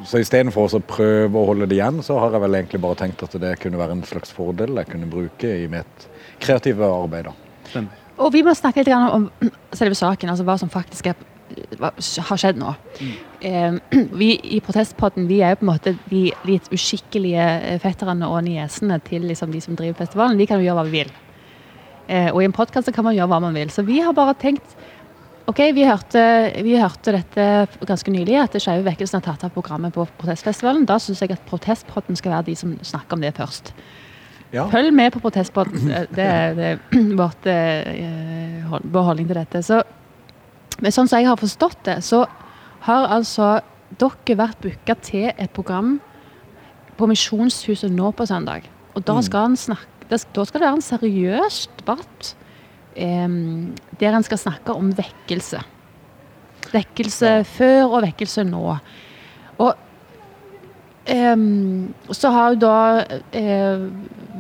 så 0.07 0.21
istedenfor 0.23 0.71
å 0.79 0.83
prøve 0.87 1.41
å 1.41 1.49
holde 1.51 1.69
det 1.71 1.79
igjen, 1.81 2.03
så 2.07 2.19
har 2.23 2.37
jeg 2.37 2.45
vel 2.45 2.59
egentlig 2.61 2.83
bare 2.85 3.01
tenkt 3.03 3.25
at 3.27 3.35
det 3.43 3.57
kunne 3.63 3.81
være 3.81 3.99
en 3.99 4.07
slags 4.07 4.35
fordel 4.35 4.79
jeg 4.81 4.93
kunne 4.93 5.11
bruke 5.11 5.57
i 5.65 5.67
mitt 5.71 6.07
kreative 6.43 6.87
arbeid. 6.87 7.31
da. 7.31 7.83
Og 8.21 8.33
vi 8.35 8.45
må 8.45 8.55
snakke 8.57 8.85
litt 8.85 8.93
om 8.93 9.29
selve 9.73 9.97
saken, 9.97 10.33
altså 10.33 10.47
hva 10.47 10.57
som 10.61 10.71
faktisk 10.73 11.11
er, 11.13 11.25
hva, 11.81 11.91
har 11.97 12.41
skjedd 12.41 12.61
nå. 12.61 12.75
Mm. 13.01 13.15
Eh, 13.49 13.97
vi 14.21 14.31
i 14.57 14.61
Protestpodden 14.65 15.27
vi 15.31 15.41
er 15.45 15.55
jo 15.55 15.63
på 15.63 15.67
en 15.67 15.73
måte 15.73 15.97
de 16.11 16.27
litt 16.49 16.69
uskikkelige 16.75 17.81
fetterne 17.83 18.29
og 18.29 18.45
niesene 18.47 19.01
til 19.07 19.27
liksom, 19.31 19.53
de 19.55 19.65
som 19.65 19.79
driver 19.79 20.03
festivalen. 20.05 20.39
Vi 20.41 20.49
kan 20.51 20.61
jo 20.61 20.69
gjøre 20.69 20.79
hva 20.83 20.87
vi 20.89 21.01
vil. 21.01 21.13
Eh, 22.11 22.31
og 22.33 22.43
i 22.43 22.49
en 22.49 22.57
podkast 22.57 22.91
kan 22.95 23.07
man 23.07 23.17
gjøre 23.17 23.31
hva 23.33 23.43
man 23.43 23.57
vil. 23.57 23.73
Så 23.73 23.87
vi 23.87 24.01
har 24.05 24.17
bare 24.17 24.37
tenkt 24.39 24.77
Ok, 25.51 25.59
vi 25.75 25.83
hørte, 25.83 26.21
vi 26.63 26.77
hørte 26.79 27.17
dette 27.17 27.45
ganske 27.89 28.13
nylig, 28.15 28.37
at 28.39 28.55
Skeive 28.63 28.85
Vekkelsen 28.87 29.19
har 29.19 29.25
tatt 29.25 29.49
av 29.49 29.51
programmet 29.51 29.91
på 29.97 30.05
Protestfestivalen. 30.21 30.85
Da 30.87 31.01
syns 31.03 31.25
jeg 31.25 31.33
at 31.35 31.43
Protestpodden 31.49 32.19
skal 32.19 32.37
være 32.37 32.47
de 32.53 32.55
som 32.61 32.77
snakker 32.87 33.19
om 33.19 33.25
det 33.25 33.33
først. 33.35 33.73
Ja. 34.55 34.69
Følg 34.71 34.93
med 34.95 35.11
på 35.15 35.23
Protestpodden. 35.25 35.89
Det 36.15 36.27
er, 36.27 36.55
det 36.55 36.69
er 36.69 36.79
vårt, 37.19 37.49
uh, 37.51 38.79
vår 38.95 39.09
holdning 39.09 39.27
til 39.31 39.41
dette. 39.41 39.63
Så, 39.67 39.81
men 40.79 40.95
sånn 40.95 41.11
som 41.11 41.19
jeg 41.19 41.31
har 41.33 41.41
forstått 41.41 41.83
det, 41.89 41.99
så 42.07 42.23
har 42.87 43.11
altså 43.11 43.57
dere 43.99 44.39
vært 44.39 44.63
booka 44.63 44.95
til 45.03 45.33
et 45.33 45.51
program 45.57 45.97
på 47.01 47.11
Misjonshuset 47.11 47.91
nå 47.91 48.13
på 48.15 48.29
søndag. 48.31 48.71
Og 48.95 49.03
da 49.03 49.19
mm. 49.19 49.27
skal 49.27 49.59
snakke 49.59 49.89
Da 50.11 50.19
skal 50.19 50.59
det 50.59 50.67
være 50.67 50.75
en 50.75 50.83
seriøs 50.83 51.59
debatt 51.79 52.33
eh, 52.35 52.40
der 53.01 54.17
en 54.17 54.27
skal 54.27 54.41
snakke 54.41 54.75
om 54.77 54.91
vekkelse. 54.97 55.63
Vekkelse 56.71 57.41
før 57.49 57.97
og 57.97 58.03
vekkelse 58.05 58.45
nå. 58.49 58.65
Og 59.61 59.87
Um, 61.11 61.95
så 62.13 62.29
har 62.31 62.53
jo 62.53 62.59
da 62.61 62.75
uh, 63.35 63.87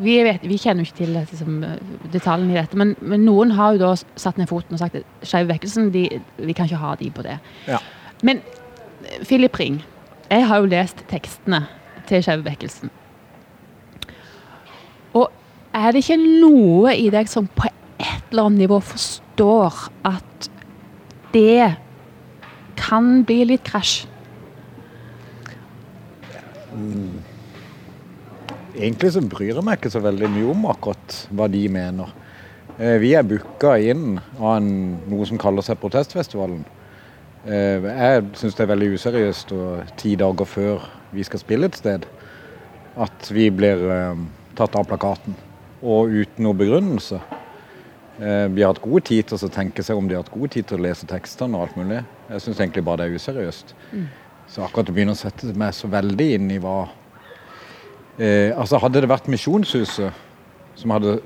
vi, 0.02 0.18
vet, 0.22 0.42
vi, 0.44 0.58
kjenner 0.60 0.84
jo 0.84 0.90
ikke 0.90 0.98
til 0.98 1.14
liksom, 1.16 1.64
detaljene 2.12 2.52
i 2.52 2.58
dette, 2.58 2.76
men, 2.78 2.92
men, 3.00 3.24
noen 3.26 3.54
har 3.56 3.74
jo 3.74 3.80
da 3.80 3.88
satt 4.20 4.38
ned 4.38 4.46
foten 4.46 4.76
og 4.76 4.82
sagt 4.82 5.00
at 5.00 5.26
Skeiv 5.26 5.48
vekkelsen, 5.50 5.88
de, 5.94 6.04
vi 6.38 6.54
kan 6.54 6.68
ikke 6.68 6.82
ha 6.82 6.92
de 7.00 7.08
på 7.16 7.24
det. 7.26 7.38
Ja. 7.66 7.80
Men 8.22 8.42
Philip 9.24 9.56
Ring, 9.58 9.80
jeg 10.30 10.46
har 10.46 10.60
jo 10.60 10.70
lest 10.70 11.02
tekstene 11.10 11.64
til 12.06 12.22
Skeiv 12.22 12.44
vekkelsen. 12.46 12.92
Og 15.16 15.26
er 15.74 15.90
det 15.90 16.04
ikke 16.04 16.20
noe 16.20 16.94
i 16.94 17.08
deg 17.10 17.28
som 17.32 17.48
på 17.56 17.72
et 18.00 18.30
eller 18.30 18.48
annet 18.48 18.64
nivå 18.64 18.80
forstår 18.82 19.76
at 20.08 20.50
det 21.34 21.76
kan 22.80 23.20
bli 23.28 23.44
litt 23.52 23.64
krasj? 23.66 24.06
Egentlig 28.80 29.12
så 29.12 29.22
bryr 29.24 29.52
jeg 29.52 29.64
meg 29.66 29.80
ikke 29.80 29.92
så 29.92 30.02
veldig 30.02 30.30
mye 30.32 30.50
om 30.52 30.66
akkurat 30.70 31.16
hva 31.36 31.48
de 31.52 31.64
mener. 31.72 32.12
Eh, 32.78 32.96
vi 33.02 33.12
er 33.18 33.26
booka 33.26 33.74
inn 33.82 34.20
av 34.38 34.54
en, 34.56 34.70
noe 35.10 35.26
som 35.28 35.40
kaller 35.40 35.66
seg 35.66 35.80
Protestfestivalen. 35.82 36.62
Eh, 37.44 37.84
jeg 37.84 38.24
syns 38.40 38.56
det 38.56 38.64
er 38.64 38.70
veldig 38.70 38.94
useriøst 38.94 39.52
og 39.56 39.92
ti 40.00 40.14
dager 40.20 40.48
før 40.48 40.86
vi 41.12 41.26
skal 41.26 41.42
spille 41.42 41.68
et 41.68 41.76
sted, 41.76 42.06
at 43.00 43.30
vi 43.34 43.50
blir 43.52 43.84
eh, 43.90 44.24
tatt 44.56 44.78
av 44.78 44.88
plakaten. 44.88 45.36
Og 45.80 46.12
uten 46.12 46.44
noe 46.46 46.56
begrunnelse. 46.56 47.20
Vi 48.20 48.60
har 48.60 48.74
hatt 48.74 48.82
gode 48.84 49.00
tid 49.08 49.30
til 49.30 49.38
å 49.40 49.48
tenke 49.48 49.80
seg 49.80 49.96
om 49.96 50.08
de 50.08 50.16
har 50.16 50.24
hatt 50.24 50.34
gode 50.34 50.50
tid 50.52 50.66
til 50.68 50.76
å 50.76 50.84
lese 50.84 51.06
tekstene 51.08 51.56
og 51.56 51.64
alt 51.64 51.76
mulig. 51.80 52.02
Jeg 52.28 52.44
syns 52.44 52.58
egentlig 52.60 52.82
bare 52.84 53.00
det 53.00 53.06
er 53.08 53.16
useriøst. 53.16 53.72
Mm. 53.94 54.08
Så 54.50 54.64
akkurat 54.66 54.90
å 54.90 54.94
begynne 54.94 55.14
å 55.14 55.18
sette 55.18 55.52
meg 55.56 55.72
så 55.76 55.88
veldig 55.90 56.26
inn 56.34 56.50
i 56.50 56.58
hva 56.60 56.78
eh, 58.18 58.50
Altså 58.50 58.80
Hadde 58.82 59.00
det 59.04 59.10
vært 59.10 59.30
Misjonshuset 59.30 60.26
som 60.80 60.94
hadde 60.94 61.20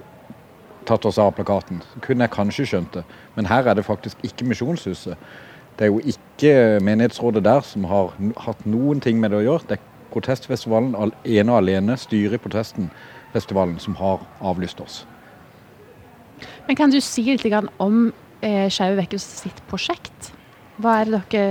tatt 0.85 1.07
oss 1.09 1.19
av 1.19 1.33
plakaten, 1.37 1.81
så 1.95 2.03
kunne 2.05 2.27
jeg 2.27 2.35
kanskje 2.35 2.67
skjønt 2.69 2.99
det. 2.99 3.05
Men 3.37 3.49
her 3.49 3.71
er 3.71 3.79
det 3.79 3.87
faktisk 3.87 4.21
ikke 4.27 4.47
Misjonshuset. 4.51 5.17
Det 5.79 5.87
er 5.87 5.91
jo 5.91 6.03
ikke 6.05 6.83
menighetsrådet 6.85 7.43
der 7.45 7.65
som 7.67 7.87
har 7.91 8.13
hatt 8.45 8.61
noen 8.69 9.01
ting 9.03 9.19
med 9.21 9.33
det 9.33 9.41
å 9.41 9.47
gjøre. 9.47 9.69
Det 9.71 9.79
er 9.79 9.89
protestfestivalen 10.13 10.95
ene 11.25 11.51
og 11.51 11.59
alene, 11.59 11.97
styret 11.99 12.39
i 12.39 12.43
protestfestivalen, 12.45 13.81
som 13.83 13.97
har 13.99 14.23
avlyst 14.45 14.85
oss. 14.85 15.01
Men 16.69 16.77
Kan 16.77 16.93
du 16.93 17.01
si 17.05 17.25
litt 17.29 17.47
om 17.79 18.13
eh, 18.43 18.69
Skeiv 18.73 18.99
vekkelse 19.01 19.45
sitt 19.45 19.63
prosjekt? 19.71 20.33
Hva 20.83 21.01
er 21.01 21.11
det 21.11 21.23
dere 21.33 21.49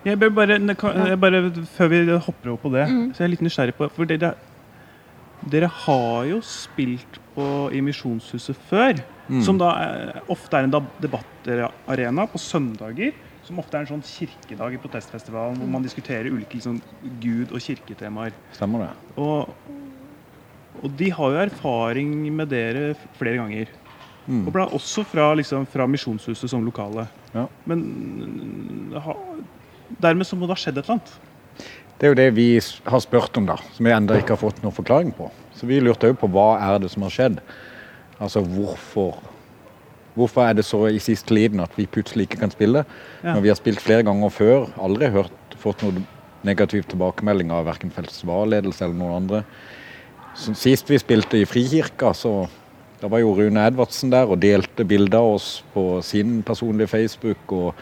jeg 0.00 0.16
bare, 0.16 0.56
jeg 0.56 1.20
bare, 1.20 1.40
Før 1.76 1.90
vi 1.92 1.98
hopper 2.08 2.52
over 2.54 2.60
på 2.62 2.70
det, 2.72 2.86
mm. 2.88 3.08
så 3.12 3.20
er 3.20 3.26
jeg 3.26 3.34
litt 3.34 3.42
nysgjerrig 3.44 3.74
på 3.76 3.88
For 3.92 4.08
dere, 4.08 4.32
dere 5.52 5.68
har 5.84 6.28
jo 6.28 6.38
spilt 6.44 7.18
på, 7.34 7.46
i 7.72 7.80
Misjonshuset 7.84 8.56
før. 8.70 9.00
Mm. 9.28 9.42
Som 9.44 9.60
da 9.60 9.72
er, 9.78 10.22
ofte 10.32 10.58
er 10.58 10.66
en 10.66 10.74
debattarena 11.00 12.26
på 12.28 12.40
søndager. 12.40 13.12
Som 13.46 13.60
ofte 13.62 13.76
er 13.76 13.84
en 13.84 13.92
sånn 13.92 14.06
kirkedag 14.06 14.76
i 14.76 14.80
protestfestivalen 14.80 15.60
hvor 15.60 15.70
man 15.70 15.84
diskuterer 15.84 16.30
ulike 16.32 16.58
liksom, 16.58 16.80
gud- 17.22 17.52
og 17.52 17.62
kirketemaer. 17.64 18.36
Stemmer 18.56 18.86
det. 18.86 18.90
Og, 19.20 19.52
og, 20.80 20.90
de 20.98 21.10
har 21.12 21.34
jo 21.34 21.44
erfaring 21.44 22.12
med 22.34 22.50
dere 22.52 22.92
flere 23.18 23.40
ganger. 23.40 23.72
Mm. 24.26 24.46
Og 24.48 24.76
også 24.76 25.04
fra, 25.08 25.32
liksom, 25.34 25.66
fra 25.70 25.86
Misjonshuset 25.90 26.50
som 26.52 26.64
lokale. 26.64 27.06
Ja. 27.34 27.46
Men 27.68 28.94
ha, 28.94 29.16
dermed 30.02 30.28
så 30.28 30.38
må 30.38 30.46
det 30.46 30.56
ha 30.56 30.62
skjedd 30.62 30.78
et 30.78 30.84
eller 30.84 30.98
annet. 30.98 31.16
Det 32.00 32.08
er 32.08 32.14
jo 32.14 32.20
det 32.20 32.28
vi 32.32 32.46
har 32.56 33.02
spurt 33.04 33.36
om, 33.36 33.48
da, 33.48 33.58
som 33.74 33.84
vi 33.84 33.92
ennå 33.92 34.16
ikke 34.20 34.32
har 34.32 34.40
fått 34.40 34.62
noen 34.64 34.76
forklaring 34.76 35.10
på. 35.16 35.28
Så 35.56 35.68
vi 35.68 35.82
lurte 35.82 36.08
òg 36.08 36.16
på 36.20 36.30
hva 36.32 36.54
er 36.70 36.78
det 36.80 36.88
som 36.94 37.04
har 37.04 37.12
skjedd. 37.12 37.42
Altså 38.20 38.44
hvorfor 38.44 39.18
Hvorfor 40.18 40.42
er 40.42 40.56
det 40.58 40.64
så 40.66 40.80
i 40.90 40.98
siste 40.98 41.30
liten 41.32 41.60
at 41.62 41.76
vi 41.78 41.84
plutselig 41.86 42.26
ikke 42.26 42.40
kan 42.40 42.50
spille? 42.50 42.82
Ja. 43.22 43.36
Når 43.36 43.44
vi 43.44 43.50
har 43.52 43.56
spilt 43.56 43.80
flere 43.80 44.02
ganger 44.04 44.32
før, 44.34 44.66
aldri 44.82 45.06
hørt, 45.14 45.54
fått 45.62 45.84
noen 45.84 46.02
negativ 46.46 46.82
tilbakemelding 46.90 47.52
av 47.54 47.68
verken 47.68 47.92
festivalledelse 47.94 48.84
eller 48.84 48.98
noen 48.98 49.20
andre. 49.20 49.44
Så 50.40 50.54
sist 50.56 50.88
vi 50.88 50.96
spilte 51.00 51.36
i 51.36 51.46
Frikirka, 51.48 52.14
så 52.16 52.46
da 53.00 53.08
var 53.12 53.20
jo 53.20 53.34
Rune 53.36 53.64
Edvardsen 53.68 54.12
der 54.12 54.28
og 54.30 54.40
delte 54.40 54.86
bilder 54.88 55.18
av 55.20 55.34
oss 55.34 55.48
på 55.74 55.84
sin 56.04 56.38
personlige 56.46 56.88
Facebook. 56.88 57.52
og 57.52 57.74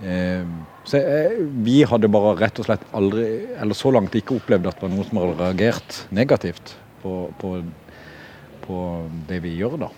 eh, 0.00 0.44
så 0.88 1.00
eh, 1.00 1.34
Vi 1.64 1.82
hadde 1.88 2.08
bare 2.12 2.34
rett 2.40 2.60
og 2.60 2.68
slett 2.68 2.86
aldri, 2.96 3.26
eller 3.60 3.76
så 3.76 3.92
langt 3.92 4.16
ikke 4.16 4.38
opplevd 4.40 4.70
at 4.70 4.78
det 4.78 4.86
var 4.86 4.92
noen 4.94 5.08
som 5.08 5.20
hadde 5.20 5.38
reagert 5.40 5.98
negativt 6.16 6.74
på, 7.02 7.16
på, 7.40 7.58
på 8.64 8.78
det 9.28 9.42
vi 9.44 9.56
gjør, 9.60 9.76
da. 9.84 9.90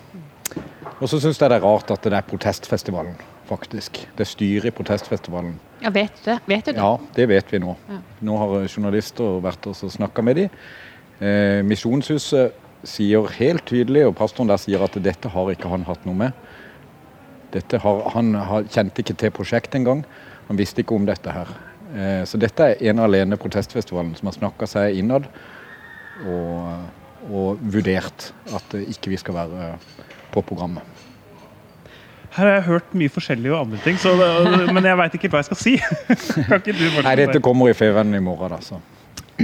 Og 1.01 1.07
så 1.11 1.21
syns 1.21 1.39
jeg 1.39 1.51
det 1.51 1.61
er 1.61 1.67
rart 1.67 1.91
at 1.95 2.07
det 2.07 2.19
er 2.19 2.27
protestfestivalen, 2.27 3.15
faktisk. 3.47 4.03
Det 4.19 4.27
styret 4.29 4.71
i 4.71 4.75
protestfestivalen. 4.75 5.55
Ja, 5.83 5.95
Vet 5.95 6.19
du 6.25 6.31
det? 6.33 6.41
Vet 6.51 6.67
du 6.67 6.73
det? 6.73 6.81
Ja, 6.81 6.93
det 7.15 7.29
vet 7.31 7.55
vi 7.55 7.63
nå. 7.63 7.77
Ja. 7.91 8.01
Nå 8.27 8.41
har 8.41 8.67
journalister 8.67 9.39
vært 9.45 9.71
og 9.71 9.79
snakka 9.79 10.27
med 10.27 10.43
dem. 10.43 10.59
Eh, 11.23 11.63
Misjonshuset 11.67 12.55
sier 12.85 13.29
helt 13.39 13.65
tydelig, 13.69 14.07
og 14.09 14.17
pastoren 14.19 14.51
der 14.51 14.61
sier 14.61 14.83
at 14.85 14.97
dette 15.03 15.31
har 15.31 15.53
ikke 15.53 15.71
han 15.71 15.87
hatt 15.89 16.05
noe 16.09 16.19
med. 16.27 16.41
Dette 17.55 17.79
har, 17.79 18.03
han 18.17 18.35
har, 18.35 18.67
kjente 18.67 19.05
ikke 19.05 19.17
til 19.21 19.33
prosjektet 19.35 19.79
engang. 19.79 20.03
Han 20.49 20.59
visste 20.59 20.83
ikke 20.83 20.97
om 20.97 21.07
dette 21.09 21.33
her. 21.33 21.53
Eh, 21.95 22.23
så 22.27 22.41
dette 22.41 22.73
er 22.73 22.83
ene 22.91 23.07
alene 23.07 23.39
protestfestivalen 23.41 24.15
som 24.19 24.31
har 24.31 24.37
snakka 24.41 24.69
seg 24.69 24.99
innad 24.99 25.29
og, 26.27 26.91
og, 27.31 27.63
vurdert 27.63 28.33
at 28.55 28.77
ikke 28.83 29.13
vi 29.15 29.21
skal 29.21 29.39
være 29.39 29.69
på 30.35 30.43
programmet. 30.43 30.83
Her 32.35 32.49
har 32.49 32.57
jeg 32.57 32.67
hørt 32.67 32.95
mye 32.99 33.13
forskjellig 33.15 33.53
og 33.53 33.61
andre 33.61 33.79
ting, 33.85 33.99
det, 34.03 34.73
men 34.75 34.89
jeg 34.89 34.99
veit 34.99 35.13
ikke 35.15 35.31
hva 35.31 35.45
jeg 35.45 35.53
skal 35.53 35.61
si. 35.61 35.75
kan 36.49 36.59
ikke 36.59 36.75
du 36.75 36.89
Nei, 37.07 37.15
Dette 37.21 37.39
kommer 37.39 37.71
i 37.71 37.77
Fevennen 37.79 38.19
i 38.19 38.25
morgen, 38.25 38.57
da. 38.57 38.59
så. 38.59 38.81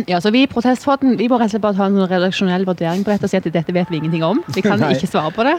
Ja, 0.06 0.20
så 0.20 0.30
Vi 0.30 0.44
i 0.44 0.50
protestfoten, 0.50 1.16
vi 1.18 1.26
må 1.28 1.38
rett 1.40 1.50
og 1.50 1.56
slett 1.56 1.64
bare 1.64 1.78
ta 1.78 1.86
en 1.90 1.98
redaksjonell 2.10 2.66
vurdering 2.68 3.02
på 3.02 3.10
dette 3.10 3.26
og 3.26 3.32
si 3.32 3.38
at 3.38 3.48
dette 3.50 3.74
vet 3.74 3.90
vi 3.90 3.98
ingenting 3.98 4.22
om. 4.26 4.42
Vi 4.54 4.62
kan 4.62 4.78
ikke 4.94 5.08
svare 5.10 5.32
på 5.34 5.46
det. 5.46 5.56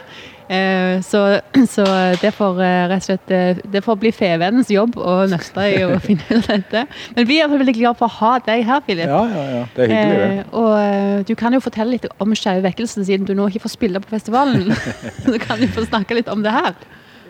Eh, 0.52 1.02
så, 1.04 1.40
så, 1.76 1.86
det 2.22 2.32
får 2.38 2.62
eh, 2.64 2.86
rett 2.92 3.04
og 3.04 3.10
slett 3.10 3.34
eh, 3.36 3.60
det 3.74 3.84
får 3.84 4.00
bli 4.00 4.14
Fevennens 4.16 4.72
jobb 4.72 4.96
å 5.00 5.18
nøste 5.32 5.68
i 5.74 5.84
å 5.84 6.00
finne 6.08 6.24
ut 6.32 6.48
dette. 6.48 6.86
Men 7.18 7.28
vi 7.28 7.42
er 7.44 7.52
veldig 7.52 7.76
glad 7.76 8.00
for 8.00 8.08
å 8.08 8.18
ha 8.22 8.34
deg 8.48 8.66
her, 8.68 8.84
Filip. 8.88 9.12
Ja, 9.12 9.22
ja, 9.36 9.46
ja. 9.58 9.64
Det 9.76 9.86
er 9.86 9.94
hyggelig, 9.96 10.34
det. 10.40 10.50
Og 10.64 11.28
du 11.28 11.36
kan 11.40 11.58
jo 11.58 11.64
fortelle 11.64 11.98
litt 11.98 12.10
om 12.24 12.36
Skeive 12.38 12.64
vekkelse, 12.70 13.04
siden 13.08 13.28
du 13.28 13.36
nå 13.36 13.52
ikke 13.52 13.66
får 13.68 13.76
spille 13.76 14.04
på 14.04 14.16
festivalen. 14.16 14.72
så 15.26 15.40
kan 15.44 15.60
du 15.60 15.68
få 15.72 15.84
snakke 15.90 16.22
litt 16.22 16.32
om 16.32 16.46
det 16.46 16.56
her. 16.56 16.78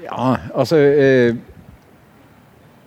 Ja, 0.06 0.36
altså... 0.54 0.78
Eh 0.78 1.48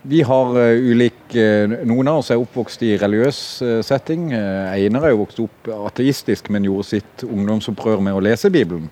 vi 0.06 0.20
har 0.22 0.50
uh, 0.52 0.90
ulik 0.90 1.36
uh, 1.36 1.70
Noen 1.88 2.10
av 2.12 2.20
oss 2.20 2.28
er 2.32 2.40
oppvokst 2.40 2.82
i 2.84 2.92
religiøs 3.00 3.38
uh, 3.64 3.78
setting. 3.84 4.28
Einar 4.34 5.06
er 5.08 5.14
jo 5.14 5.22
vokst 5.22 5.40
opp 5.40 5.70
ateistisk, 5.88 6.50
men 6.52 6.66
gjorde 6.68 6.90
sitt 6.90 7.24
ungdomsopprør 7.24 8.04
med 8.04 8.16
å 8.16 8.20
lese 8.24 8.52
Bibelen. 8.52 8.90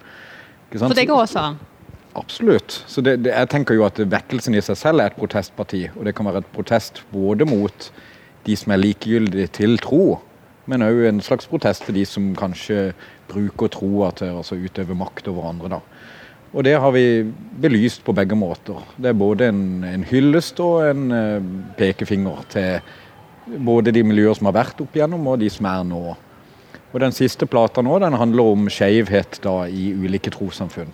For 0.73 0.97
det 0.97 1.05
går 1.11 1.27
også 1.27 1.45
han. 1.45 1.61
Absolutt. 2.17 2.79
Så 2.89 3.05
det, 3.05 3.19
det, 3.25 3.33
jeg 3.33 3.49
tenker 3.53 3.77
jo 3.77 3.85
at 3.85 4.01
Vekkelsen 4.01 4.57
i 4.57 4.65
seg 4.65 4.79
selv 4.81 5.01
er 5.01 5.13
et 5.13 5.19
protestparti. 5.21 5.87
Og 5.97 6.05
det 6.09 6.15
kan 6.17 6.29
være 6.29 6.43
et 6.45 6.51
protest 6.53 7.03
både 7.13 7.49
mot 7.49 7.89
de 8.47 8.57
som 8.59 8.73
er 8.73 8.81
likegyldige 8.81 9.53
til 9.61 9.77
tro, 9.85 10.19
men 10.71 10.85
òg 10.85 11.05
en 11.09 11.21
slags 11.25 11.49
protest 11.51 11.85
til 11.87 11.97
de 12.01 12.07
som 12.09 12.33
kanskje 12.39 12.93
bruker 13.31 13.71
troa 13.73 14.11
til 14.17 14.41
å 14.41 14.43
utøve 14.43 14.97
makt 14.99 15.29
over 15.33 15.49
andre. 15.53 15.77
da. 15.77 15.81
Og 16.53 16.65
det 16.67 16.75
har 16.77 16.93
vi 16.93 17.25
belyst 17.63 18.03
på 18.05 18.13
begge 18.13 18.37
måter. 18.37 18.81
Det 19.01 19.09
er 19.09 19.17
både 19.17 19.49
en, 19.49 19.63
en 19.89 20.05
hyllest 20.05 20.61
og 20.61 20.83
en 20.85 21.07
uh, 21.09 21.47
pekefinger 21.79 22.43
til 22.53 23.57
både 23.57 23.95
de 23.95 24.03
miljøer 24.05 24.37
som 24.37 24.51
har 24.51 24.59
vært 24.61 24.83
opp 24.85 24.97
igjennom, 24.97 25.25
og 25.33 25.41
de 25.41 25.49
som 25.51 25.67
er 25.67 25.87
nå. 25.89 26.03
Og 26.93 27.01
Den 27.01 27.15
siste 27.17 27.49
plata 27.49 27.83
nå 27.83 27.97
den 28.03 28.19
handler 28.21 28.53
om 28.53 28.69
skeivhet 28.71 29.41
i 29.73 29.93
ulike 29.97 30.31
trossamfunn. 30.31 30.93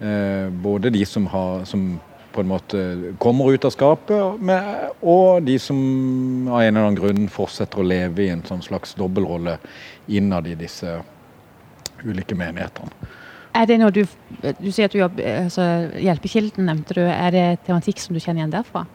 Eh, 0.00 0.48
både 0.50 0.90
de 0.90 1.04
som, 1.06 1.26
har, 1.26 1.64
som, 1.68 2.00
på 2.32 2.40
en 2.40 2.48
måte 2.48 2.78
kommer 3.22 3.52
ut 3.52 3.64
av 3.64 3.74
skapet, 3.74 4.40
med, 4.40 4.88
og 5.02 5.44
de 5.46 5.58
som 5.60 5.78
av 6.48 6.62
en 6.62 6.72
eller 6.72 6.86
annen 6.88 6.98
grunn 6.98 7.28
fortsetter 7.30 7.82
å 7.82 7.86
leve 7.86 8.24
i 8.24 8.32
en 8.32 8.42
sånn 8.48 8.64
slags 8.64 8.96
dobbeltrolle 8.98 9.58
innad 10.08 10.48
i 10.48 10.56
disse 10.58 10.96
ulike 12.02 12.34
menighetene. 12.34 13.12
Er 13.52 13.66
det 13.68 13.78
noe 13.82 13.92
du, 13.92 14.02
du 14.40 14.70
sier 14.72 14.88
at 14.88 14.94
du 14.94 15.00
jobber, 15.02 15.26
altså 15.44 15.64
Hjelpekilden 16.00 16.64
nevnte 16.68 16.96
du. 16.96 17.02
Er 17.04 17.34
det 17.34 17.46
tematikk 17.66 18.00
som 18.00 18.16
du 18.16 18.20
kjenner 18.22 18.42
igjen 18.42 18.54
derfra? 18.54 18.86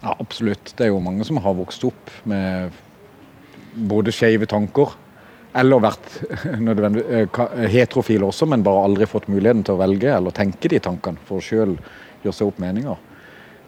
Ja, 0.00 0.16
absolutt. 0.16 0.72
Det 0.74 0.88
er 0.88 0.90
jo 0.90 1.02
mange 1.04 1.26
som 1.28 1.38
har 1.44 1.54
vokst 1.54 1.84
opp 1.86 2.10
med 2.28 2.74
både 3.72 4.12
skeive 4.14 4.48
tanker 4.50 4.96
eller 5.58 5.82
vært 5.84 6.16
nødvendig, 6.66 7.04
eh, 7.12 7.64
heterofile 7.72 8.26
også, 8.26 8.48
men 8.48 8.64
bare 8.64 8.86
aldri 8.88 9.08
fått 9.08 9.28
muligheten 9.30 9.62
til 9.66 9.76
å 9.76 9.82
velge 9.82 10.10
eller 10.16 10.34
tenke 10.34 10.70
de 10.72 10.80
tankene 10.82 11.20
for 11.28 11.44
sjøl 11.44 11.76
gjøre 12.24 12.36
seg 12.36 12.48
opp 12.48 12.60
meninger. 12.62 12.98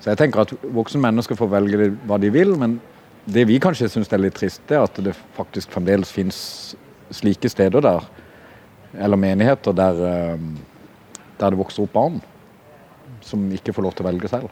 Så 0.01 0.11
jeg 0.13 0.21
tenker 0.21 0.45
at 0.45 0.55
voksne 0.75 1.03
mennesker 1.05 1.39
får 1.39 1.53
velge 1.53 1.93
hva 2.09 2.19
de 2.21 2.33
vil, 2.33 2.57
men 2.61 2.79
det 3.25 3.47
vi 3.49 3.61
kanskje 3.63 3.89
syns 3.93 4.11
er 4.13 4.21
litt 4.21 4.37
trist, 4.37 4.65
er 4.73 4.85
at 4.85 4.99
det 5.01 5.15
faktisk 5.37 5.73
fremdeles 5.73 6.11
fins 6.13 6.39
slike 7.15 7.49
steder 7.53 7.85
der, 7.85 8.05
eller 8.99 9.17
menigheter 9.21 9.75
der, 9.77 10.03
eh, 10.09 10.39
der 11.41 11.51
det 11.55 11.59
vokser 11.59 11.83
opp 11.87 11.93
barn 11.97 12.21
som 13.25 13.47
ikke 13.57 13.73
får 13.75 13.83
lov 13.87 13.95
til 13.97 14.05
å 14.05 14.11
velge 14.11 14.29
selv. 14.29 14.51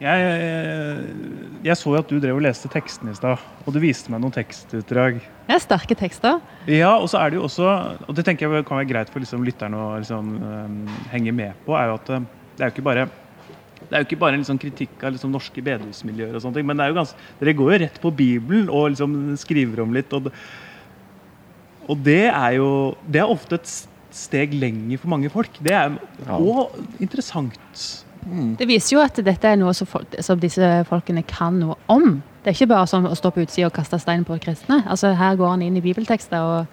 Jeg, 0.00 0.20
jeg 1.64 1.76
så 1.78 1.92
jo 1.94 2.00
at 2.00 2.10
du 2.10 2.16
drev 2.20 2.36
og 2.36 2.42
leste 2.44 2.68
tekstene 2.72 3.12
i 3.14 3.16
stad, 3.16 3.40
og 3.64 3.72
du 3.72 3.78
viste 3.80 4.10
meg 4.12 4.20
noen 4.20 4.34
tekstutdrag. 4.34 5.20
Er 5.48 5.62
sterke 5.62 5.96
tekster. 5.96 6.40
Ja, 6.68 6.96
og 6.98 7.06
så 7.12 7.20
er 7.22 7.32
det 7.32 7.38
jo 7.38 7.44
også, 7.46 7.68
og 8.08 8.16
det 8.18 8.24
tenker 8.26 8.50
jeg 8.52 8.66
kan 8.68 8.80
være 8.80 8.90
greit 8.90 9.12
for 9.12 9.22
liksom 9.24 9.44
lytterne 9.46 9.78
å 9.80 9.92
liksom, 10.02 10.32
eh, 10.44 10.96
henge 11.14 11.32
med 11.36 11.60
på, 11.66 11.76
er 11.78 11.92
jo 11.92 11.98
at 12.00 12.10
eh, 12.16 12.26
det 12.58 12.64
er 12.66 12.70
jo 12.72 12.76
ikke 12.76 12.88
bare 12.90 13.06
det 13.84 13.92
er 13.98 14.00
jo 14.00 14.06
ikke 14.08 14.20
bare 14.22 14.36
en 14.38 14.40
liksom 14.40 14.58
kritikk 14.62 15.02
av 15.04 15.12
liksom 15.12 15.32
norske 15.34 15.60
bedehusmiljøer, 15.64 16.34
og 16.38 16.40
sånne 16.42 16.56
ting, 16.58 16.66
men 16.68 16.78
det 16.80 16.86
er 16.86 16.92
jo 16.92 16.98
ganske, 16.98 17.24
dere 17.40 17.56
går 17.58 17.72
jo 17.74 17.80
rett 17.84 17.98
på 18.00 18.12
Bibelen 18.16 18.70
og 18.72 18.86
liksom 18.94 19.16
skriver 19.38 19.82
om 19.84 19.92
litt. 19.94 20.12
Og, 20.16 20.24
det- 20.26 20.32
og 21.88 22.02
det 22.04 22.26
er 22.30 22.56
jo 22.58 22.68
det 23.10 23.20
er 23.22 23.30
ofte 23.30 23.54
et 23.60 23.72
steg 24.14 24.52
lenger 24.54 24.98
for 25.02 25.08
mange 25.10 25.30
folk. 25.30 25.50
Det 25.62 25.72
er 25.74 25.96
Ja. 26.26 26.38
interessant. 27.00 27.52
interessant. 27.60 28.58
Det 28.58 28.66
viser 28.68 28.96
jo 28.96 29.00
at 29.04 29.16
dette 29.24 29.44
er 29.44 29.56
noe 29.56 29.74
som, 29.74 29.86
folk, 29.86 30.06
som 30.24 30.38
disse 30.40 30.68
folkene 30.88 31.22
kan 31.26 31.58
noe 31.60 31.74
om. 31.92 32.22
Det 32.42 32.50
er 32.52 32.54
ikke 32.56 32.68
bare 32.70 32.86
sånn 32.86 33.04
å 33.08 33.14
stå 33.16 33.30
på 33.34 33.42
utsida 33.44 33.66
og 33.66 33.72
kaste 33.76 33.98
stein 34.00 34.24
på 34.24 34.38
kristne. 34.40 34.82
Altså, 34.88 35.14
her 35.16 35.36
går 35.36 35.48
han 35.50 35.62
inn 35.62 35.76
i 35.76 35.80
bibeltekster. 35.84 36.38
og, 36.40 36.66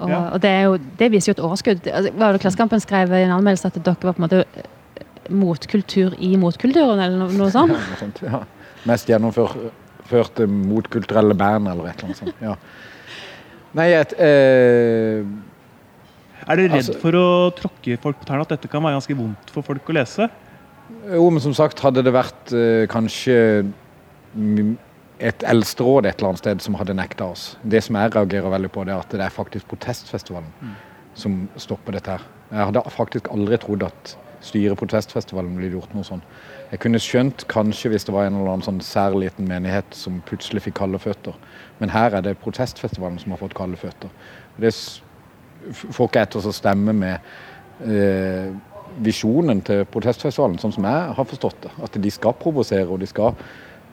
og, 0.00 0.08
Ja. 0.10 0.30
og 0.32 0.40
det, 0.40 0.50
er 0.50 0.62
jo, 0.64 0.78
det 0.98 1.10
viser 1.12 1.32
jo 1.32 1.36
et 1.38 1.44
overskudd. 1.44 1.86
Altså, 1.86 2.10
det 2.32 2.40
Klassekampen 2.40 2.80
skrev 2.80 3.12
i 3.12 3.22
en 3.22 3.30
anmeldelse 3.36 3.66
at 3.66 3.74
dere 3.84 3.94
var 4.02 4.12
på 4.12 4.22
en 4.22 4.28
måte 4.28 4.44
eh, 4.56 4.62
motkultur 5.30 6.14
i 6.18 6.36
motkulturen, 6.36 6.98
eller 7.00 7.18
noe, 7.18 7.32
noe 7.32 7.50
sånt? 7.50 7.70
Noe 7.90 7.98
sånt, 8.00 8.18
ja. 8.22 8.42
Mest 8.86 9.06
gjennomførte 9.08 10.46
motkulturelle 10.48 11.34
band 11.38 11.68
eller 11.68 11.86
et 11.88 11.94
eller 12.02 12.10
annet 12.10 12.16
sånt. 12.16 12.34
Ja. 12.42 12.56
Nei, 13.74 13.88
jeg 13.90 14.14
eh, 14.22 15.24
Er 16.46 16.56
du 16.56 16.62
redd 16.66 16.76
Altså- 16.78 16.98
for 17.00 17.16
å 17.18 17.26
tråkke 17.56 17.98
folk 18.02 18.20
på 18.20 18.28
tærne, 18.28 18.44
at 18.46 18.52
dette 18.54 18.70
kan 18.70 18.82
være 18.84 18.98
ganske 19.00 19.16
vondt 19.18 19.50
for 19.54 19.62
folk 19.66 19.88
å 19.90 19.96
lese? 19.96 20.30
jo, 21.08 21.30
men 21.30 21.40
som 21.40 21.54
sagt, 21.56 21.80
hadde 21.80 22.02
det 22.04 22.12
vært 22.12 22.52
eh, 22.52 22.84
kanskje 22.92 23.64
et 25.18 25.44
eldsteråd 25.46 26.06
et 26.06 26.18
eller 26.18 26.28
annet 26.32 26.42
sted 26.42 26.60
som 26.64 26.74
hadde 26.74 26.94
nekta 26.96 27.30
oss. 27.32 27.56
Det 27.64 27.80
som 27.84 27.96
jeg 27.96 28.12
reagerer 28.12 28.50
veldig 28.52 28.70
på, 28.74 28.84
det 28.84 28.92
er 28.92 29.00
at 29.00 29.14
det 29.14 29.24
er 29.24 29.32
faktisk 29.32 29.68
protestfestivalen 29.70 30.74
som 31.14 31.48
stopper 31.56 31.96
dette 31.96 32.16
her. 32.16 32.24
Jeg 32.50 32.68
hadde 32.68 32.82
faktisk 32.92 33.30
aldri 33.32 33.58
trodd 33.62 33.86
at 33.86 34.16
styret 34.44 34.78
protestfestivalen 34.78 35.56
ville 35.58 35.78
gjort 35.78 35.94
noe 35.96 36.06
sånn. 36.06 36.22
Jeg 36.70 36.82
kunne 36.84 37.00
skjønt 37.02 37.46
kanskje 37.50 37.92
hvis 37.92 38.06
det 38.06 38.14
var 38.14 38.28
en 38.28 38.38
eller 38.38 38.54
annen 38.54 38.66
sånn 38.66 38.82
særliten 38.84 39.48
menighet 39.48 39.96
som 39.96 40.20
plutselig 40.28 40.64
fikk 40.66 40.78
kalde 40.82 41.00
føtter. 41.02 41.36
Men 41.80 41.92
her 41.94 42.16
er 42.18 42.24
det 42.24 42.36
protestfestivalen 42.42 43.20
som 43.22 43.34
har 43.34 43.42
fått 43.42 43.56
kalde 43.56 43.80
føtter. 43.80 44.12
Det 44.60 44.72
får 45.72 46.08
ikke 46.08 46.24
jeg 46.24 46.32
til 46.34 46.48
å 46.50 46.54
stemme 46.54 46.94
med 46.96 47.86
eh, 47.88 48.52
visjonen 49.04 49.62
til 49.66 49.84
protestfestivalen, 49.90 50.58
sånn 50.62 50.74
som 50.76 50.86
jeg 50.88 51.14
har 51.18 51.28
forstått 51.30 51.62
det. 51.64 51.72
At 51.86 51.98
de 52.00 52.12
skal 52.12 52.36
provosere, 52.38 52.88
og 52.90 53.00
de 53.02 53.08
skal 53.10 53.38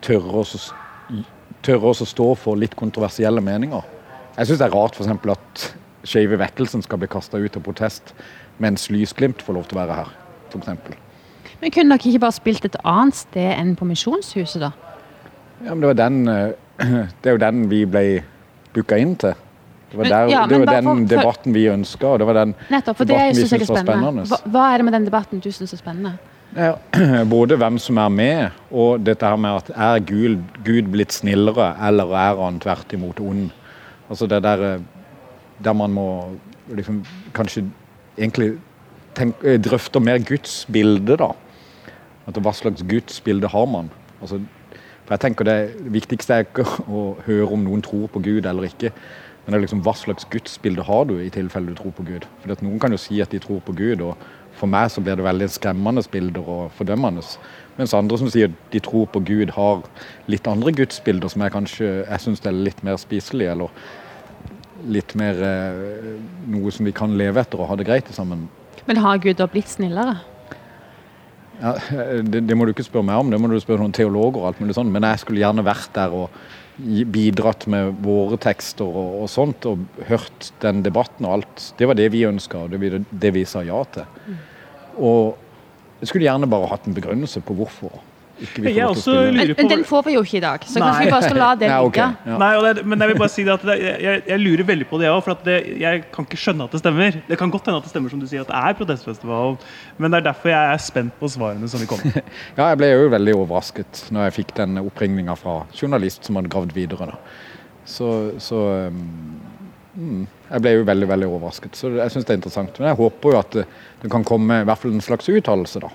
tørre 0.04 0.44
å 0.44 1.92
å 1.92 2.10
stå 2.14 2.28
for 2.40 2.60
litt 2.60 2.76
kontroversielle 2.78 3.44
meninger. 3.44 3.86
Jeg 4.38 4.48
syns 4.48 4.62
det 4.62 4.68
er 4.68 4.76
rart 4.76 4.98
eksempel 5.06 5.34
at 5.36 5.68
Skeive 6.08 6.40
Vekkelsen 6.42 6.82
skal 6.82 7.02
bli 7.02 7.10
kasta 7.12 7.38
ut 7.38 7.58
av 7.58 7.66
protest, 7.66 8.14
mens 8.62 8.90
Lysglimt 8.90 9.44
får 9.46 9.58
lov 9.58 9.68
til 9.70 9.78
å 9.78 9.84
være 9.84 9.98
her. 10.00 10.14
Eksempel. 10.60 10.96
Men 11.62 11.72
kunne 11.72 11.98
dere 11.98 12.10
ikke 12.10 12.20
bare 12.24 12.32
spilt 12.36 12.66
et 12.66 12.76
annet 12.84 13.16
sted 13.16 13.52
enn 13.54 13.76
på 13.78 13.86
Misjonshuset, 13.86 14.62
da? 14.62 14.72
ja, 15.62 15.70
men 15.76 15.82
det, 15.82 15.88
var 15.92 15.94
den, 15.94 16.28
eh, 16.28 16.52
det 17.22 17.30
er 17.30 17.36
jo 17.38 17.38
den 17.38 17.70
vi 17.70 17.86
ble 17.86 18.24
booka 18.74 18.98
inn 18.98 19.16
til. 19.16 19.34
Det 19.92 19.98
var, 20.00 20.04
Men- 20.08 20.30
ja, 20.32 20.46
det 20.48 20.60
var 20.60 20.66
den 20.76 20.86
for- 20.90 21.06
debatten 21.16 21.54
vi 21.54 21.66
ønska, 21.70 22.08
og 22.08 22.20
det 22.20 22.28
var 22.28 22.34
den 22.34 22.56
Nettopp, 22.72 22.98
debatten 22.98 23.36
vi 23.36 23.46
syntes 23.48 23.70
var 23.70 23.84
spennende. 23.84 24.24
Hva, 24.32 24.38
hva 24.52 24.68
er 24.74 24.78
det 24.78 24.86
med 24.88 24.94
den 24.94 25.06
debatten 25.06 25.40
du 25.44 25.52
syns 25.52 25.74
er 25.74 25.78
spennende? 25.78 26.14
Ja, 26.56 26.74
både 27.36 27.56
hvem 27.60 27.78
som 27.80 27.98
er 27.98 28.10
med, 28.10 28.50
og 28.72 29.04
dette 29.06 29.26
her 29.28 29.36
med 29.40 29.62
at 29.62 29.70
er 29.76 30.00
Gud, 30.00 30.42
Gud 30.66 30.90
blitt 30.92 31.14
snillere, 31.14 31.76
eller 31.88 32.12
er 32.16 32.42
han 32.44 32.60
tvert 32.60 32.94
imot 32.94 33.20
ond? 33.20 33.50
Altså 34.10 34.28
det 34.28 34.42
der, 34.44 34.64
eh, 34.74 34.82
der 35.64 35.74
man 35.74 35.92
må 35.92 36.08
liksom 36.72 37.04
kanskje 37.36 37.66
egentlig 38.18 38.58
tenk, 39.18 39.46
drøfter 39.64 40.04
mer 40.04 40.22
Guds 40.26 40.66
bilde, 40.72 41.18
da. 41.20 41.32
At 42.30 42.38
hva 42.38 42.54
slags 42.56 42.84
Guds 42.88 43.22
bilde 43.26 43.50
har 43.52 43.68
man? 43.70 43.90
Altså, 44.22 44.42
for 45.06 45.16
jeg 45.16 45.20
tenker 45.20 45.44
Det 45.44 45.92
viktigste 45.92 46.34
er 46.34 46.46
ikke 46.46 46.64
å 46.88 47.02
høre 47.26 47.50
om 47.52 47.66
noen 47.66 47.82
tror 47.84 48.08
på 48.14 48.22
Gud 48.24 48.46
eller 48.46 48.70
ikke. 48.70 48.94
Men 49.42 49.56
det 49.56 49.58
er 49.58 49.64
liksom 49.66 49.82
hva 49.82 49.94
slags 49.98 50.28
gudsbilde 50.30 50.86
har 50.86 51.08
du 51.10 51.16
i 51.18 51.32
tilfelle 51.34 51.74
du 51.74 51.76
tror 51.76 51.96
på 51.98 52.06
Gud? 52.06 52.28
For 52.44 52.62
Noen 52.62 52.80
kan 52.80 52.94
jo 52.94 53.00
si 53.02 53.18
at 53.24 53.34
de 53.34 53.40
tror 53.42 53.64
på 53.66 53.74
Gud, 53.74 54.04
og 54.06 54.14
for 54.60 54.70
meg 54.70 54.92
så 54.94 55.02
blir 55.02 55.18
det 55.18 55.26
veldig 55.26 55.48
skremmende 55.50 56.04
bilder 56.14 56.46
og 56.46 56.70
fordømmende. 56.78 57.24
Mens 57.80 57.96
andre 57.98 58.20
som 58.22 58.30
sier 58.30 58.54
de 58.72 58.80
tror 58.86 59.08
på 59.10 59.24
Gud, 59.26 59.56
har 59.58 59.82
litt 60.30 60.48
andre 60.48 60.76
gudsbilder 60.78 61.34
som 61.34 61.42
jeg 61.42 61.56
kanskje 61.56 61.90
jeg 62.04 62.22
syns 62.22 62.46
er 62.46 62.54
litt 62.54 62.84
mer 62.86 63.02
spiselige, 63.02 63.58
eller 63.58 63.74
litt 64.86 65.16
mer 65.18 65.42
eh, 65.46 66.16
noe 66.54 66.72
som 66.74 66.86
vi 66.86 66.94
kan 66.94 67.18
leve 67.18 67.42
etter 67.42 67.62
og 67.62 67.72
ha 67.72 67.78
det 67.80 67.90
greit 67.90 68.14
sammen. 68.14 68.46
Men 68.88 69.02
har 69.04 69.22
Gud 69.24 69.38
da 69.40 69.48
blitt 69.52 69.70
snillere? 69.72 70.18
Ja, 71.62 71.76
det, 72.26 72.42
det 72.50 72.58
må 72.58 72.66
du 72.66 72.74
ikke 72.74 72.86
spørre 72.88 73.06
meg 73.06 73.22
om, 73.22 73.30
det 73.30 73.38
må 73.38 73.50
du 73.52 73.60
spørre 73.62 73.84
noen 73.84 73.94
teologer 73.94 74.42
og 74.42 74.48
alt 74.50 74.62
mulig 74.64 74.76
sånn. 74.78 74.90
Men 74.94 75.06
jeg 75.06 75.22
skulle 75.22 75.44
gjerne 75.44 75.66
vært 75.66 75.94
der 75.98 76.16
og 76.18 76.42
bidratt 77.14 77.68
med 77.70 78.00
våre 78.02 78.40
tekster 78.42 78.88
og, 78.88 79.22
og 79.22 79.30
sånt, 79.30 79.68
og 79.70 79.84
hørt 80.10 80.50
den 80.64 80.82
debatten 80.86 81.28
og 81.28 81.38
alt. 81.38 81.68
Det 81.78 81.90
var 81.90 82.00
det 82.00 82.10
vi 82.14 82.24
ønska, 82.26 82.66
og 82.66 82.74
det, 82.74 83.04
det 83.12 83.34
vi 83.36 83.46
sa 83.46 83.62
ja 83.68 83.84
til. 83.94 84.08
Og 84.98 85.36
jeg 86.02 86.10
skulle 86.10 86.26
gjerne 86.26 86.50
bare 86.50 86.72
hatt 86.72 86.88
en 86.90 86.98
begrunnelse 86.98 87.44
på 87.46 87.56
hvorfor. 87.60 88.02
Ikke 88.42 88.72
Jeg 88.74 88.88
også 88.88 89.14
lurer 89.14 89.52
Men, 89.52 89.56
på 89.58 89.68
den 89.70 89.84
får 89.86 90.06
vi 90.08 90.16
jo 90.16 90.24
ikke 90.26 90.38
i 90.40 90.44
dag, 90.44 90.64
så 90.66 90.82
kanskje 90.82 91.06
vi 91.06 91.12
bare 91.14 91.28
skal 91.28 91.40
la 91.42 91.50
det 91.62 91.70
Ja, 91.70 91.78
ligge. 91.86 92.08
Ja. 92.26 92.38
Nei, 92.42 92.50
og 92.58 92.66
det, 92.66 92.86
men 92.86 93.04
jeg 93.04 93.12
vil 93.12 93.20
bare 93.22 93.34
si 93.34 93.46
det 93.46 93.54
at 93.54 93.66
det, 93.70 93.76
jeg, 93.82 94.24
jeg 94.32 94.42
lurer 94.42 94.68
veldig 94.72 94.88
på 94.90 95.02
det 95.02 95.12
òg. 95.12 95.20
For 95.26 95.36
at 95.36 95.46
det, 95.46 95.58
jeg 95.82 96.04
kan 96.16 96.28
ikke 96.28 96.40
skjønne 96.42 96.66
at 96.66 96.74
det 96.76 96.82
stemmer. 96.82 97.20
Det 97.28 97.38
kan 97.40 97.54
godt 97.54 97.70
hende 97.70 97.82
at 97.82 97.88
det 97.88 97.94
stemmer 97.94 98.14
som 98.14 98.24
du 98.24 98.28
sier, 98.30 98.46
at 98.46 98.50
det 98.50 98.62
er 98.62 98.80
protestfestival. 98.80 99.58
Men 100.02 100.14
det 100.16 100.22
er 100.22 100.28
derfor 100.32 100.54
jeg 100.54 100.74
er 100.74 100.82
spent 100.82 101.16
på 101.20 101.30
svarene 101.32 101.70
som 101.72 101.84
vil 101.84 101.92
komme. 101.92 102.12
Ja, 102.58 102.72
jeg 102.72 102.82
ble 102.82 102.90
jo 102.90 103.08
veldig 103.14 103.34
overrasket 103.38 104.06
når 104.14 104.28
jeg 104.28 104.38
fikk 104.42 104.56
den 104.58 104.82
oppringninga 104.82 105.36
fra 105.40 105.62
journalist 105.78 106.26
som 106.28 106.38
hadde 106.40 106.52
gravd 106.52 106.74
videre. 106.76 107.12
Da. 107.14 107.20
Så, 107.86 108.10
så 108.42 108.60
um, 108.88 109.00
mm, 109.96 110.26
Jeg 110.50 110.64
ble 110.64 110.76
jo 110.76 110.86
veldig 110.88 111.10
veldig 111.10 111.30
overrasket. 111.30 111.78
Så 111.78 111.94
jeg 111.96 112.14
syns 112.14 112.28
det 112.28 112.36
er 112.36 112.42
interessant. 112.42 112.80
Men 112.80 112.92
jeg 112.92 113.00
håper 113.00 113.36
jo 113.36 113.42
at 113.42 113.58
det, 113.58 113.66
det 114.02 114.12
kan 114.14 114.26
komme 114.28 114.62
i 114.62 114.68
hvert 114.68 114.82
fall 114.82 114.96
en 114.96 115.04
slags 115.06 115.30
uttalelse 115.32 115.84
da, 115.84 115.92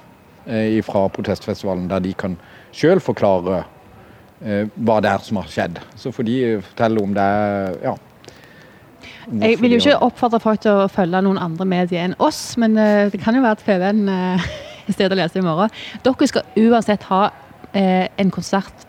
fra 0.87 1.09
protestfestivalen, 1.11 1.89
der 1.91 1.99
de 2.05 2.13
kan 2.15 2.37
sjøl 2.77 3.01
forklare 3.03 3.65
eh, 4.45 4.69
hva 4.77 5.01
det 5.03 5.11
er 5.11 5.25
som 5.27 5.41
har 5.41 5.49
skjedd. 5.51 5.81
Så 5.99 6.13
får 6.15 6.27
de 6.29 6.37
fortelle 6.63 7.03
om 7.03 7.15
det 7.17 7.23
er 7.23 7.79
ja, 7.83 7.95
Jeg 9.43 9.59
vil 9.61 9.73
jo 9.75 9.81
ikke 9.83 9.97
oppfordre 10.07 10.41
folk 10.41 10.61
til 10.63 10.85
å 10.85 10.87
følge 10.93 11.23
noen 11.27 11.41
andre 11.43 11.67
medier 11.67 12.05
enn 12.07 12.15
oss, 12.23 12.55
men 12.63 12.77
eh, 12.79 13.09
det 13.11 13.19
kan 13.25 13.35
jo 13.35 13.43
være 13.43 13.59
at 13.59 13.65
PV-en 13.67 14.07
er 14.13 14.47
stedet 14.95 15.17
å 15.17 15.19
lese 15.19 15.41
i 15.41 15.43
morgen. 15.43 15.73
Dere 16.07 16.29
skal 16.31 16.47
uansett 16.63 17.03
ha 17.11 17.25
eh, 17.75 18.07
en 18.23 18.31
konsert 18.31 18.87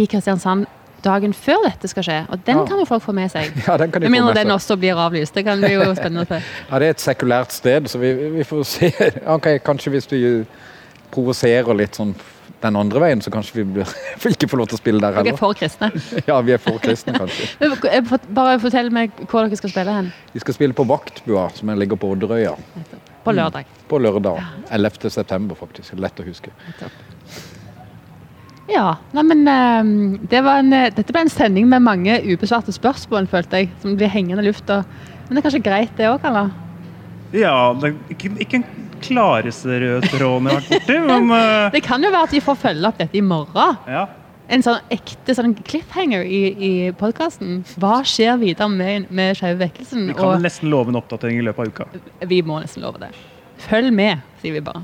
i 0.00 0.08
Kristiansand 0.10 0.66
dagen 1.04 1.32
før 1.32 1.62
dette 1.64 1.88
skal 1.88 2.04
skje, 2.04 2.16
og 2.28 2.42
den 2.44 2.58
Ja. 2.58 2.64
kan 2.68 2.78
jo 2.82 2.84
folk 2.84 3.02
få 3.02 3.12
med 3.16 3.30
seg. 3.32 3.52
Ja, 3.68 3.76
den 3.80 3.90
kan 3.92 4.02
de 4.02 4.08
Med 4.10 4.18
mindre 4.20 4.34
den 4.36 4.50
også 4.52 4.76
blir 4.76 4.98
avlyst. 5.00 5.34
Det 5.34 5.44
kan 5.46 5.60
bli 5.62 5.72
jo 5.72 5.86
spennende. 6.00 6.42
Ja, 6.70 6.78
det 6.82 6.86
er 6.90 6.90
et 6.96 7.00
sekulært 7.00 7.52
sted, 7.56 7.86
så 7.88 7.98
vi, 8.02 8.10
vi 8.34 8.44
får 8.44 8.64
se. 8.68 8.90
Ok, 9.36 9.46
Kanskje 9.64 9.94
hvis 9.94 10.10
vi 10.12 10.20
provoserer 11.14 11.76
litt 11.76 11.98
sånn 11.98 12.14
den 12.60 12.76
andre 12.76 13.00
veien, 13.00 13.20
så 13.24 13.32
kanskje 13.32 13.60
vi 13.60 13.64
blir, 13.76 13.92
ikke 14.34 14.48
får 14.50 14.60
lov 14.60 14.70
til 14.70 14.76
å 14.76 14.80
spille 14.82 15.00
der 15.00 15.16
heller. 15.16 15.30
Dere 15.30 15.38
er 15.38 15.40
for 15.40 15.56
kristne. 15.56 15.90
Ja, 16.28 16.40
vi 16.44 16.54
er 16.56 16.60
for 16.62 16.80
kristne, 16.82 17.14
kanskje. 17.16 17.48
Men, 17.60 17.76
eh, 17.88 18.16
Bare 18.36 18.58
fortell 18.62 18.90
meg 18.94 19.14
hvor 19.26 19.46
dere 19.46 19.60
skal 19.60 19.72
spille 19.72 19.94
hen 19.96 20.10
Vi 20.34 20.42
skal 20.44 20.58
spille 20.58 20.76
på 20.76 20.84
Vaktbua, 20.88 21.48
som 21.56 21.72
ligger 21.80 22.00
på 22.00 22.10
Odderøya, 22.14 22.56
på 23.24 23.36
lørdag. 23.36 23.70
på 23.88 24.00
lørdag. 24.00 24.42
11. 24.70 25.10
september, 25.10 25.56
faktisk. 25.58 25.96
Lett 26.00 26.20
å 26.20 26.26
huske. 26.26 26.52
Ja, 28.70 28.94
nei, 29.16 29.24
men 29.26 29.48
eh, 29.50 30.18
det 30.30 30.42
var 30.46 30.60
en, 30.62 30.72
eh, 30.76 30.90
Dette 30.94 31.14
ble 31.14 31.24
en 31.24 31.32
sending 31.32 31.66
med 31.70 31.82
mange 31.82 32.20
ubesvarte 32.28 32.74
spørsmål, 32.76 33.26
følte 33.30 33.64
jeg. 33.64 33.72
Som 33.82 33.96
blir 33.98 34.12
hengende 34.12 34.44
i 34.44 34.50
lufta. 34.50 34.82
Men 35.26 35.36
det 35.36 35.40
er 35.40 35.48
kanskje 35.48 35.64
greit, 35.64 35.96
det 35.98 36.10
òg, 36.10 36.28
eller? 36.28 36.52
Ja, 37.34 37.72
det 37.78 37.94
ikke, 38.10 38.32
ikke 38.42 38.62
klareste 39.04 39.80
røde 39.82 40.08
tråden 40.12 40.48
jeg 40.50 40.56
har 40.56 40.60
vært 40.60 40.70
borti, 40.76 40.96
men 41.08 41.30
eh, 41.40 41.70
Det 41.74 41.82
kan 41.86 42.02
jo 42.04 42.10
være 42.14 42.28
at 42.28 42.34
de 42.36 42.40
får 42.44 42.58
følge 42.64 42.88
opp 42.90 42.98
dette 43.02 43.18
i 43.18 43.24
morgen. 43.24 43.76
ja. 43.88 44.06
en 44.50 44.64
sånn 44.66 44.80
ekte 44.90 45.34
sånn 45.38 45.52
cliffhanger 45.54 46.24
i, 46.26 46.40
i 46.58 46.70
podkasten. 46.98 47.60
Hva 47.78 48.00
skjer 48.02 48.38
videre 48.40 48.66
med, 48.72 49.06
med 49.14 49.36
Skeive 49.38 49.60
vekkelsen? 49.62 50.08
Vi 50.10 50.16
kan 50.18 50.26
Og 50.26 50.42
nesten 50.42 50.72
love 50.72 50.90
en 50.90 50.98
oppdatering 50.98 51.38
i 51.38 51.44
løpet 51.46 51.60
av 51.60 51.68
uka. 51.70 52.26
vi 52.26 52.40
må 52.42 52.58
nesten 52.62 52.82
love 52.82 52.98
det. 52.98 53.12
Følg 53.68 53.92
med, 53.94 54.24
sier 54.42 54.56
vi 54.56 54.62
bare. 54.64 54.82